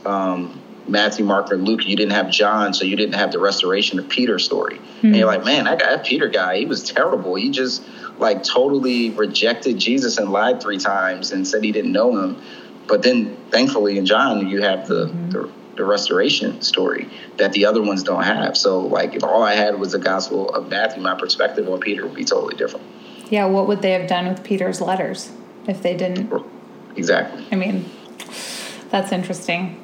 um, 0.06 0.60
Matthew, 0.88 1.25
Mark, 1.25 1.51
or 1.51 1.58
Luke. 1.58 1.86
You 1.88 1.95
didn't 1.95 2.13
have 2.13 2.29
John, 2.29 2.73
so 2.73 2.84
you 2.84 2.95
didn't 2.95 3.15
have 3.15 3.32
the 3.32 3.39
restoration 3.39 3.99
of 3.99 4.10
Peter 4.10 4.39
story. 4.39 4.77
Mm-hmm. 4.77 5.08
And 5.08 5.15
you're 5.15 5.27
like, 5.27 5.45
man, 5.45 5.65
that 5.65 5.79
guy, 5.79 5.95
that 5.95 6.06
Peter 6.06 6.27
guy, 6.27 6.58
he 6.58 6.65
was 6.65 6.84
terrible. 6.84 7.36
He 7.36 7.49
just 7.49 7.84
like 8.17 8.43
totally 8.43 9.10
rejected 9.12 9.77
Jesus 9.77 10.17
and 10.17 10.32
lied 10.32 10.62
three 10.62 10.77
times 10.77 11.32
and 11.32 11.47
said 11.47 11.63
he 11.63 11.71
didn't 11.71 11.91
know 11.91 12.17
him. 12.17 12.41
But 12.88 13.01
then, 13.01 13.38
thankfully, 13.49 13.97
in 13.97 14.06
John, 14.06 14.48
you 14.50 14.62
have 14.62 14.87
the, 14.87 15.08
mm-hmm. 15.08 15.29
the, 15.29 15.50
the 15.76 15.86
restoration 15.86 16.62
story 16.62 17.10
that 17.38 17.54
the 17.54 17.65
other 17.65 17.82
ones 17.82 18.04
don't 18.04 18.24
have. 18.24 18.56
So, 18.58 18.80
like, 18.82 19.15
if 19.15 19.24
all 19.24 19.44
I 19.44 19.56
had 19.56 19.80
was 19.80 19.92
the 19.94 20.00
Gospel 20.00 20.50
of 20.50 20.69
Matthew, 20.69 21.02
my 21.02 21.15
perspective 21.15 21.67
on 21.67 21.80
Peter 21.80 22.06
would 22.06 22.15
be 22.15 22.26
totally 22.26 22.56
different. 22.56 22.86
Yeah, 23.30 23.46
what 23.46 23.67
would 23.67 23.82
they 23.82 23.92
have 23.92 24.08
done 24.08 24.28
with 24.28 24.44
Peter's 24.44 24.82
letters 24.82 25.32
if 25.67 25.82
they 25.82 25.96
didn't? 25.96 26.32
Exactly. 26.96 27.46
I 27.52 27.56
mean, 27.56 27.90
that's 28.90 29.12
interesting. 29.12 29.80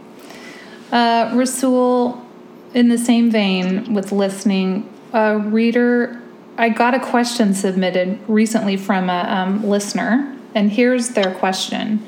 Uh, 0.91 1.29
Rasool, 1.31 2.23
in 2.73 2.89
the 2.89 2.97
same 2.97 3.31
vein 3.31 3.93
with 3.93 4.11
listening, 4.11 4.87
a 5.13 5.37
reader 5.37 6.21
I 6.59 6.67
got 6.67 6.93
a 6.93 6.99
question 6.99 7.53
submitted 7.53 8.19
recently 8.27 8.75
from 8.75 9.09
a 9.09 9.23
um, 9.29 9.65
listener, 9.65 10.35
and 10.53 10.69
here's 10.69 11.09
their 11.11 11.33
question 11.33 12.05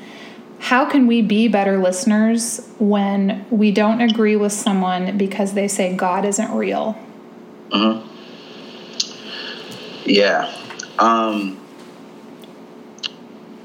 how 0.62 0.84
can 0.84 1.08
we 1.08 1.20
be 1.22 1.48
better 1.48 1.76
listeners 1.76 2.68
when 2.78 3.44
we 3.50 3.72
don't 3.72 4.00
agree 4.00 4.36
with 4.36 4.52
someone 4.52 5.18
because 5.18 5.54
they 5.54 5.66
say 5.66 5.92
God 5.96 6.24
isn't 6.24 6.52
real? 6.52 6.96
Mm-hmm. 7.70 8.08
Yeah. 10.04 10.54
Um, 11.00 11.60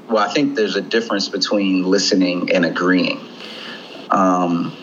well, 0.08 0.28
I 0.28 0.32
think 0.32 0.56
there's 0.56 0.74
a 0.74 0.80
difference 0.80 1.28
between 1.28 1.84
listening 1.84 2.50
and 2.50 2.64
agreeing. 2.64 3.20
Um, 4.10 4.76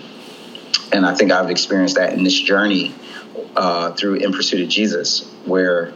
and 0.93 1.05
I 1.05 1.15
think 1.15 1.33
I've 1.33 1.49
experienced 1.49 1.95
that 1.95 2.13
in 2.13 2.23
this 2.23 2.39
journey 2.39 2.95
uh, 3.57 3.91
through 3.91 4.15
In 4.15 4.31
Pursuit 4.31 4.61
of 4.61 4.69
Jesus, 4.69 5.29
where 5.43 5.91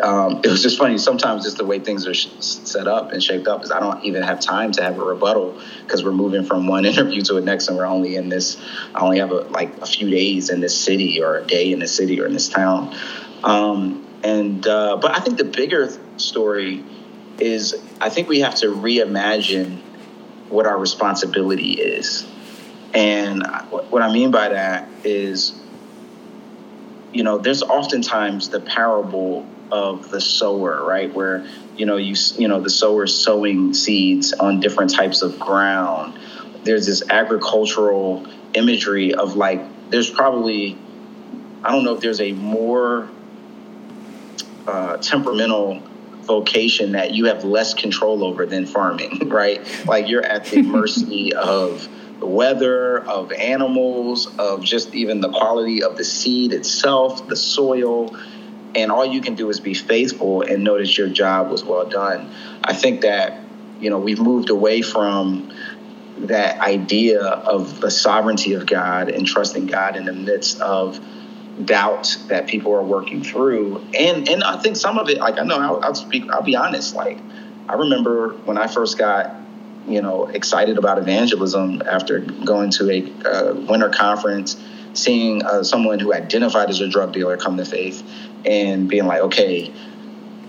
um, 0.00 0.40
it 0.44 0.48
was 0.48 0.62
just 0.62 0.78
funny. 0.78 0.96
Sometimes 0.96 1.42
just 1.42 1.56
the 1.56 1.64
way 1.64 1.80
things 1.80 2.06
are 2.06 2.14
sh- 2.14 2.28
set 2.38 2.86
up 2.86 3.10
and 3.12 3.22
shaped 3.22 3.48
up 3.48 3.64
is 3.64 3.72
I 3.72 3.80
don't 3.80 4.04
even 4.04 4.22
have 4.22 4.38
time 4.38 4.70
to 4.72 4.82
have 4.82 4.98
a 4.98 5.04
rebuttal 5.04 5.60
because 5.82 6.04
we're 6.04 6.12
moving 6.12 6.44
from 6.44 6.68
one 6.68 6.84
interview 6.92 7.20
to 7.22 7.34
the 7.34 7.40
next, 7.40 7.68
and 7.68 7.76
we're 7.76 7.86
only 7.86 8.14
in 8.14 8.28
this. 8.28 8.62
I 8.94 9.00
only 9.00 9.18
have 9.18 9.32
a, 9.32 9.40
like 9.40 9.76
a 9.78 9.86
few 9.86 10.08
days 10.08 10.50
in 10.50 10.60
this 10.60 10.78
city, 10.78 11.20
or 11.22 11.38
a 11.38 11.46
day 11.46 11.72
in 11.72 11.80
this 11.80 11.94
city, 11.94 12.20
or 12.20 12.26
in 12.26 12.32
this 12.32 12.48
town. 12.48 12.96
Um, 13.42 14.06
and 14.22 14.64
uh, 14.66 14.98
but 14.98 15.16
I 15.16 15.20
think 15.20 15.38
the 15.38 15.44
bigger 15.44 15.92
story 16.16 16.84
is 17.40 17.74
I 18.00 18.08
think 18.08 18.28
we 18.28 18.40
have 18.40 18.54
to 18.56 18.66
reimagine 18.66 19.80
what 20.48 20.66
our 20.66 20.78
responsibility 20.78 21.72
is. 21.72 22.24
And 22.94 23.44
what 23.70 24.02
I 24.02 24.12
mean 24.12 24.30
by 24.30 24.50
that 24.50 24.88
is, 25.02 25.58
you 27.12 27.24
know, 27.24 27.38
there's 27.38 27.62
oftentimes 27.62 28.50
the 28.50 28.60
parable 28.60 29.46
of 29.72 30.10
the 30.10 30.20
sower, 30.20 30.84
right? 30.84 31.12
Where, 31.12 31.46
you 31.78 31.86
know, 31.86 31.96
you, 31.96 32.14
you 32.36 32.46
know, 32.46 32.60
the 32.60 32.70
sower 32.70 33.06
sowing 33.06 33.72
seeds 33.72 34.34
on 34.34 34.60
different 34.60 34.92
types 34.92 35.22
of 35.22 35.40
ground. 35.40 36.18
There's 36.62 36.84
this 36.86 37.02
agricultural 37.08 38.26
imagery 38.52 39.14
of 39.14 39.34
like, 39.34 39.64
there's 39.88 40.10
probably, 40.10 40.76
I 41.64 41.72
don't 41.72 41.84
know 41.84 41.94
if 41.94 42.02
there's 42.02 42.20
a 42.20 42.32
more 42.32 43.08
uh, 44.66 44.98
temperamental 44.98 45.82
vocation 46.20 46.92
that 46.92 47.12
you 47.12 47.24
have 47.24 47.44
less 47.44 47.72
control 47.72 48.22
over 48.24 48.44
than 48.44 48.66
farming, 48.66 49.28
right? 49.30 49.66
Like 49.86 50.06
you're 50.06 50.24
at 50.24 50.44
the 50.44 50.60
mercy 50.62 51.32
of 51.32 51.88
the 52.20 52.26
weather, 52.26 52.98
of 52.98 53.32
animals, 53.32 54.28
of 54.38 54.62
just 54.62 54.94
even 54.94 55.22
the 55.22 55.30
quality 55.30 55.82
of 55.82 55.96
the 55.96 56.04
seed 56.04 56.52
itself, 56.52 57.26
the 57.26 57.36
soil. 57.36 58.14
And 58.74 58.90
all 58.90 59.04
you 59.04 59.20
can 59.20 59.34
do 59.34 59.50
is 59.50 59.60
be 59.60 59.74
faithful 59.74 60.42
and 60.42 60.64
notice 60.64 60.96
your 60.96 61.08
job 61.08 61.50
was 61.50 61.64
well 61.64 61.86
done. 61.86 62.30
I 62.64 62.74
think 62.74 63.02
that, 63.02 63.40
you 63.80 63.90
know, 63.90 63.98
we've 63.98 64.20
moved 64.20 64.50
away 64.50 64.82
from 64.82 65.52
that 66.18 66.60
idea 66.60 67.22
of 67.22 67.80
the 67.80 67.90
sovereignty 67.90 68.54
of 68.54 68.66
God 68.66 69.08
and 69.08 69.26
trusting 69.26 69.66
God 69.66 69.96
in 69.96 70.04
the 70.04 70.12
midst 70.12 70.60
of 70.60 71.00
doubt 71.64 72.16
that 72.28 72.46
people 72.46 72.72
are 72.72 72.82
working 72.82 73.22
through. 73.22 73.84
And 73.98 74.28
and 74.28 74.42
I 74.42 74.56
think 74.58 74.76
some 74.76 74.98
of 74.98 75.08
it, 75.08 75.18
like 75.18 75.38
I 75.38 75.44
know 75.44 75.58
I'll, 75.58 75.84
I'll 75.84 75.94
speak, 75.94 76.30
I'll 76.30 76.42
be 76.42 76.56
honest. 76.56 76.94
Like 76.94 77.18
I 77.68 77.74
remember 77.74 78.30
when 78.44 78.58
I 78.58 78.66
first 78.66 78.98
got, 78.98 79.36
you 79.86 80.00
know, 80.00 80.26
excited 80.26 80.78
about 80.78 80.98
evangelism 80.98 81.82
after 81.82 82.20
going 82.20 82.70
to 82.72 82.90
a 82.90 83.28
uh, 83.28 83.54
winter 83.54 83.90
conference, 83.90 84.56
seeing 84.94 85.44
uh, 85.44 85.62
someone 85.62 85.98
who 85.98 86.14
identified 86.14 86.70
as 86.70 86.80
a 86.80 86.88
drug 86.88 87.12
dealer 87.12 87.36
come 87.36 87.56
to 87.56 87.64
faith, 87.64 88.02
and 88.44 88.88
being 88.88 89.06
like, 89.06 89.22
okay. 89.22 89.72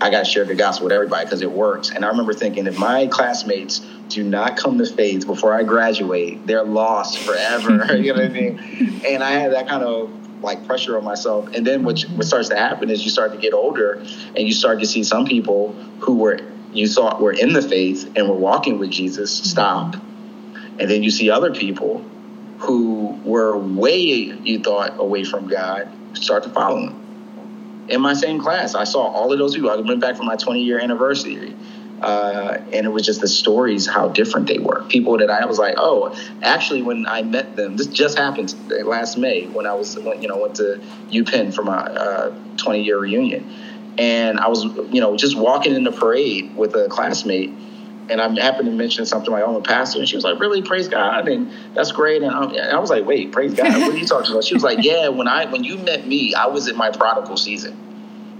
I 0.00 0.10
got 0.10 0.24
to 0.24 0.30
share 0.30 0.44
the 0.44 0.56
gospel 0.56 0.86
with 0.86 0.92
everybody 0.92 1.24
because 1.24 1.40
it 1.40 1.50
works. 1.50 1.90
And 1.90 2.04
I 2.04 2.08
remember 2.08 2.34
thinking, 2.34 2.66
if 2.66 2.76
my 2.76 3.06
classmates 3.06 3.78
do 4.08 4.22
not 4.22 4.56
come 4.56 4.76
to 4.78 4.86
faith 4.86 5.26
before 5.26 5.54
I 5.54 5.62
graduate, 5.62 6.46
they're 6.46 6.64
lost 6.64 7.20
forever. 7.20 7.96
you 7.96 8.12
know 8.12 8.20
what 8.20 8.24
I 8.24 8.28
mean? 8.28 9.02
And 9.06 9.22
I 9.22 9.30
had 9.30 9.52
that 9.52 9.68
kind 9.68 9.82
of 9.82 10.10
like 10.42 10.66
pressure 10.66 10.96
on 10.98 11.04
myself. 11.04 11.48
And 11.54 11.66
then 11.66 11.84
what, 11.84 12.02
what 12.02 12.26
starts 12.26 12.50
to 12.50 12.56
happen 12.56 12.90
is 12.90 13.04
you 13.04 13.10
start 13.10 13.32
to 13.32 13.38
get 13.38 13.54
older 13.54 13.94
and 13.94 14.38
you 14.38 14.52
start 14.52 14.80
to 14.80 14.86
see 14.86 15.02
some 15.02 15.24
people 15.26 15.72
who 16.00 16.18
were 16.18 16.40
you 16.72 16.88
thought 16.88 17.20
were 17.20 17.32
in 17.32 17.52
the 17.52 17.62
faith 17.62 18.12
and 18.16 18.28
were 18.28 18.34
walking 18.34 18.78
with 18.78 18.90
Jesus 18.90 19.32
stop. 19.32 19.94
And 20.78 20.90
then 20.90 21.02
you 21.02 21.10
see 21.10 21.30
other 21.30 21.54
people 21.54 22.04
who 22.58 23.18
were 23.24 23.56
way 23.56 23.98
you 24.00 24.58
thought 24.58 24.98
away 24.98 25.24
from 25.24 25.48
God 25.48 25.88
start 26.14 26.42
to 26.42 26.50
follow 26.50 26.88
him. 26.88 27.03
In 27.88 28.00
my 28.00 28.14
same 28.14 28.40
class, 28.40 28.74
I 28.74 28.84
saw 28.84 29.06
all 29.06 29.32
of 29.32 29.38
those 29.38 29.54
people. 29.54 29.70
I 29.70 29.76
went 29.76 30.00
back 30.00 30.16
for 30.16 30.24
my 30.24 30.36
20 30.36 30.62
year 30.62 30.80
anniversary 30.80 31.54
uh, 32.04 32.58
and 32.72 32.84
it 32.84 32.90
was 32.90 33.04
just 33.04 33.22
the 33.22 33.28
stories 33.28 33.86
how 33.86 34.08
different 34.08 34.46
they 34.46 34.58
were. 34.58 34.84
People 34.88 35.16
that 35.18 35.30
I 35.30 35.46
was 35.46 35.58
like, 35.58 35.76
oh, 35.78 36.14
actually, 36.42 36.82
when 36.82 37.06
I 37.08 37.22
met 37.22 37.56
them, 37.56 37.76
this 37.76 37.86
just 37.86 38.18
happened 38.18 38.54
last 38.84 39.16
May 39.16 39.46
when 39.46 39.66
I 39.66 39.72
was, 39.72 39.96
you 39.96 40.28
know, 40.28 40.38
went 40.38 40.56
to 40.56 40.82
UPenn 41.10 41.54
for 41.54 41.62
my 41.62 41.78
uh, 41.78 42.34
20 42.58 42.82
year 42.82 42.98
reunion, 42.98 43.50
and 43.96 44.38
I 44.38 44.48
was, 44.48 44.64
you 44.64 45.00
know, 45.00 45.16
just 45.16 45.34
walking 45.34 45.74
in 45.74 45.84
the 45.84 45.92
parade 45.92 46.54
with 46.56 46.74
a 46.74 46.88
classmate. 46.88 47.54
And 48.10 48.20
I 48.20 48.28
happened 48.40 48.66
to 48.68 48.74
mention 48.74 49.06
something 49.06 49.30
like, 49.30 49.42
"I'm 49.46 49.54
a 49.54 49.62
pastor," 49.62 49.98
and 49.98 50.08
she 50.08 50.16
was 50.16 50.24
like, 50.24 50.38
"Really? 50.38 50.62
Praise 50.62 50.88
God!" 50.88 51.28
And 51.28 51.50
that's 51.74 51.92
great. 51.92 52.22
And, 52.22 52.34
um, 52.34 52.50
and 52.50 52.70
I 52.70 52.78
was 52.78 52.90
like, 52.90 53.06
"Wait, 53.06 53.32
praise 53.32 53.54
God? 53.54 53.66
What 53.80 53.94
are 53.94 53.96
you 53.96 54.06
talking 54.06 54.30
about?" 54.30 54.44
She 54.44 54.54
was 54.54 54.62
like, 54.62 54.78
"Yeah, 54.82 55.08
when 55.08 55.28
I 55.28 55.46
when 55.46 55.64
you 55.64 55.78
met 55.78 56.06
me, 56.06 56.34
I 56.34 56.46
was 56.46 56.68
in 56.68 56.76
my 56.76 56.90
prodigal 56.90 57.36
season." 57.36 57.78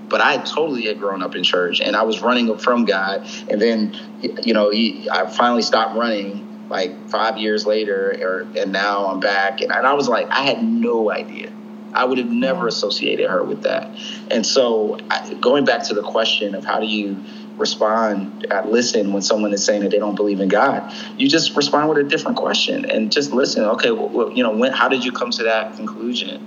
but 0.09 0.21
I 0.21 0.37
totally 0.39 0.83
had 0.83 1.01
grown 1.01 1.23
up 1.23 1.35
in 1.35 1.43
church 1.43 1.81
and 1.81 1.97
I 1.97 2.03
was 2.03 2.23
running 2.23 2.57
from 2.59 2.85
God. 2.85 3.27
And 3.51 3.61
then, 3.61 3.99
you 4.21 4.55
know, 4.55 4.71
he, 4.71 5.09
I 5.11 5.27
finally 5.27 5.63
stopped 5.63 5.97
running 5.97 6.69
like 6.69 7.09
five 7.09 7.37
years 7.37 7.67
later, 7.67 8.17
or, 8.23 8.47
and 8.57 8.73
now 8.73 9.07
I'm 9.07 9.21
back. 9.21 9.61
And, 9.61 9.73
and 9.73 9.87
I 9.87 9.95
was 9.95 10.09
like, 10.09 10.29
I 10.31 10.43
had 10.43 10.63
no 10.63 11.11
idea. 11.11 11.53
I 11.93 12.05
would 12.05 12.19
have 12.19 12.31
never 12.31 12.67
associated 12.67 13.31
her 13.31 13.43
with 13.45 13.63
that. 13.63 13.89
And 14.31 14.45
so, 14.45 14.99
I, 15.11 15.35
going 15.35 15.65
back 15.65 15.85
to 15.89 15.95
the 15.95 16.03
question 16.03 16.55
of 16.55 16.65
how 16.65 16.81
do 16.81 16.87
you 16.87 17.23
respond, 17.59 18.47
at 18.51 18.71
listen 18.71 19.13
when 19.13 19.23
someone 19.23 19.53
is 19.53 19.65
saying 19.65 19.83
that 19.83 19.91
they 19.91 19.99
don't 19.99 20.17
believe 20.17 20.41
in 20.41 20.49
God, 20.49 20.93
you 21.17 21.29
just 21.29 21.57
respond 21.57 21.89
with 21.89 21.99
a 21.99 22.05
different 22.05 22.37
question 22.37 22.85
and 22.85 23.13
just 23.13 23.33
listen. 23.33 23.65
Okay, 23.65 23.91
well, 23.91 24.31
you 24.33 24.43
know, 24.43 24.57
when, 24.57 24.73
how 24.73 24.89
did 24.89 25.05
you 25.05 25.13
come 25.13 25.31
to 25.31 25.45
that 25.45 25.77
conclusion? 25.77 26.41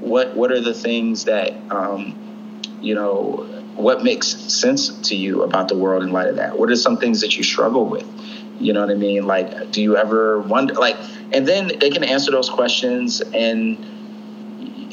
What 0.00 0.36
What 0.36 0.52
are 0.52 0.60
the 0.60 0.74
things 0.74 1.24
that 1.24 1.52
um, 1.70 2.16
you 2.80 2.94
know, 2.94 3.46
what 3.76 4.04
makes 4.04 4.28
sense 4.28 5.08
to 5.08 5.16
you 5.16 5.42
about 5.42 5.68
the 5.68 5.76
world 5.76 6.02
in 6.02 6.12
light 6.12 6.28
of 6.28 6.36
that? 6.36 6.58
What 6.58 6.70
are 6.70 6.76
some 6.76 6.98
things 6.98 7.22
that 7.22 7.36
you 7.36 7.42
struggle 7.42 7.86
with? 7.86 8.06
You 8.60 8.72
know 8.72 8.80
what 8.80 8.90
I 8.90 8.94
mean? 8.94 9.26
Like, 9.26 9.72
do 9.72 9.82
you 9.82 9.96
ever 9.96 10.40
wonder, 10.40 10.74
like, 10.74 10.96
and 11.32 11.48
then 11.48 11.72
they 11.80 11.90
can 11.90 12.04
answer 12.04 12.30
those 12.30 12.48
questions 12.48 13.20
and, 13.20 13.78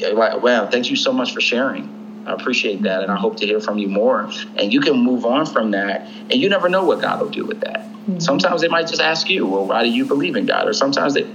like, 0.00 0.42
wow, 0.42 0.66
thank 0.66 0.90
you 0.90 0.96
so 0.96 1.12
much 1.12 1.32
for 1.32 1.40
sharing. 1.40 2.01
I 2.26 2.32
appreciate 2.32 2.82
that, 2.82 3.02
and 3.02 3.10
I 3.10 3.16
hope 3.16 3.36
to 3.38 3.46
hear 3.46 3.60
from 3.60 3.78
you 3.78 3.88
more. 3.88 4.30
And 4.56 4.72
you 4.72 4.80
can 4.80 4.96
move 4.96 5.26
on 5.26 5.46
from 5.46 5.72
that, 5.72 6.08
and 6.30 6.34
you 6.34 6.48
never 6.48 6.68
know 6.68 6.84
what 6.84 7.00
God 7.00 7.20
will 7.20 7.30
do 7.30 7.44
with 7.44 7.60
that. 7.60 7.80
Mm-hmm. 7.80 8.18
Sometimes 8.18 8.60
they 8.60 8.68
might 8.68 8.86
just 8.86 9.00
ask 9.00 9.28
you, 9.28 9.46
"Well, 9.46 9.66
why 9.66 9.82
do 9.82 9.90
you 9.90 10.04
believe 10.04 10.36
in 10.36 10.46
God?" 10.46 10.68
Or 10.68 10.72
sometimes 10.72 11.14
they, 11.14 11.26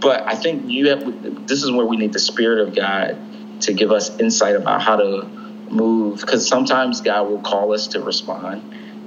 but 0.00 0.26
I 0.26 0.34
think 0.34 0.68
you 0.68 0.88
have. 0.88 1.46
This 1.46 1.62
is 1.62 1.70
where 1.70 1.86
we 1.86 1.96
need 1.96 2.12
the 2.12 2.18
Spirit 2.18 2.66
of 2.66 2.74
God 2.74 3.16
to 3.62 3.72
give 3.72 3.92
us 3.92 4.18
insight 4.18 4.56
about 4.56 4.82
how 4.82 4.96
to 4.96 5.28
move 5.70 6.20
because 6.20 6.46
sometimes 6.46 7.00
God 7.00 7.28
will 7.28 7.40
call 7.40 7.72
us 7.72 7.88
to 7.88 8.00
respond 8.00 8.62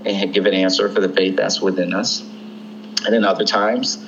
and 0.06 0.34
give 0.34 0.46
an 0.46 0.54
answer 0.54 0.90
for 0.90 1.02
the 1.02 1.10
faith 1.10 1.36
that's 1.36 1.62
within 1.62 1.94
us. 1.94 2.22
And 2.22 3.14
then 3.14 3.24
other 3.24 3.46
times 3.46 4.04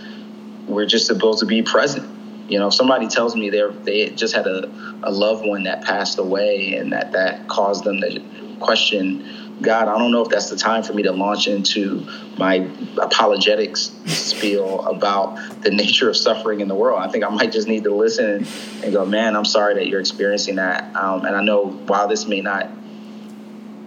we're 0.68 0.86
just 0.86 1.06
supposed 1.06 1.40
to 1.40 1.46
be 1.46 1.62
present. 1.62 2.17
You 2.48 2.60
know, 2.60 2.68
if 2.68 2.74
somebody 2.74 3.08
tells 3.08 3.36
me 3.36 3.50
they 3.50 3.64
they 3.84 4.10
just 4.10 4.36
had 4.36 4.48
a, 4.48 4.72
a 5.04 5.12
loved 5.12 5.46
one 5.46 5.64
that 5.64 5.84
passed 5.84 6.18
away 6.20 6.74
and 6.76 6.94
that 6.94 7.12
that 7.14 7.48
caused 7.48 7.84
them 7.84 8.02
to 8.02 8.22
question 8.60 9.48
God, 9.62 9.88
I 9.88 9.98
don't 9.98 10.12
know 10.12 10.22
if 10.22 10.30
that's 10.30 10.50
the 10.50 10.56
time 10.56 10.84
for 10.84 10.94
me 10.94 11.04
to 11.04 11.12
launch 11.12 11.48
into 11.48 12.06
my 12.38 12.70
apologetics 13.02 13.92
spiel 14.06 14.86
about 14.86 15.62
the 15.64 15.72
nature 15.74 16.10
of 16.10 16.18
suffering 16.18 16.60
in 16.60 16.68
the 16.68 16.76
world. 16.76 17.00
I 17.00 17.10
think 17.10 17.24
I 17.24 17.30
might 17.30 17.52
just 17.52 17.68
need 17.68 17.84
to 17.86 17.94
listen 17.94 18.46
and 18.84 18.94
go, 18.94 19.06
man, 19.06 19.36
I'm 19.36 19.46
sorry 19.46 19.74
that 19.76 19.88
you're 19.88 20.00
experiencing 20.00 20.58
that. 20.58 20.96
Um, 20.96 21.26
and 21.26 21.36
I 21.36 21.42
know 21.42 21.66
while 21.66 22.08
this 22.08 22.28
may 22.28 22.42
not, 22.42 22.70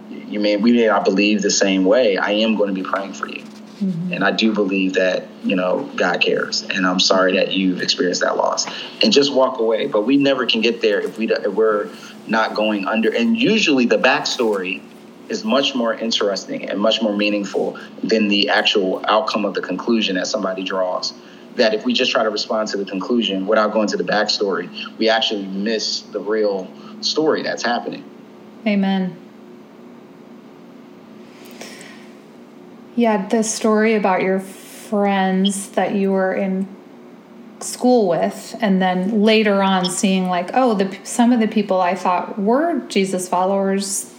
you 0.09 0.41
may 0.41 0.57
we 0.57 0.73
may 0.73 0.87
not 0.87 1.05
believe 1.05 1.41
the 1.41 1.51
same 1.51 1.85
way. 1.85 2.17
I 2.17 2.31
am 2.31 2.55
going 2.55 2.67
to 2.67 2.75
be 2.75 2.83
praying 2.83 3.13
for 3.13 3.29
you, 3.29 3.43
mm-hmm. 3.81 4.13
and 4.13 4.23
I 4.23 4.31
do 4.31 4.53
believe 4.53 4.93
that 4.93 5.27
you 5.43 5.55
know 5.55 5.89
God 5.95 6.21
cares. 6.21 6.63
And 6.63 6.85
I'm 6.85 6.99
sorry 6.99 7.33
that 7.33 7.53
you've 7.53 7.81
experienced 7.81 8.21
that 8.21 8.37
loss, 8.37 8.65
and 9.03 9.11
just 9.11 9.33
walk 9.33 9.59
away. 9.59 9.87
But 9.87 10.01
we 10.01 10.17
never 10.17 10.45
can 10.45 10.61
get 10.61 10.81
there 10.81 10.99
if 10.99 11.17
we 11.17 11.31
if 11.31 11.53
we're 11.53 11.89
not 12.27 12.55
going 12.55 12.87
under. 12.87 13.13
And 13.13 13.37
usually 13.37 13.85
the 13.85 13.97
backstory 13.97 14.81
is 15.29 15.43
much 15.43 15.73
more 15.73 15.93
interesting 15.93 16.69
and 16.69 16.79
much 16.79 17.01
more 17.01 17.15
meaningful 17.15 17.79
than 18.03 18.27
the 18.27 18.49
actual 18.49 19.03
outcome 19.07 19.45
of 19.45 19.53
the 19.53 19.61
conclusion 19.61 20.15
that 20.15 20.27
somebody 20.27 20.63
draws. 20.63 21.13
That 21.55 21.73
if 21.73 21.85
we 21.85 21.93
just 21.93 22.11
try 22.11 22.23
to 22.23 22.29
respond 22.29 22.69
to 22.69 22.77
the 22.77 22.85
conclusion 22.85 23.45
without 23.45 23.73
going 23.73 23.87
to 23.89 23.97
the 23.97 24.03
backstory, 24.03 24.69
we 24.97 25.09
actually 25.09 25.45
miss 25.47 26.01
the 26.01 26.19
real 26.19 26.71
story 27.01 27.43
that's 27.43 27.63
happening. 27.63 28.03
Amen. 28.65 29.20
Yeah, 32.95 33.27
the 33.27 33.43
story 33.43 33.95
about 33.95 34.21
your 34.21 34.39
friends 34.39 35.69
that 35.71 35.95
you 35.95 36.11
were 36.11 36.33
in 36.33 36.67
school 37.61 38.09
with 38.09 38.55
and 38.59 38.81
then 38.81 39.21
later 39.21 39.61
on 39.61 39.87
seeing 39.87 40.27
like 40.27 40.49
oh 40.55 40.73
the 40.73 40.97
some 41.03 41.31
of 41.31 41.39
the 41.39 41.47
people 41.47 41.79
i 41.79 41.93
thought 41.93 42.39
were 42.39 42.79
jesus 42.87 43.29
followers 43.29 44.11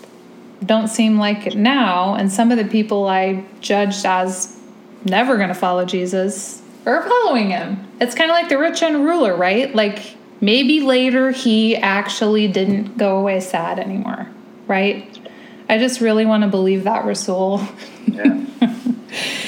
don't 0.64 0.88
seem 0.88 1.18
like 1.18 1.46
it 1.46 1.56
now. 1.56 2.14
And 2.14 2.30
some 2.30 2.50
of 2.50 2.58
the 2.58 2.64
people 2.64 3.06
i 3.08 3.44
judged 3.60 4.06
as 4.06 4.58
never 5.04 5.36
going 5.36 5.48
to 5.48 5.54
follow 5.54 5.84
jesus 5.84 6.62
are 6.84 7.02
following 7.08 7.50
him. 7.50 7.86
It's 8.00 8.14
kind 8.14 8.30
of 8.30 8.34
like 8.34 8.48
the 8.48 8.58
rich 8.58 8.80
young 8.80 9.02
ruler 9.02 9.36
right? 9.36 9.74
Like 9.74 10.16
maybe 10.40 10.80
later 10.80 11.30
he 11.30 11.76
actually 11.76 12.48
didn't 12.48 12.96
go 12.96 13.18
away 13.18 13.40
sad 13.40 13.78
anymore 13.78 14.28
right 14.66 15.11
i 15.68 15.78
just 15.78 16.00
really 16.00 16.26
want 16.26 16.42
to 16.42 16.48
believe 16.48 16.84
that 16.84 17.04
Rasool 17.04 17.66
yeah 18.06 18.42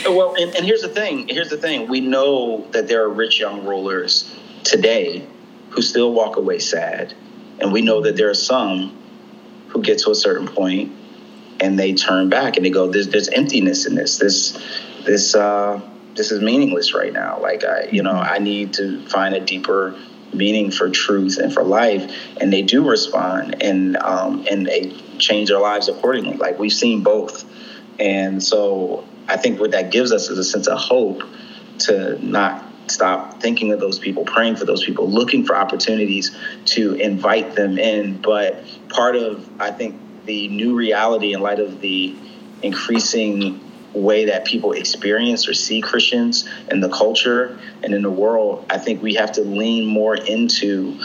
well, 0.10 0.34
and, 0.38 0.54
and 0.54 0.64
here's 0.64 0.82
the 0.82 0.88
thing. 0.88 1.28
Here's 1.28 1.50
the 1.50 1.56
thing. 1.56 1.88
We 1.88 2.00
know 2.00 2.66
that 2.72 2.88
there 2.88 3.04
are 3.04 3.08
rich 3.08 3.40
young 3.40 3.64
rulers 3.64 4.34
today 4.62 5.26
who 5.70 5.82
still 5.82 6.12
walk 6.12 6.36
away 6.36 6.58
sad, 6.58 7.14
and 7.58 7.72
we 7.72 7.82
know 7.82 8.02
that 8.02 8.16
there 8.16 8.30
are 8.30 8.34
some 8.34 8.96
who 9.68 9.82
get 9.82 9.98
to 10.00 10.10
a 10.10 10.14
certain 10.14 10.46
point 10.46 10.92
and 11.60 11.78
they 11.78 11.94
turn 11.94 12.28
back 12.28 12.56
and 12.56 12.64
they 12.64 12.70
go, 12.70 12.88
"There's 12.88 13.08
there's 13.08 13.28
emptiness 13.28 13.86
in 13.86 13.94
this. 13.94 14.18
This 14.18 14.58
this 15.04 15.34
uh, 15.34 15.80
this 16.14 16.30
is 16.30 16.40
meaningless 16.40 16.94
right 16.94 17.12
now. 17.12 17.40
Like 17.40 17.64
I, 17.64 17.88
you 17.90 18.02
know, 18.02 18.12
I 18.12 18.38
need 18.38 18.74
to 18.74 19.06
find 19.06 19.34
a 19.34 19.40
deeper 19.40 19.96
meaning 20.34 20.70
for 20.70 20.90
truth 20.90 21.38
and 21.38 21.52
for 21.52 21.62
life 21.62 22.12
and 22.40 22.52
they 22.52 22.62
do 22.62 22.88
respond 22.88 23.62
and 23.62 23.96
um, 23.98 24.44
and 24.50 24.66
they 24.66 24.90
change 25.18 25.48
their 25.48 25.60
lives 25.60 25.88
accordingly 25.88 26.36
like 26.36 26.58
we've 26.58 26.72
seen 26.72 27.02
both 27.02 27.44
and 27.98 28.42
so 28.42 29.04
I 29.28 29.36
think 29.36 29.60
what 29.60 29.70
that 29.70 29.90
gives 29.90 30.12
us 30.12 30.28
is 30.28 30.38
a 30.38 30.44
sense 30.44 30.66
of 30.66 30.78
hope 30.78 31.22
to 31.80 32.24
not 32.24 32.64
stop 32.86 33.40
thinking 33.40 33.72
of 33.72 33.80
those 33.80 33.98
people, 33.98 34.24
praying 34.24 34.56
for 34.56 34.64
those 34.64 34.84
people, 34.84 35.08
looking 35.08 35.44
for 35.44 35.56
opportunities 35.56 36.36
to 36.66 36.94
invite 36.94 37.54
them 37.54 37.78
in. 37.78 38.20
But 38.20 38.64
part 38.88 39.16
of, 39.16 39.48
I 39.60 39.70
think, 39.70 40.00
the 40.26 40.48
new 40.48 40.74
reality 40.74 41.32
in 41.32 41.40
light 41.40 41.60
of 41.60 41.80
the 41.80 42.14
increasing 42.62 43.60
way 43.94 44.26
that 44.26 44.44
people 44.44 44.72
experience 44.72 45.48
or 45.48 45.54
see 45.54 45.80
Christians 45.80 46.48
in 46.70 46.80
the 46.80 46.88
culture 46.88 47.58
and 47.82 47.94
in 47.94 48.02
the 48.02 48.10
world, 48.10 48.66
I 48.68 48.78
think 48.78 49.02
we 49.02 49.14
have 49.14 49.32
to 49.32 49.42
lean 49.42 49.86
more 49.86 50.16
into 50.16 50.98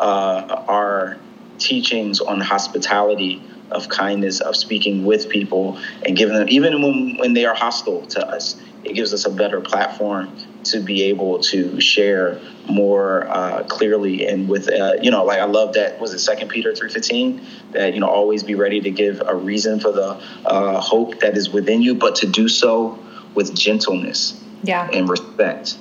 uh, 0.00 0.64
our 0.68 1.18
teachings 1.58 2.20
on 2.20 2.40
hospitality 2.40 3.42
of 3.70 3.88
kindness, 3.88 4.40
of 4.40 4.56
speaking 4.56 5.04
with 5.04 5.28
people 5.28 5.78
and 6.06 6.16
giving 6.16 6.36
them, 6.36 6.48
even 6.48 6.82
when, 6.82 7.16
when 7.18 7.34
they 7.34 7.44
are 7.44 7.54
hostile 7.54 8.06
to 8.06 8.26
us, 8.26 8.56
it 8.84 8.94
gives 8.94 9.12
us 9.12 9.24
a 9.24 9.30
better 9.30 9.60
platform 9.60 10.34
to 10.64 10.80
be 10.80 11.02
able 11.04 11.38
to 11.38 11.80
share 11.80 12.40
more 12.68 13.26
uh, 13.28 13.62
clearly 13.64 14.26
and 14.26 14.48
with 14.48 14.68
uh, 14.70 14.94
you 15.00 15.10
know 15.10 15.24
like 15.24 15.38
i 15.38 15.44
love 15.44 15.74
that 15.74 16.00
was 16.00 16.12
it 16.12 16.18
second 16.18 16.48
peter 16.48 16.72
3.15 16.72 17.44
that 17.72 17.94
you 17.94 18.00
know 18.00 18.08
always 18.08 18.42
be 18.42 18.54
ready 18.54 18.80
to 18.80 18.90
give 18.90 19.22
a 19.26 19.34
reason 19.34 19.78
for 19.78 19.92
the 19.92 20.20
uh, 20.46 20.80
hope 20.80 21.20
that 21.20 21.36
is 21.36 21.50
within 21.50 21.82
you 21.82 21.94
but 21.94 22.14
to 22.16 22.26
do 22.26 22.48
so 22.48 22.98
with 23.34 23.54
gentleness 23.54 24.40
yeah 24.62 24.88
and 24.92 25.08
respect 25.08 25.76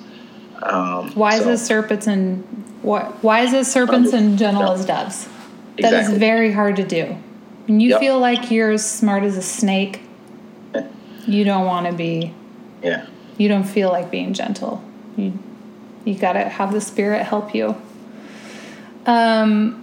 um, 0.63 1.13
wise 1.15 1.43
so. 1.43 1.51
as 1.51 1.65
serpents 1.65 2.07
and 2.07 2.43
what 2.81 3.23
is 3.43 3.53
as 3.53 3.71
serpents 3.71 4.13
and 4.13 4.38
gentle 4.38 4.71
as 4.71 4.86
doves 4.86 5.25
That 5.77 5.93
exactly. 5.93 6.13
is 6.13 6.19
very 6.19 6.51
hard 6.51 6.75
to 6.77 6.84
do 6.84 7.17
when 7.67 7.79
you 7.79 7.91
yep. 7.91 7.99
feel 7.99 8.19
like 8.19 8.51
you're 8.51 8.71
as 8.71 8.89
smart 8.89 9.23
as 9.23 9.38
a 9.38 9.41
snake, 9.41 10.01
you 11.25 11.45
don't 11.45 11.65
want 11.65 11.88
to 11.88 11.93
be. 11.93 12.34
Yeah. 12.81 13.07
You 13.38 13.47
don't 13.47 13.63
feel 13.63 13.89
like 13.89 14.11
being 14.11 14.34
gentle. 14.34 14.84
You 15.17 15.38
you 16.05 16.15
got 16.15 16.34
to 16.34 16.41
have 16.41 16.73
the 16.73 16.81
spirit 16.81 17.23
help 17.23 17.55
you. 17.55 17.75
Um 19.05 19.79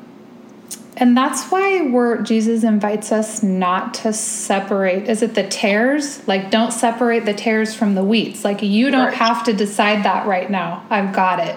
and 0.97 1.17
that's 1.17 1.51
why 1.51 1.81
we're 1.81 2.21
Jesus 2.21 2.63
invites 2.63 3.11
us 3.11 3.43
not 3.43 3.95
to 3.95 4.13
separate. 4.13 5.09
Is 5.09 5.23
it 5.23 5.35
the 5.35 5.47
tares? 5.47 6.27
Like 6.29 6.51
don't 6.51 6.73
separate 6.73 7.25
the 7.25 7.33
tares 7.33 7.75
from 7.75 7.95
the 7.95 8.05
wheats. 8.05 8.45
Like 8.45 8.63
you 8.63 8.91
don't 8.91 9.07
right. 9.07 9.15
have 9.15 9.45
to 9.45 9.53
decide 9.53 10.05
that 10.05 10.27
right 10.27 10.51
now. 10.51 10.85
I've 10.91 11.15
got 11.15 11.41
it. 11.41 11.57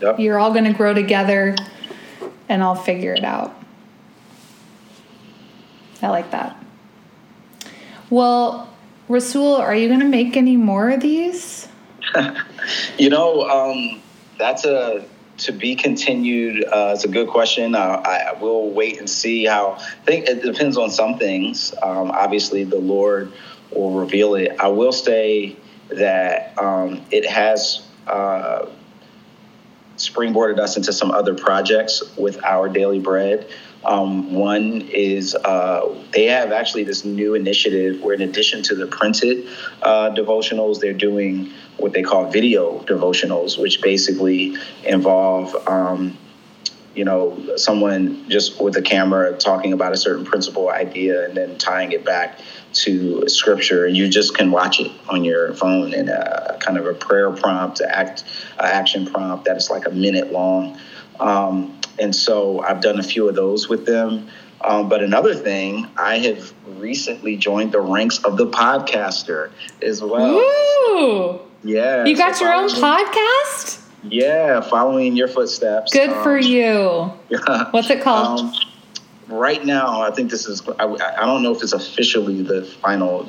Yep. 0.00 0.20
You're 0.20 0.38
all 0.38 0.52
going 0.52 0.64
to 0.64 0.72
grow 0.72 0.94
together 0.94 1.56
and 2.48 2.62
I'll 2.62 2.76
figure 2.76 3.12
it 3.12 3.24
out. 3.24 3.54
I 6.00 6.08
like 6.08 6.30
that. 6.30 6.56
Well, 8.10 8.72
Rasool, 9.08 9.58
are 9.58 9.74
you 9.74 9.88
going 9.88 10.00
to 10.00 10.08
make 10.08 10.36
any 10.36 10.56
more 10.56 10.90
of 10.90 11.00
these? 11.00 11.66
you 12.98 13.08
know, 13.08 13.48
um, 13.48 14.02
that's 14.38 14.64
a 14.64 15.04
to 15.38 15.52
be 15.52 15.76
continued. 15.76 16.64
Uh, 16.64 16.92
it's 16.94 17.04
a 17.04 17.08
good 17.08 17.28
question. 17.28 17.74
Uh, 17.74 18.02
I, 18.04 18.30
I, 18.30 18.32
will 18.40 18.70
wait 18.70 18.98
and 18.98 19.08
see 19.08 19.44
how. 19.44 19.74
I 19.74 20.04
think 20.04 20.28
it 20.28 20.42
depends 20.42 20.76
on 20.76 20.90
some 20.90 21.16
things. 21.18 21.72
Um, 21.82 22.10
obviously, 22.10 22.64
the 22.64 22.78
Lord 22.78 23.32
will 23.70 23.92
reveal 23.92 24.34
it. 24.34 24.56
I 24.58 24.68
will 24.68 24.92
say 24.92 25.56
that 25.88 26.58
um, 26.58 27.02
it 27.10 27.24
has 27.24 27.86
uh, 28.06 28.66
springboarded 29.96 30.58
us 30.58 30.76
into 30.76 30.92
some 30.92 31.10
other 31.10 31.34
projects 31.34 32.02
with 32.16 32.42
our 32.44 32.68
daily 32.68 32.98
bread. 32.98 33.48
Um, 33.84 34.34
one 34.34 34.82
is 34.82 35.34
uh, 35.34 35.94
they 36.12 36.26
have 36.26 36.52
actually 36.52 36.84
this 36.84 37.04
new 37.04 37.34
initiative 37.34 38.02
where, 38.02 38.14
in 38.14 38.22
addition 38.22 38.62
to 38.64 38.74
the 38.74 38.86
printed 38.86 39.46
uh, 39.82 40.10
devotionals, 40.10 40.80
they're 40.80 40.92
doing 40.92 41.52
what 41.76 41.92
they 41.92 42.02
call 42.02 42.30
video 42.30 42.80
devotionals, 42.80 43.60
which 43.60 43.80
basically 43.80 44.56
involve. 44.84 45.54
Um, 45.68 46.18
you 46.94 47.04
know, 47.04 47.54
someone 47.54 48.28
just 48.28 48.60
with 48.60 48.76
a 48.76 48.82
camera 48.82 49.36
talking 49.38 49.72
about 49.72 49.92
a 49.92 49.96
certain 49.96 50.24
principle 50.24 50.68
idea 50.68 51.26
and 51.26 51.36
then 51.36 51.56
tying 51.56 51.92
it 51.92 52.04
back 52.04 52.40
to 52.72 53.28
scripture, 53.28 53.86
and 53.86 53.96
you 53.96 54.08
just 54.08 54.36
can 54.36 54.50
watch 54.50 54.80
it 54.80 54.90
on 55.08 55.22
your 55.22 55.54
phone 55.54 55.94
in 55.94 56.08
a 56.08 56.58
kind 56.58 56.76
of 56.76 56.86
a 56.86 56.94
prayer 56.94 57.30
prompt, 57.30 57.80
act, 57.80 58.24
action 58.58 59.06
prompt 59.06 59.44
that 59.44 59.56
is 59.56 59.70
like 59.70 59.86
a 59.86 59.90
minute 59.90 60.32
long. 60.32 60.76
Um, 61.20 61.77
and 62.00 62.14
so 62.14 62.60
I've 62.60 62.80
done 62.80 62.98
a 62.98 63.02
few 63.02 63.28
of 63.28 63.34
those 63.34 63.68
with 63.68 63.86
them. 63.86 64.28
Um, 64.60 64.88
but 64.88 65.02
another 65.02 65.34
thing, 65.34 65.86
I 65.96 66.18
have 66.18 66.52
recently 66.78 67.36
joined 67.36 67.72
the 67.72 67.80
ranks 67.80 68.18
of 68.24 68.36
the 68.36 68.46
podcaster 68.46 69.50
as 69.82 70.02
well. 70.02 70.36
Ooh. 70.36 71.40
Yeah. 71.62 72.04
You 72.04 72.16
got 72.16 72.36
so 72.36 72.44
your 72.44 72.54
own 72.54 72.68
podcast? 72.68 73.84
Yeah, 74.02 74.60
following 74.60 75.16
your 75.16 75.28
footsteps. 75.28 75.92
Good 75.92 76.10
um, 76.10 76.22
for 76.22 76.38
you. 76.38 77.12
Yeah. 77.28 77.66
What's 77.70 77.90
it 77.90 78.02
called? 78.02 78.40
Um, 78.40 78.54
right 79.28 79.64
now, 79.64 80.02
I 80.02 80.10
think 80.10 80.30
this 80.30 80.46
is, 80.46 80.66
I, 80.78 80.84
I 80.86 81.26
don't 81.26 81.42
know 81.42 81.52
if 81.52 81.62
it's 81.62 81.72
officially 81.72 82.42
the 82.42 82.64
final 82.64 83.28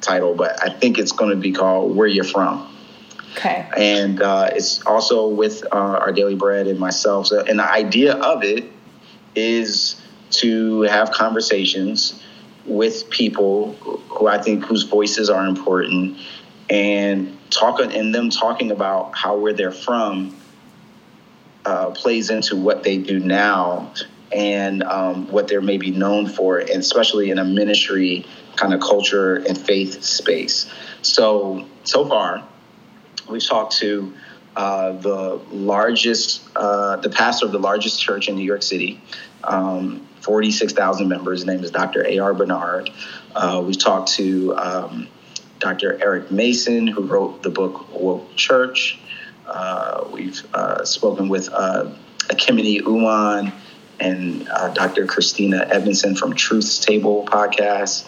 title, 0.00 0.34
but 0.34 0.62
I 0.62 0.70
think 0.70 0.98
it's 0.98 1.12
going 1.12 1.30
to 1.30 1.36
be 1.36 1.52
called 1.52 1.96
Where 1.96 2.06
You're 2.06 2.24
From. 2.24 2.68
Okay. 3.32 3.68
And 3.76 4.20
uh, 4.20 4.50
it's 4.52 4.84
also 4.84 5.28
with 5.28 5.64
uh, 5.64 5.76
our 5.76 6.12
daily 6.12 6.34
bread 6.34 6.66
and 6.66 6.78
myself. 6.78 7.28
So, 7.28 7.40
and 7.40 7.58
the 7.58 7.70
idea 7.70 8.14
of 8.14 8.44
it 8.44 8.70
is 9.34 10.00
to 10.32 10.82
have 10.82 11.10
conversations 11.12 12.22
with 12.64 13.10
people 13.10 13.72
who 14.08 14.26
I 14.26 14.40
think 14.40 14.64
whose 14.64 14.84
voices 14.84 15.28
are 15.30 15.46
important 15.46 16.18
and 16.70 17.36
talk 17.50 17.80
and 17.80 18.14
them 18.14 18.30
talking 18.30 18.70
about 18.70 19.16
how 19.16 19.36
where 19.36 19.52
they're 19.52 19.72
from 19.72 20.36
uh, 21.64 21.90
plays 21.90 22.30
into 22.30 22.56
what 22.56 22.82
they 22.82 22.98
do 22.98 23.18
now 23.18 23.92
and 24.32 24.82
um, 24.84 25.30
what 25.30 25.48
they're 25.48 25.60
maybe 25.60 25.90
known 25.90 26.26
for, 26.26 26.58
and 26.58 26.70
especially 26.70 27.30
in 27.30 27.38
a 27.38 27.44
ministry 27.44 28.24
kind 28.56 28.72
of 28.72 28.80
culture 28.80 29.36
and 29.36 29.58
faith 29.58 30.02
space. 30.02 30.70
So 31.02 31.66
so 31.84 32.06
far, 32.06 32.46
We've 33.32 33.44
talked 33.44 33.78
to 33.78 34.12
uh, 34.54 34.92
the 34.92 35.40
largest, 35.50 36.42
uh, 36.54 36.96
the 36.96 37.08
pastor 37.08 37.46
of 37.46 37.52
the 37.52 37.58
largest 37.58 38.00
church 38.00 38.28
in 38.28 38.36
New 38.36 38.44
York 38.44 38.62
City, 38.62 39.00
um, 39.44 40.06
46,000 40.20 41.08
members. 41.08 41.40
His 41.40 41.46
name 41.46 41.64
is 41.64 41.70
Dr. 41.70 42.06
A.R. 42.06 42.34
Bernard. 42.34 42.90
Uh, 43.34 43.62
we've 43.64 43.78
talked 43.78 44.12
to 44.12 44.54
um, 44.56 45.08
Dr. 45.58 45.98
Eric 46.02 46.30
Mason, 46.30 46.86
who 46.86 47.02
wrote 47.04 47.42
the 47.42 47.48
book 47.48 47.90
Woke 47.98 48.36
Church. 48.36 49.00
Uh, 49.46 50.04
we've 50.12 50.42
uh, 50.54 50.84
spoken 50.84 51.30
with 51.30 51.48
uh, 51.50 51.90
Ekemini 52.28 52.82
Uwan 52.82 53.52
and 54.00 54.44
Dr. 54.74 55.06
Christina 55.06 55.66
Edmondson 55.70 56.14
from 56.16 56.34
Truth's 56.34 56.78
Table 56.78 57.24
podcast. 57.24 58.06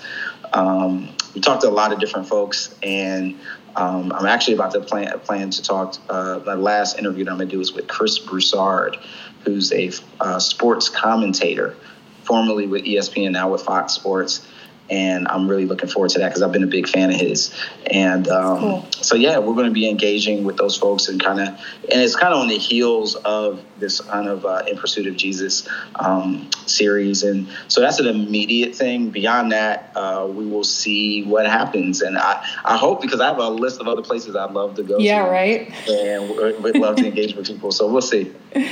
Um, 0.54 1.10
we 1.34 1.40
talked 1.40 1.62
to 1.62 1.68
a 1.68 1.70
lot 1.70 1.92
of 1.92 1.98
different 1.98 2.28
folks, 2.28 2.74
and 2.82 3.38
um, 3.76 4.12
I'm 4.12 4.26
actually 4.26 4.54
about 4.54 4.72
to 4.72 4.80
plan 4.80 5.18
plan 5.20 5.50
to 5.50 5.62
talk. 5.62 5.96
Uh, 6.08 6.40
my 6.46 6.54
last 6.54 6.98
interview 6.98 7.24
that 7.24 7.32
I'm 7.32 7.36
going 7.36 7.48
to 7.48 7.54
do 7.54 7.60
is 7.60 7.72
with 7.72 7.88
Chris 7.88 8.18
Broussard, 8.18 8.96
who's 9.44 9.72
a 9.72 9.90
uh, 10.20 10.38
sports 10.38 10.88
commentator, 10.88 11.76
formerly 12.22 12.68
with 12.68 12.84
ESPN, 12.84 13.32
now 13.32 13.50
with 13.50 13.62
Fox 13.62 13.92
Sports. 13.92 14.46
And 14.90 15.26
I'm 15.28 15.48
really 15.48 15.64
looking 15.64 15.88
forward 15.88 16.10
to 16.10 16.18
that 16.18 16.28
because 16.28 16.42
I've 16.42 16.52
been 16.52 16.62
a 16.62 16.68
big 16.68 16.88
fan 16.88 17.10
of 17.10 17.16
his. 17.16 17.54
And 17.86 18.28
um, 18.28 18.58
cool. 18.58 18.88
so 19.00 19.16
yeah, 19.16 19.38
we're 19.38 19.54
going 19.54 19.66
to 19.66 19.72
be 19.72 19.88
engaging 19.88 20.44
with 20.44 20.56
those 20.56 20.76
folks 20.76 21.08
and 21.08 21.22
kind 21.22 21.40
of, 21.40 21.48
and 21.48 22.00
it's 22.02 22.14
kind 22.14 22.34
of 22.34 22.40
on 22.40 22.48
the 22.48 22.58
heels 22.58 23.14
of 23.16 23.62
this 23.78 24.00
kind 24.00 24.28
of 24.28 24.44
uh, 24.44 24.62
in 24.68 24.76
pursuit 24.76 25.06
of 25.06 25.16
Jesus 25.16 25.66
um, 25.96 26.50
series, 26.66 27.22
and 27.22 27.48
so 27.68 27.80
that's 27.80 27.98
an 27.98 28.06
immediate 28.06 28.74
thing. 28.74 29.10
Beyond 29.10 29.52
that, 29.52 29.92
uh, 29.94 30.26
we 30.30 30.46
will 30.46 30.64
see 30.64 31.24
what 31.24 31.46
happens, 31.46 32.02
and 32.02 32.18
I 32.18 32.46
I 32.64 32.76
hope 32.76 33.00
because 33.00 33.20
I 33.20 33.26
have 33.28 33.38
a 33.38 33.48
list 33.48 33.80
of 33.80 33.88
other 33.88 34.02
places 34.02 34.36
I'd 34.36 34.52
love 34.52 34.74
to 34.76 34.82
go. 34.82 34.98
Yeah, 34.98 35.24
to, 35.24 35.30
right. 35.30 35.88
And 35.88 36.62
we'd 36.62 36.76
love 36.76 36.96
to 36.96 37.06
engage 37.06 37.34
with 37.34 37.46
people, 37.46 37.72
so 37.72 37.90
we'll 37.90 38.02
see. 38.02 38.32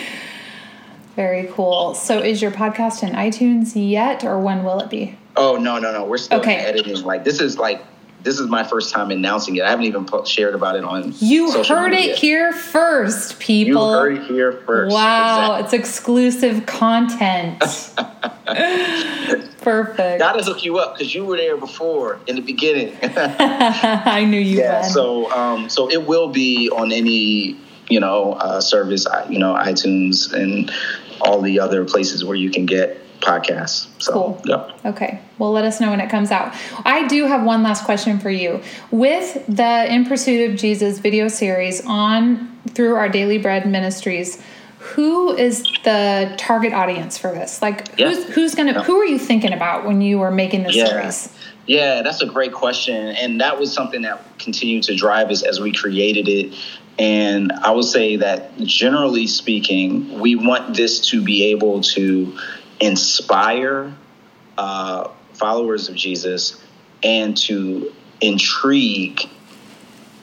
Very 1.16 1.50
cool. 1.52 1.94
So, 1.94 2.20
is 2.20 2.40
your 2.40 2.50
podcast 2.50 3.02
in 3.02 3.14
iTunes 3.14 3.72
yet, 3.74 4.24
or 4.24 4.38
when 4.38 4.64
will 4.64 4.80
it 4.80 4.88
be? 4.88 5.18
Oh 5.37 5.57
no, 5.57 5.78
no, 5.78 5.93
no. 5.93 6.05
We're 6.05 6.18
still 6.18 6.41
okay. 6.41 6.57
editing. 6.57 7.03
Like 7.03 7.24
this 7.24 7.41
is 7.41 7.59
like 7.59 7.85
this 8.22 8.39
is 8.39 8.49
my 8.49 8.64
first 8.64 8.93
time 8.93 9.11
announcing 9.11 9.57
it. 9.57 9.64
I 9.64 9.70
haven't 9.70 9.87
even 9.87 10.05
put, 10.05 10.28
shared 10.28 10.55
about 10.55 10.76
it 10.76 10.85
on. 10.85 11.14
You 11.18 11.62
heard 11.64 11.93
it 11.93 12.16
here 12.16 12.53
first, 12.53 13.41
people. 13.41 13.91
You 13.91 13.99
heard 13.99 14.18
it 14.18 14.26
here 14.26 14.53
first. 14.53 14.95
Wow, 14.95 15.57
exactly. 15.57 15.64
it's 15.64 15.89
exclusive 15.89 16.66
content. 16.66 17.59
Perfect. 19.61 20.18
Gotta 20.18 20.43
hook 20.43 20.64
you 20.64 20.78
up 20.78 20.95
because 20.95 21.14
you 21.14 21.24
were 21.24 21.37
there 21.37 21.57
before 21.57 22.20
in 22.26 22.37
the 22.37 22.43
beginning. 22.43 22.97
I 23.03 24.24
knew 24.24 24.41
you. 24.41 24.59
Yeah. 24.59 24.83
So, 24.83 25.30
um, 25.33 25.68
so 25.68 25.91
it 25.91 26.07
will 26.07 26.28
be 26.28 26.70
on 26.70 26.93
any 26.93 27.57
you 27.89 28.01
know 28.01 28.35
uh, 28.35 28.61
service, 28.61 29.07
you 29.28 29.39
know, 29.39 29.55
iTunes 29.55 30.33
and 30.33 30.72
all 31.20 31.41
the 31.41 31.61
other 31.61 31.85
places 31.85 32.24
where 32.24 32.37
you 32.37 32.51
can 32.51 32.66
get 32.66 33.01
podcasts. 33.22 33.88
So, 34.02 34.12
cool. 34.12 34.42
Yeah. 34.44 34.70
Okay. 34.84 35.20
Well, 35.38 35.52
let 35.52 35.64
us 35.64 35.80
know 35.80 35.90
when 35.90 36.00
it 36.00 36.10
comes 36.10 36.30
out. 36.30 36.54
I 36.84 37.06
do 37.06 37.26
have 37.26 37.44
one 37.44 37.62
last 37.62 37.84
question 37.84 38.18
for 38.18 38.30
you. 38.30 38.60
With 38.90 39.44
the 39.46 39.92
In 39.92 40.04
Pursuit 40.04 40.50
of 40.50 40.56
Jesus 40.56 40.98
video 40.98 41.28
series 41.28 41.84
on 41.86 42.60
through 42.70 42.96
our 42.96 43.08
Daily 43.08 43.38
Bread 43.38 43.66
Ministries, 43.66 44.42
who 44.78 45.34
is 45.34 45.62
the 45.84 46.34
target 46.36 46.72
audience 46.72 47.16
for 47.16 47.32
this? 47.32 47.62
Like, 47.62 47.88
yeah. 47.96 48.08
who's 48.08 48.24
who's 48.34 48.54
gonna? 48.54 48.72
Yeah. 48.72 48.82
Who 48.82 48.96
are 48.96 49.04
you 49.04 49.18
thinking 49.18 49.52
about 49.52 49.86
when 49.86 50.00
you 50.00 50.18
were 50.18 50.32
making 50.32 50.64
this 50.64 50.74
yeah. 50.74 50.86
series? 50.86 51.32
Yeah, 51.66 52.02
that's 52.02 52.20
a 52.20 52.26
great 52.26 52.52
question, 52.52 52.94
and 52.94 53.40
that 53.40 53.58
was 53.58 53.72
something 53.72 54.02
that 54.02 54.38
continued 54.38 54.82
to 54.84 54.96
drive 54.96 55.30
us 55.30 55.44
as 55.44 55.60
we 55.60 55.72
created 55.72 56.26
it. 56.28 56.54
And 56.98 57.52
I 57.52 57.70
would 57.70 57.84
say 57.84 58.16
that 58.16 58.58
generally 58.58 59.26
speaking, 59.26 60.18
we 60.20 60.34
want 60.34 60.76
this 60.76 61.08
to 61.10 61.22
be 61.22 61.44
able 61.52 61.80
to 61.80 62.36
inspire 62.83 63.95
uh, 64.59 65.09
followers 65.33 65.89
of 65.89 65.95
Jesus 65.95 66.62
and 67.03 67.37
to 67.37 67.95
intrigue 68.20 69.20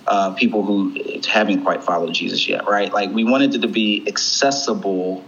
uh, 0.06 0.34
people 0.34 0.64
who 0.64 0.96
haven't 1.28 1.64
quite 1.64 1.84
followed 1.84 2.14
Jesus 2.14 2.48
yet, 2.48 2.68
right? 2.68 2.92
Like 2.92 3.12
we 3.12 3.24
wanted 3.24 3.56
it 3.56 3.62
to 3.62 3.68
be 3.68 4.06
accessible 4.08 5.24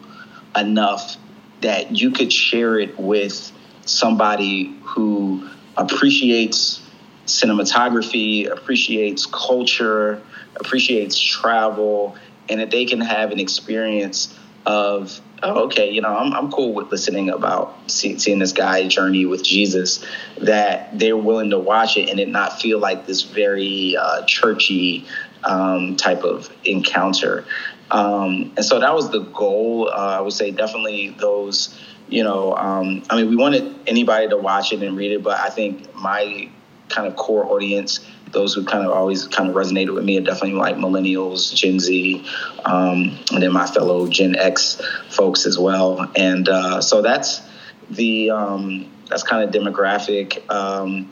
enough 0.55 1.17
that 1.61 1.95
you 1.95 2.11
could 2.11 2.33
share 2.33 2.79
it 2.79 2.99
with 2.99 3.51
somebody 3.85 4.75
who 4.83 5.47
appreciates 5.77 6.81
cinematography, 7.27 8.51
appreciates 8.51 9.25
culture, 9.27 10.21
appreciates 10.55 11.17
travel, 11.17 12.15
and 12.49 12.59
that 12.59 12.71
they 12.71 12.85
can 12.85 12.99
have 12.99 13.31
an 13.31 13.39
experience 13.39 14.37
of 14.65 15.21
oh, 15.43 15.65
okay, 15.65 15.89
you 15.89 16.01
know, 16.01 16.15
I'm, 16.15 16.33
I'm 16.33 16.51
cool 16.51 16.73
with 16.73 16.91
listening 16.91 17.29
about 17.29 17.75
see, 17.89 18.17
seeing 18.19 18.39
this 18.39 18.51
guy 18.51 18.87
journey 18.87 19.25
with 19.25 19.43
Jesus, 19.43 20.05
that 20.39 20.97
they're 20.97 21.17
willing 21.17 21.49
to 21.51 21.59
watch 21.59 21.97
it 21.97 22.09
and 22.09 22.19
it 22.19 22.29
not 22.29 22.61
feel 22.61 22.79
like 22.79 23.05
this 23.07 23.23
very 23.23 23.95
uh, 23.97 24.23
churchy 24.25 25.05
um, 25.43 25.95
type 25.95 26.23
of 26.23 26.53
encounter. 26.63 27.45
Um, 27.89 28.53
and 28.55 28.63
so 28.63 28.79
that 28.79 28.93
was 28.93 29.11
the 29.11 29.19
goal. 29.19 29.89
Uh, 29.89 30.17
I 30.17 30.21
would 30.21 30.33
say 30.33 30.51
definitely 30.51 31.09
those, 31.09 31.77
you 32.07 32.23
know, 32.23 32.55
um, 32.55 33.03
I 33.09 33.17
mean, 33.17 33.29
we 33.29 33.35
wanted 33.35 33.75
anybody 33.87 34.29
to 34.29 34.37
watch 34.37 34.71
it 34.71 34.81
and 34.81 34.95
read 34.95 35.11
it, 35.11 35.23
but 35.23 35.39
I 35.39 35.49
think 35.49 35.93
my 35.95 36.49
kind 36.89 37.07
of 37.07 37.15
core 37.15 37.45
audience 37.45 37.99
those 38.31 38.53
who 38.53 38.63
kind 38.63 38.85
of 38.85 38.91
always 38.91 39.27
kind 39.27 39.49
of 39.49 39.55
resonated 39.55 39.93
with 39.93 40.03
me 40.03 40.17
are 40.17 40.21
definitely 40.21 40.53
like 40.53 40.75
millennials, 40.75 41.53
Gen 41.53 41.79
Z, 41.79 42.25
um, 42.65 43.17
and 43.31 43.43
then 43.43 43.51
my 43.51 43.65
fellow 43.65 44.07
Gen 44.07 44.35
X 44.35 44.81
folks 45.09 45.45
as 45.45 45.57
well. 45.57 46.11
And 46.15 46.47
uh, 46.49 46.81
so 46.81 47.01
that's 47.01 47.41
the 47.89 48.31
um, 48.31 48.91
that's 49.07 49.23
kind 49.23 49.43
of 49.43 49.53
demographic. 49.53 50.49
Um, 50.49 51.09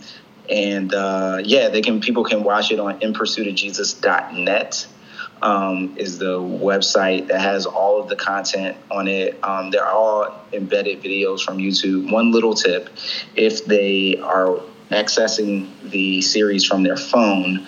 and 0.49 0.93
uh, 0.93 1.41
yeah, 1.43 1.69
they 1.69 1.81
can 1.81 2.01
people 2.01 2.23
can 2.23 2.43
watch 2.43 2.71
it 2.71 2.79
on 2.79 2.99
inpursuitofjesus.net. 2.99 4.87
Um, 5.41 5.95
is 5.95 6.17
the 6.17 6.37
website 6.37 7.27
that 7.27 7.39
has 7.39 7.65
all 7.65 8.01
of 8.01 8.09
the 8.09 8.17
content 8.17 8.75
on 8.91 9.07
it. 9.07 9.41
Um, 9.41 9.71
they're 9.71 9.87
all 9.87 10.37
embedded 10.51 11.01
videos 11.01 11.39
from 11.39 11.59
YouTube. 11.59 12.11
One 12.11 12.33
little 12.33 12.53
tip 12.53 12.89
if 13.37 13.63
they 13.63 14.17
are 14.17 14.59
accessing 14.89 15.69
the 15.89 16.21
series 16.21 16.65
from 16.65 16.83
their 16.83 16.97
phone. 16.97 17.67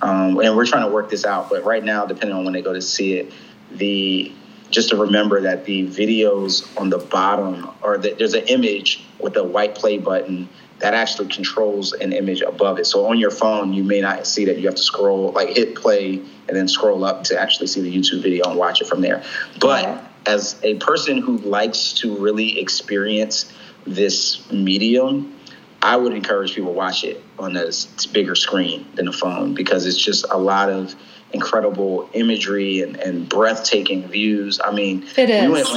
Um, 0.00 0.38
and 0.40 0.56
we're 0.56 0.66
trying 0.66 0.86
to 0.86 0.92
work 0.92 1.10
this 1.10 1.24
out, 1.24 1.50
but 1.50 1.64
right 1.64 1.82
now, 1.82 2.06
depending 2.06 2.36
on 2.36 2.44
when 2.44 2.52
they 2.52 2.62
go 2.62 2.72
to 2.72 2.82
see 2.82 3.14
it, 3.14 3.32
the 3.72 4.32
just 4.70 4.90
to 4.90 4.96
remember 4.96 5.40
that 5.40 5.64
the 5.64 5.86
videos 5.86 6.78
on 6.78 6.90
the 6.90 6.98
bottom 6.98 7.70
or 7.82 7.96
the, 7.96 8.14
there's 8.18 8.34
an 8.34 8.46
image 8.48 9.02
with 9.18 9.36
a 9.36 9.42
white 9.42 9.74
play 9.74 9.96
button 9.96 10.48
that 10.80 10.94
actually 10.94 11.28
controls 11.28 11.92
an 11.94 12.12
image 12.12 12.40
above 12.42 12.78
it. 12.78 12.86
So 12.86 13.06
on 13.06 13.18
your 13.18 13.30
phone, 13.30 13.72
you 13.72 13.82
may 13.82 14.00
not 14.00 14.26
see 14.26 14.44
that. 14.44 14.58
You 14.58 14.66
have 14.66 14.76
to 14.76 14.82
scroll, 14.82 15.32
like 15.32 15.48
hit 15.48 15.74
play, 15.74 16.16
and 16.16 16.56
then 16.56 16.68
scroll 16.68 17.04
up 17.04 17.24
to 17.24 17.40
actually 17.40 17.66
see 17.66 17.80
the 17.80 17.94
YouTube 17.94 18.22
video 18.22 18.48
and 18.48 18.58
watch 18.58 18.80
it 18.80 18.86
from 18.86 19.00
there. 19.00 19.24
But 19.60 20.04
as 20.26 20.60
a 20.62 20.74
person 20.76 21.18
who 21.18 21.38
likes 21.38 21.94
to 21.94 22.16
really 22.16 22.60
experience 22.60 23.52
this 23.86 24.50
medium, 24.52 25.34
I 25.82 25.96
would 25.96 26.12
encourage 26.12 26.54
people 26.54 26.72
to 26.72 26.76
watch 26.76 27.04
it 27.04 27.22
on 27.38 27.56
a 27.56 27.70
bigger 28.12 28.34
screen 28.34 28.86
than 28.94 29.08
a 29.08 29.12
phone 29.12 29.54
because 29.54 29.86
it's 29.86 29.96
just 29.96 30.24
a 30.30 30.36
lot 30.36 30.70
of 30.70 30.94
incredible 31.32 32.08
imagery 32.14 32.80
and, 32.82 32.96
and 32.96 33.28
breathtaking 33.28 34.08
views. 34.08 34.60
I 34.62 34.72
mean, 34.72 35.06
it 35.16 35.30
is. 35.30 35.50
Went, 35.50 35.68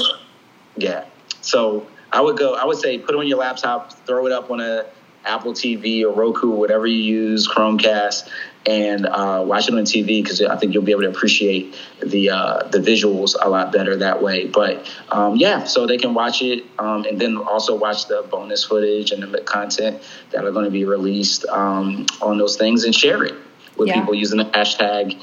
yeah. 0.76 1.06
So 1.41 1.86
I 2.12 2.22
would 2.22 2.38
go. 2.38 2.56
I 2.56 2.66
would 2.66 2.78
say 2.78 2.97
put 2.97 3.14
it 3.14 3.18
on 3.18 3.28
your 3.28 3.38
laptop, 3.38 3.93
throw 4.06 4.26
it 4.26 4.32
up 4.32 4.49
on 4.49 4.60
a 4.60 4.86
Apple 5.26 5.54
TV 5.54 6.04
or 6.04 6.12
Roku, 6.12 6.49
whatever 6.49 6.88
you 6.88 7.02
use, 7.02 7.47
Chromecast, 7.47 8.28
and 8.66 9.07
uh, 9.07 9.43
watch 9.45 9.68
it 9.68 9.74
on 9.74 9.84
TV 9.84 10.22
because 10.22 10.41
I 10.41 10.55
think 10.55 10.74
you'll 10.74 10.84
be 10.84 10.91
able 10.91 11.01
to 11.01 11.09
appreciate 11.09 11.76
the 12.03 12.30
uh, 12.30 12.64
the 12.68 12.78
visuals 12.78 13.36
a 13.39 13.49
lot 13.49 13.72
better 13.72 13.95
that 13.97 14.22
way. 14.22 14.47
But 14.47 14.88
um, 15.09 15.36
yeah, 15.36 15.64
so 15.64 15.88
they 15.88 15.97
can 15.97 16.14
watch 16.14 16.41
it 16.41 16.66
um, 16.78 17.05
and 17.05 17.20
then 17.20 17.38
also 17.38 17.76
watch 17.76 18.07
the 18.07 18.26
bonus 18.30 18.64
footage 18.64 19.12
and 19.12 19.24
the 19.24 19.41
content 19.41 20.01
that 20.32 20.45
are 20.45 20.51
going 20.51 20.66
to 20.66 20.72
be 20.72 20.86
released 20.86 21.45
um, 21.45 22.05
on 22.22 22.38
those 22.38 22.55
things 22.55 22.84
and 22.84 22.93
share 22.93 23.24
it 23.24 23.36
with 23.78 23.88
yeah. 23.88 23.99
people 23.99 24.14
using 24.14 24.38
the 24.38 24.45
hashtag 24.45 25.20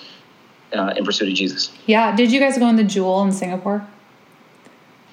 uh, 0.73 0.95
in 0.97 1.05
pursuit 1.05 1.29
of 1.29 1.35
Jesus. 1.35 1.71
Yeah. 1.87 2.15
Did 2.17 2.33
you 2.33 2.41
guys 2.41 2.59
go 2.59 2.69
in 2.69 2.77
the 2.77 2.85
Jewel 2.85 3.23
in 3.23 3.33
Singapore? 3.33 3.87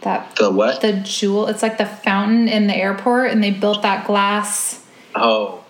That 0.02 0.36
the 0.36 0.52
what? 0.52 0.82
The 0.82 0.94
Jewel. 0.94 1.48
It's 1.48 1.62
like 1.62 1.78
the 1.78 1.86
fountain 1.86 2.48
in 2.48 2.68
the 2.68 2.76
airport, 2.76 3.32
and 3.32 3.44
they 3.44 3.52
built 3.52 3.84
that 3.84 4.06
glass. 4.06 4.84
Oh 5.14 5.65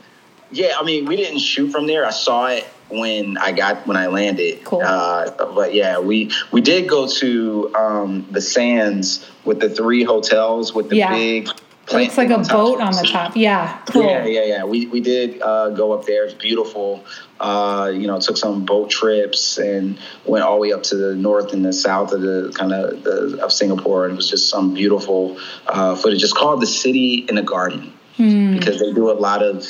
yeah, 0.55 0.73
I 0.79 0.83
mean, 0.83 1.05
we 1.05 1.17
didn't 1.17 1.39
shoot 1.39 1.69
from 1.71 1.85
there. 1.85 2.05
I 2.05 2.11
saw 2.11 2.47
it 2.47 2.63
when 2.89 3.37
I 3.37 3.51
got 3.51 3.85
when 3.85 3.97
I 3.97 4.07
landed. 4.07 4.63
Cool. 4.63 4.81
Uh, 4.81 5.29
but 5.53 5.73
yeah, 5.73 5.99
we 5.99 6.31
we 6.51 6.61
did 6.61 6.87
go 6.87 7.07
to 7.07 7.75
um, 7.75 8.27
the 8.31 8.41
Sands 8.41 9.29
with 9.43 9.59
the 9.59 9.69
three 9.69 10.03
hotels 10.03 10.73
with 10.73 10.89
the 10.89 10.97
yeah. 10.97 11.11
big. 11.11 11.49
Looks 11.91 12.17
like 12.17 12.31
a 12.31 12.39
boat 12.39 12.81
on 12.81 12.93
the 12.93 13.07
top. 13.11 13.35
Yeah, 13.35 13.79
cool. 13.91 14.05
Yeah, 14.05 14.25
yeah, 14.25 14.43
yeah. 14.45 14.63
We 14.63 14.87
we 14.87 15.01
did 15.01 15.39
uh, 15.41 15.69
go 15.69 15.91
up 15.91 16.05
there. 16.05 16.25
It's 16.25 16.33
beautiful. 16.33 17.05
Uh, 17.39 17.91
you 17.93 18.07
know, 18.07 18.19
took 18.19 18.37
some 18.37 18.65
boat 18.65 18.89
trips 18.89 19.59
and 19.59 19.99
went 20.25 20.43
all 20.43 20.55
the 20.55 20.61
way 20.61 20.71
up 20.71 20.81
to 20.83 20.95
the 20.95 21.15
north 21.15 21.53
and 21.53 21.63
the 21.63 21.73
south 21.73 22.11
of 22.11 22.21
the 22.21 22.51
kind 22.55 22.73
of 22.73 23.03
the, 23.03 23.43
of 23.43 23.51
Singapore, 23.51 24.05
and 24.05 24.13
it 24.13 24.15
was 24.15 24.29
just 24.29 24.49
some 24.49 24.73
beautiful 24.73 25.37
uh, 25.67 25.95
footage. 25.95 26.23
It's 26.23 26.33
called 26.33 26.59
the 26.59 26.67
City 26.67 27.25
in 27.29 27.35
the 27.35 27.43
Garden 27.43 27.93
hmm. 28.17 28.53
because 28.57 28.79
they 28.79 28.91
do 28.91 29.11
a 29.11 29.13
lot 29.13 29.43
of 29.43 29.67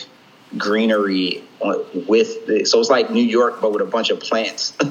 greenery 0.57 1.43
with 2.07 2.45
the, 2.47 2.65
so 2.65 2.79
it's 2.79 2.89
like 2.89 3.09
New 3.09 3.23
York 3.23 3.61
but 3.61 3.71
with 3.71 3.81
a 3.81 3.85
bunch 3.85 4.09
of 4.09 4.19
plants. 4.19 4.73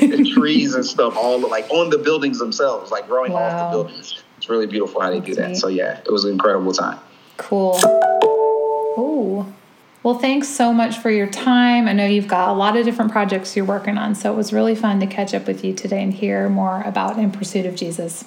And 0.00 0.26
trees 0.34 0.74
and 0.74 0.84
stuff 0.84 1.16
all 1.16 1.40
like 1.48 1.68
on 1.70 1.90
the 1.90 1.98
buildings 1.98 2.38
themselves 2.38 2.90
like 2.90 3.08
growing 3.08 3.32
wow. 3.32 3.40
off 3.40 3.72
the 3.72 3.76
buildings. 3.76 4.22
It's 4.36 4.48
really 4.48 4.66
beautiful 4.66 5.00
how 5.00 5.10
they 5.10 5.18
That's 5.18 5.26
do 5.28 5.34
that. 5.36 5.48
Neat. 5.48 5.56
so 5.56 5.68
yeah 5.68 5.98
it 5.98 6.10
was 6.10 6.24
an 6.24 6.32
incredible 6.32 6.72
time. 6.72 6.98
Cool. 7.36 7.78
Oh 7.82 9.52
well 10.02 10.18
thanks 10.18 10.48
so 10.48 10.72
much 10.72 10.98
for 10.98 11.10
your 11.10 11.26
time. 11.26 11.88
I 11.88 11.92
know 11.92 12.06
you've 12.06 12.28
got 12.28 12.50
a 12.50 12.52
lot 12.52 12.76
of 12.76 12.84
different 12.84 13.10
projects 13.10 13.56
you're 13.56 13.64
working 13.64 13.98
on 13.98 14.14
so 14.14 14.32
it 14.32 14.36
was 14.36 14.52
really 14.52 14.74
fun 14.74 15.00
to 15.00 15.06
catch 15.06 15.34
up 15.34 15.46
with 15.46 15.64
you 15.64 15.72
today 15.72 16.02
and 16.02 16.12
hear 16.12 16.48
more 16.48 16.82
about 16.82 17.18
in 17.18 17.30
pursuit 17.30 17.66
of 17.66 17.74
Jesus 17.74 18.24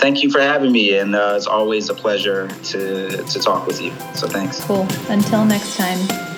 thank 0.00 0.22
you 0.22 0.30
for 0.30 0.40
having 0.40 0.72
me, 0.72 0.96
and 0.96 1.14
uh, 1.14 1.34
it's 1.36 1.46
always 1.46 1.88
a 1.90 1.94
pleasure 1.94 2.48
to 2.64 3.22
to 3.24 3.38
talk 3.38 3.66
with 3.66 3.80
you. 3.80 3.92
So 4.14 4.26
thanks. 4.26 4.64
Cool. 4.64 4.86
Until 5.08 5.44
next 5.44 5.76
time. 5.76 6.29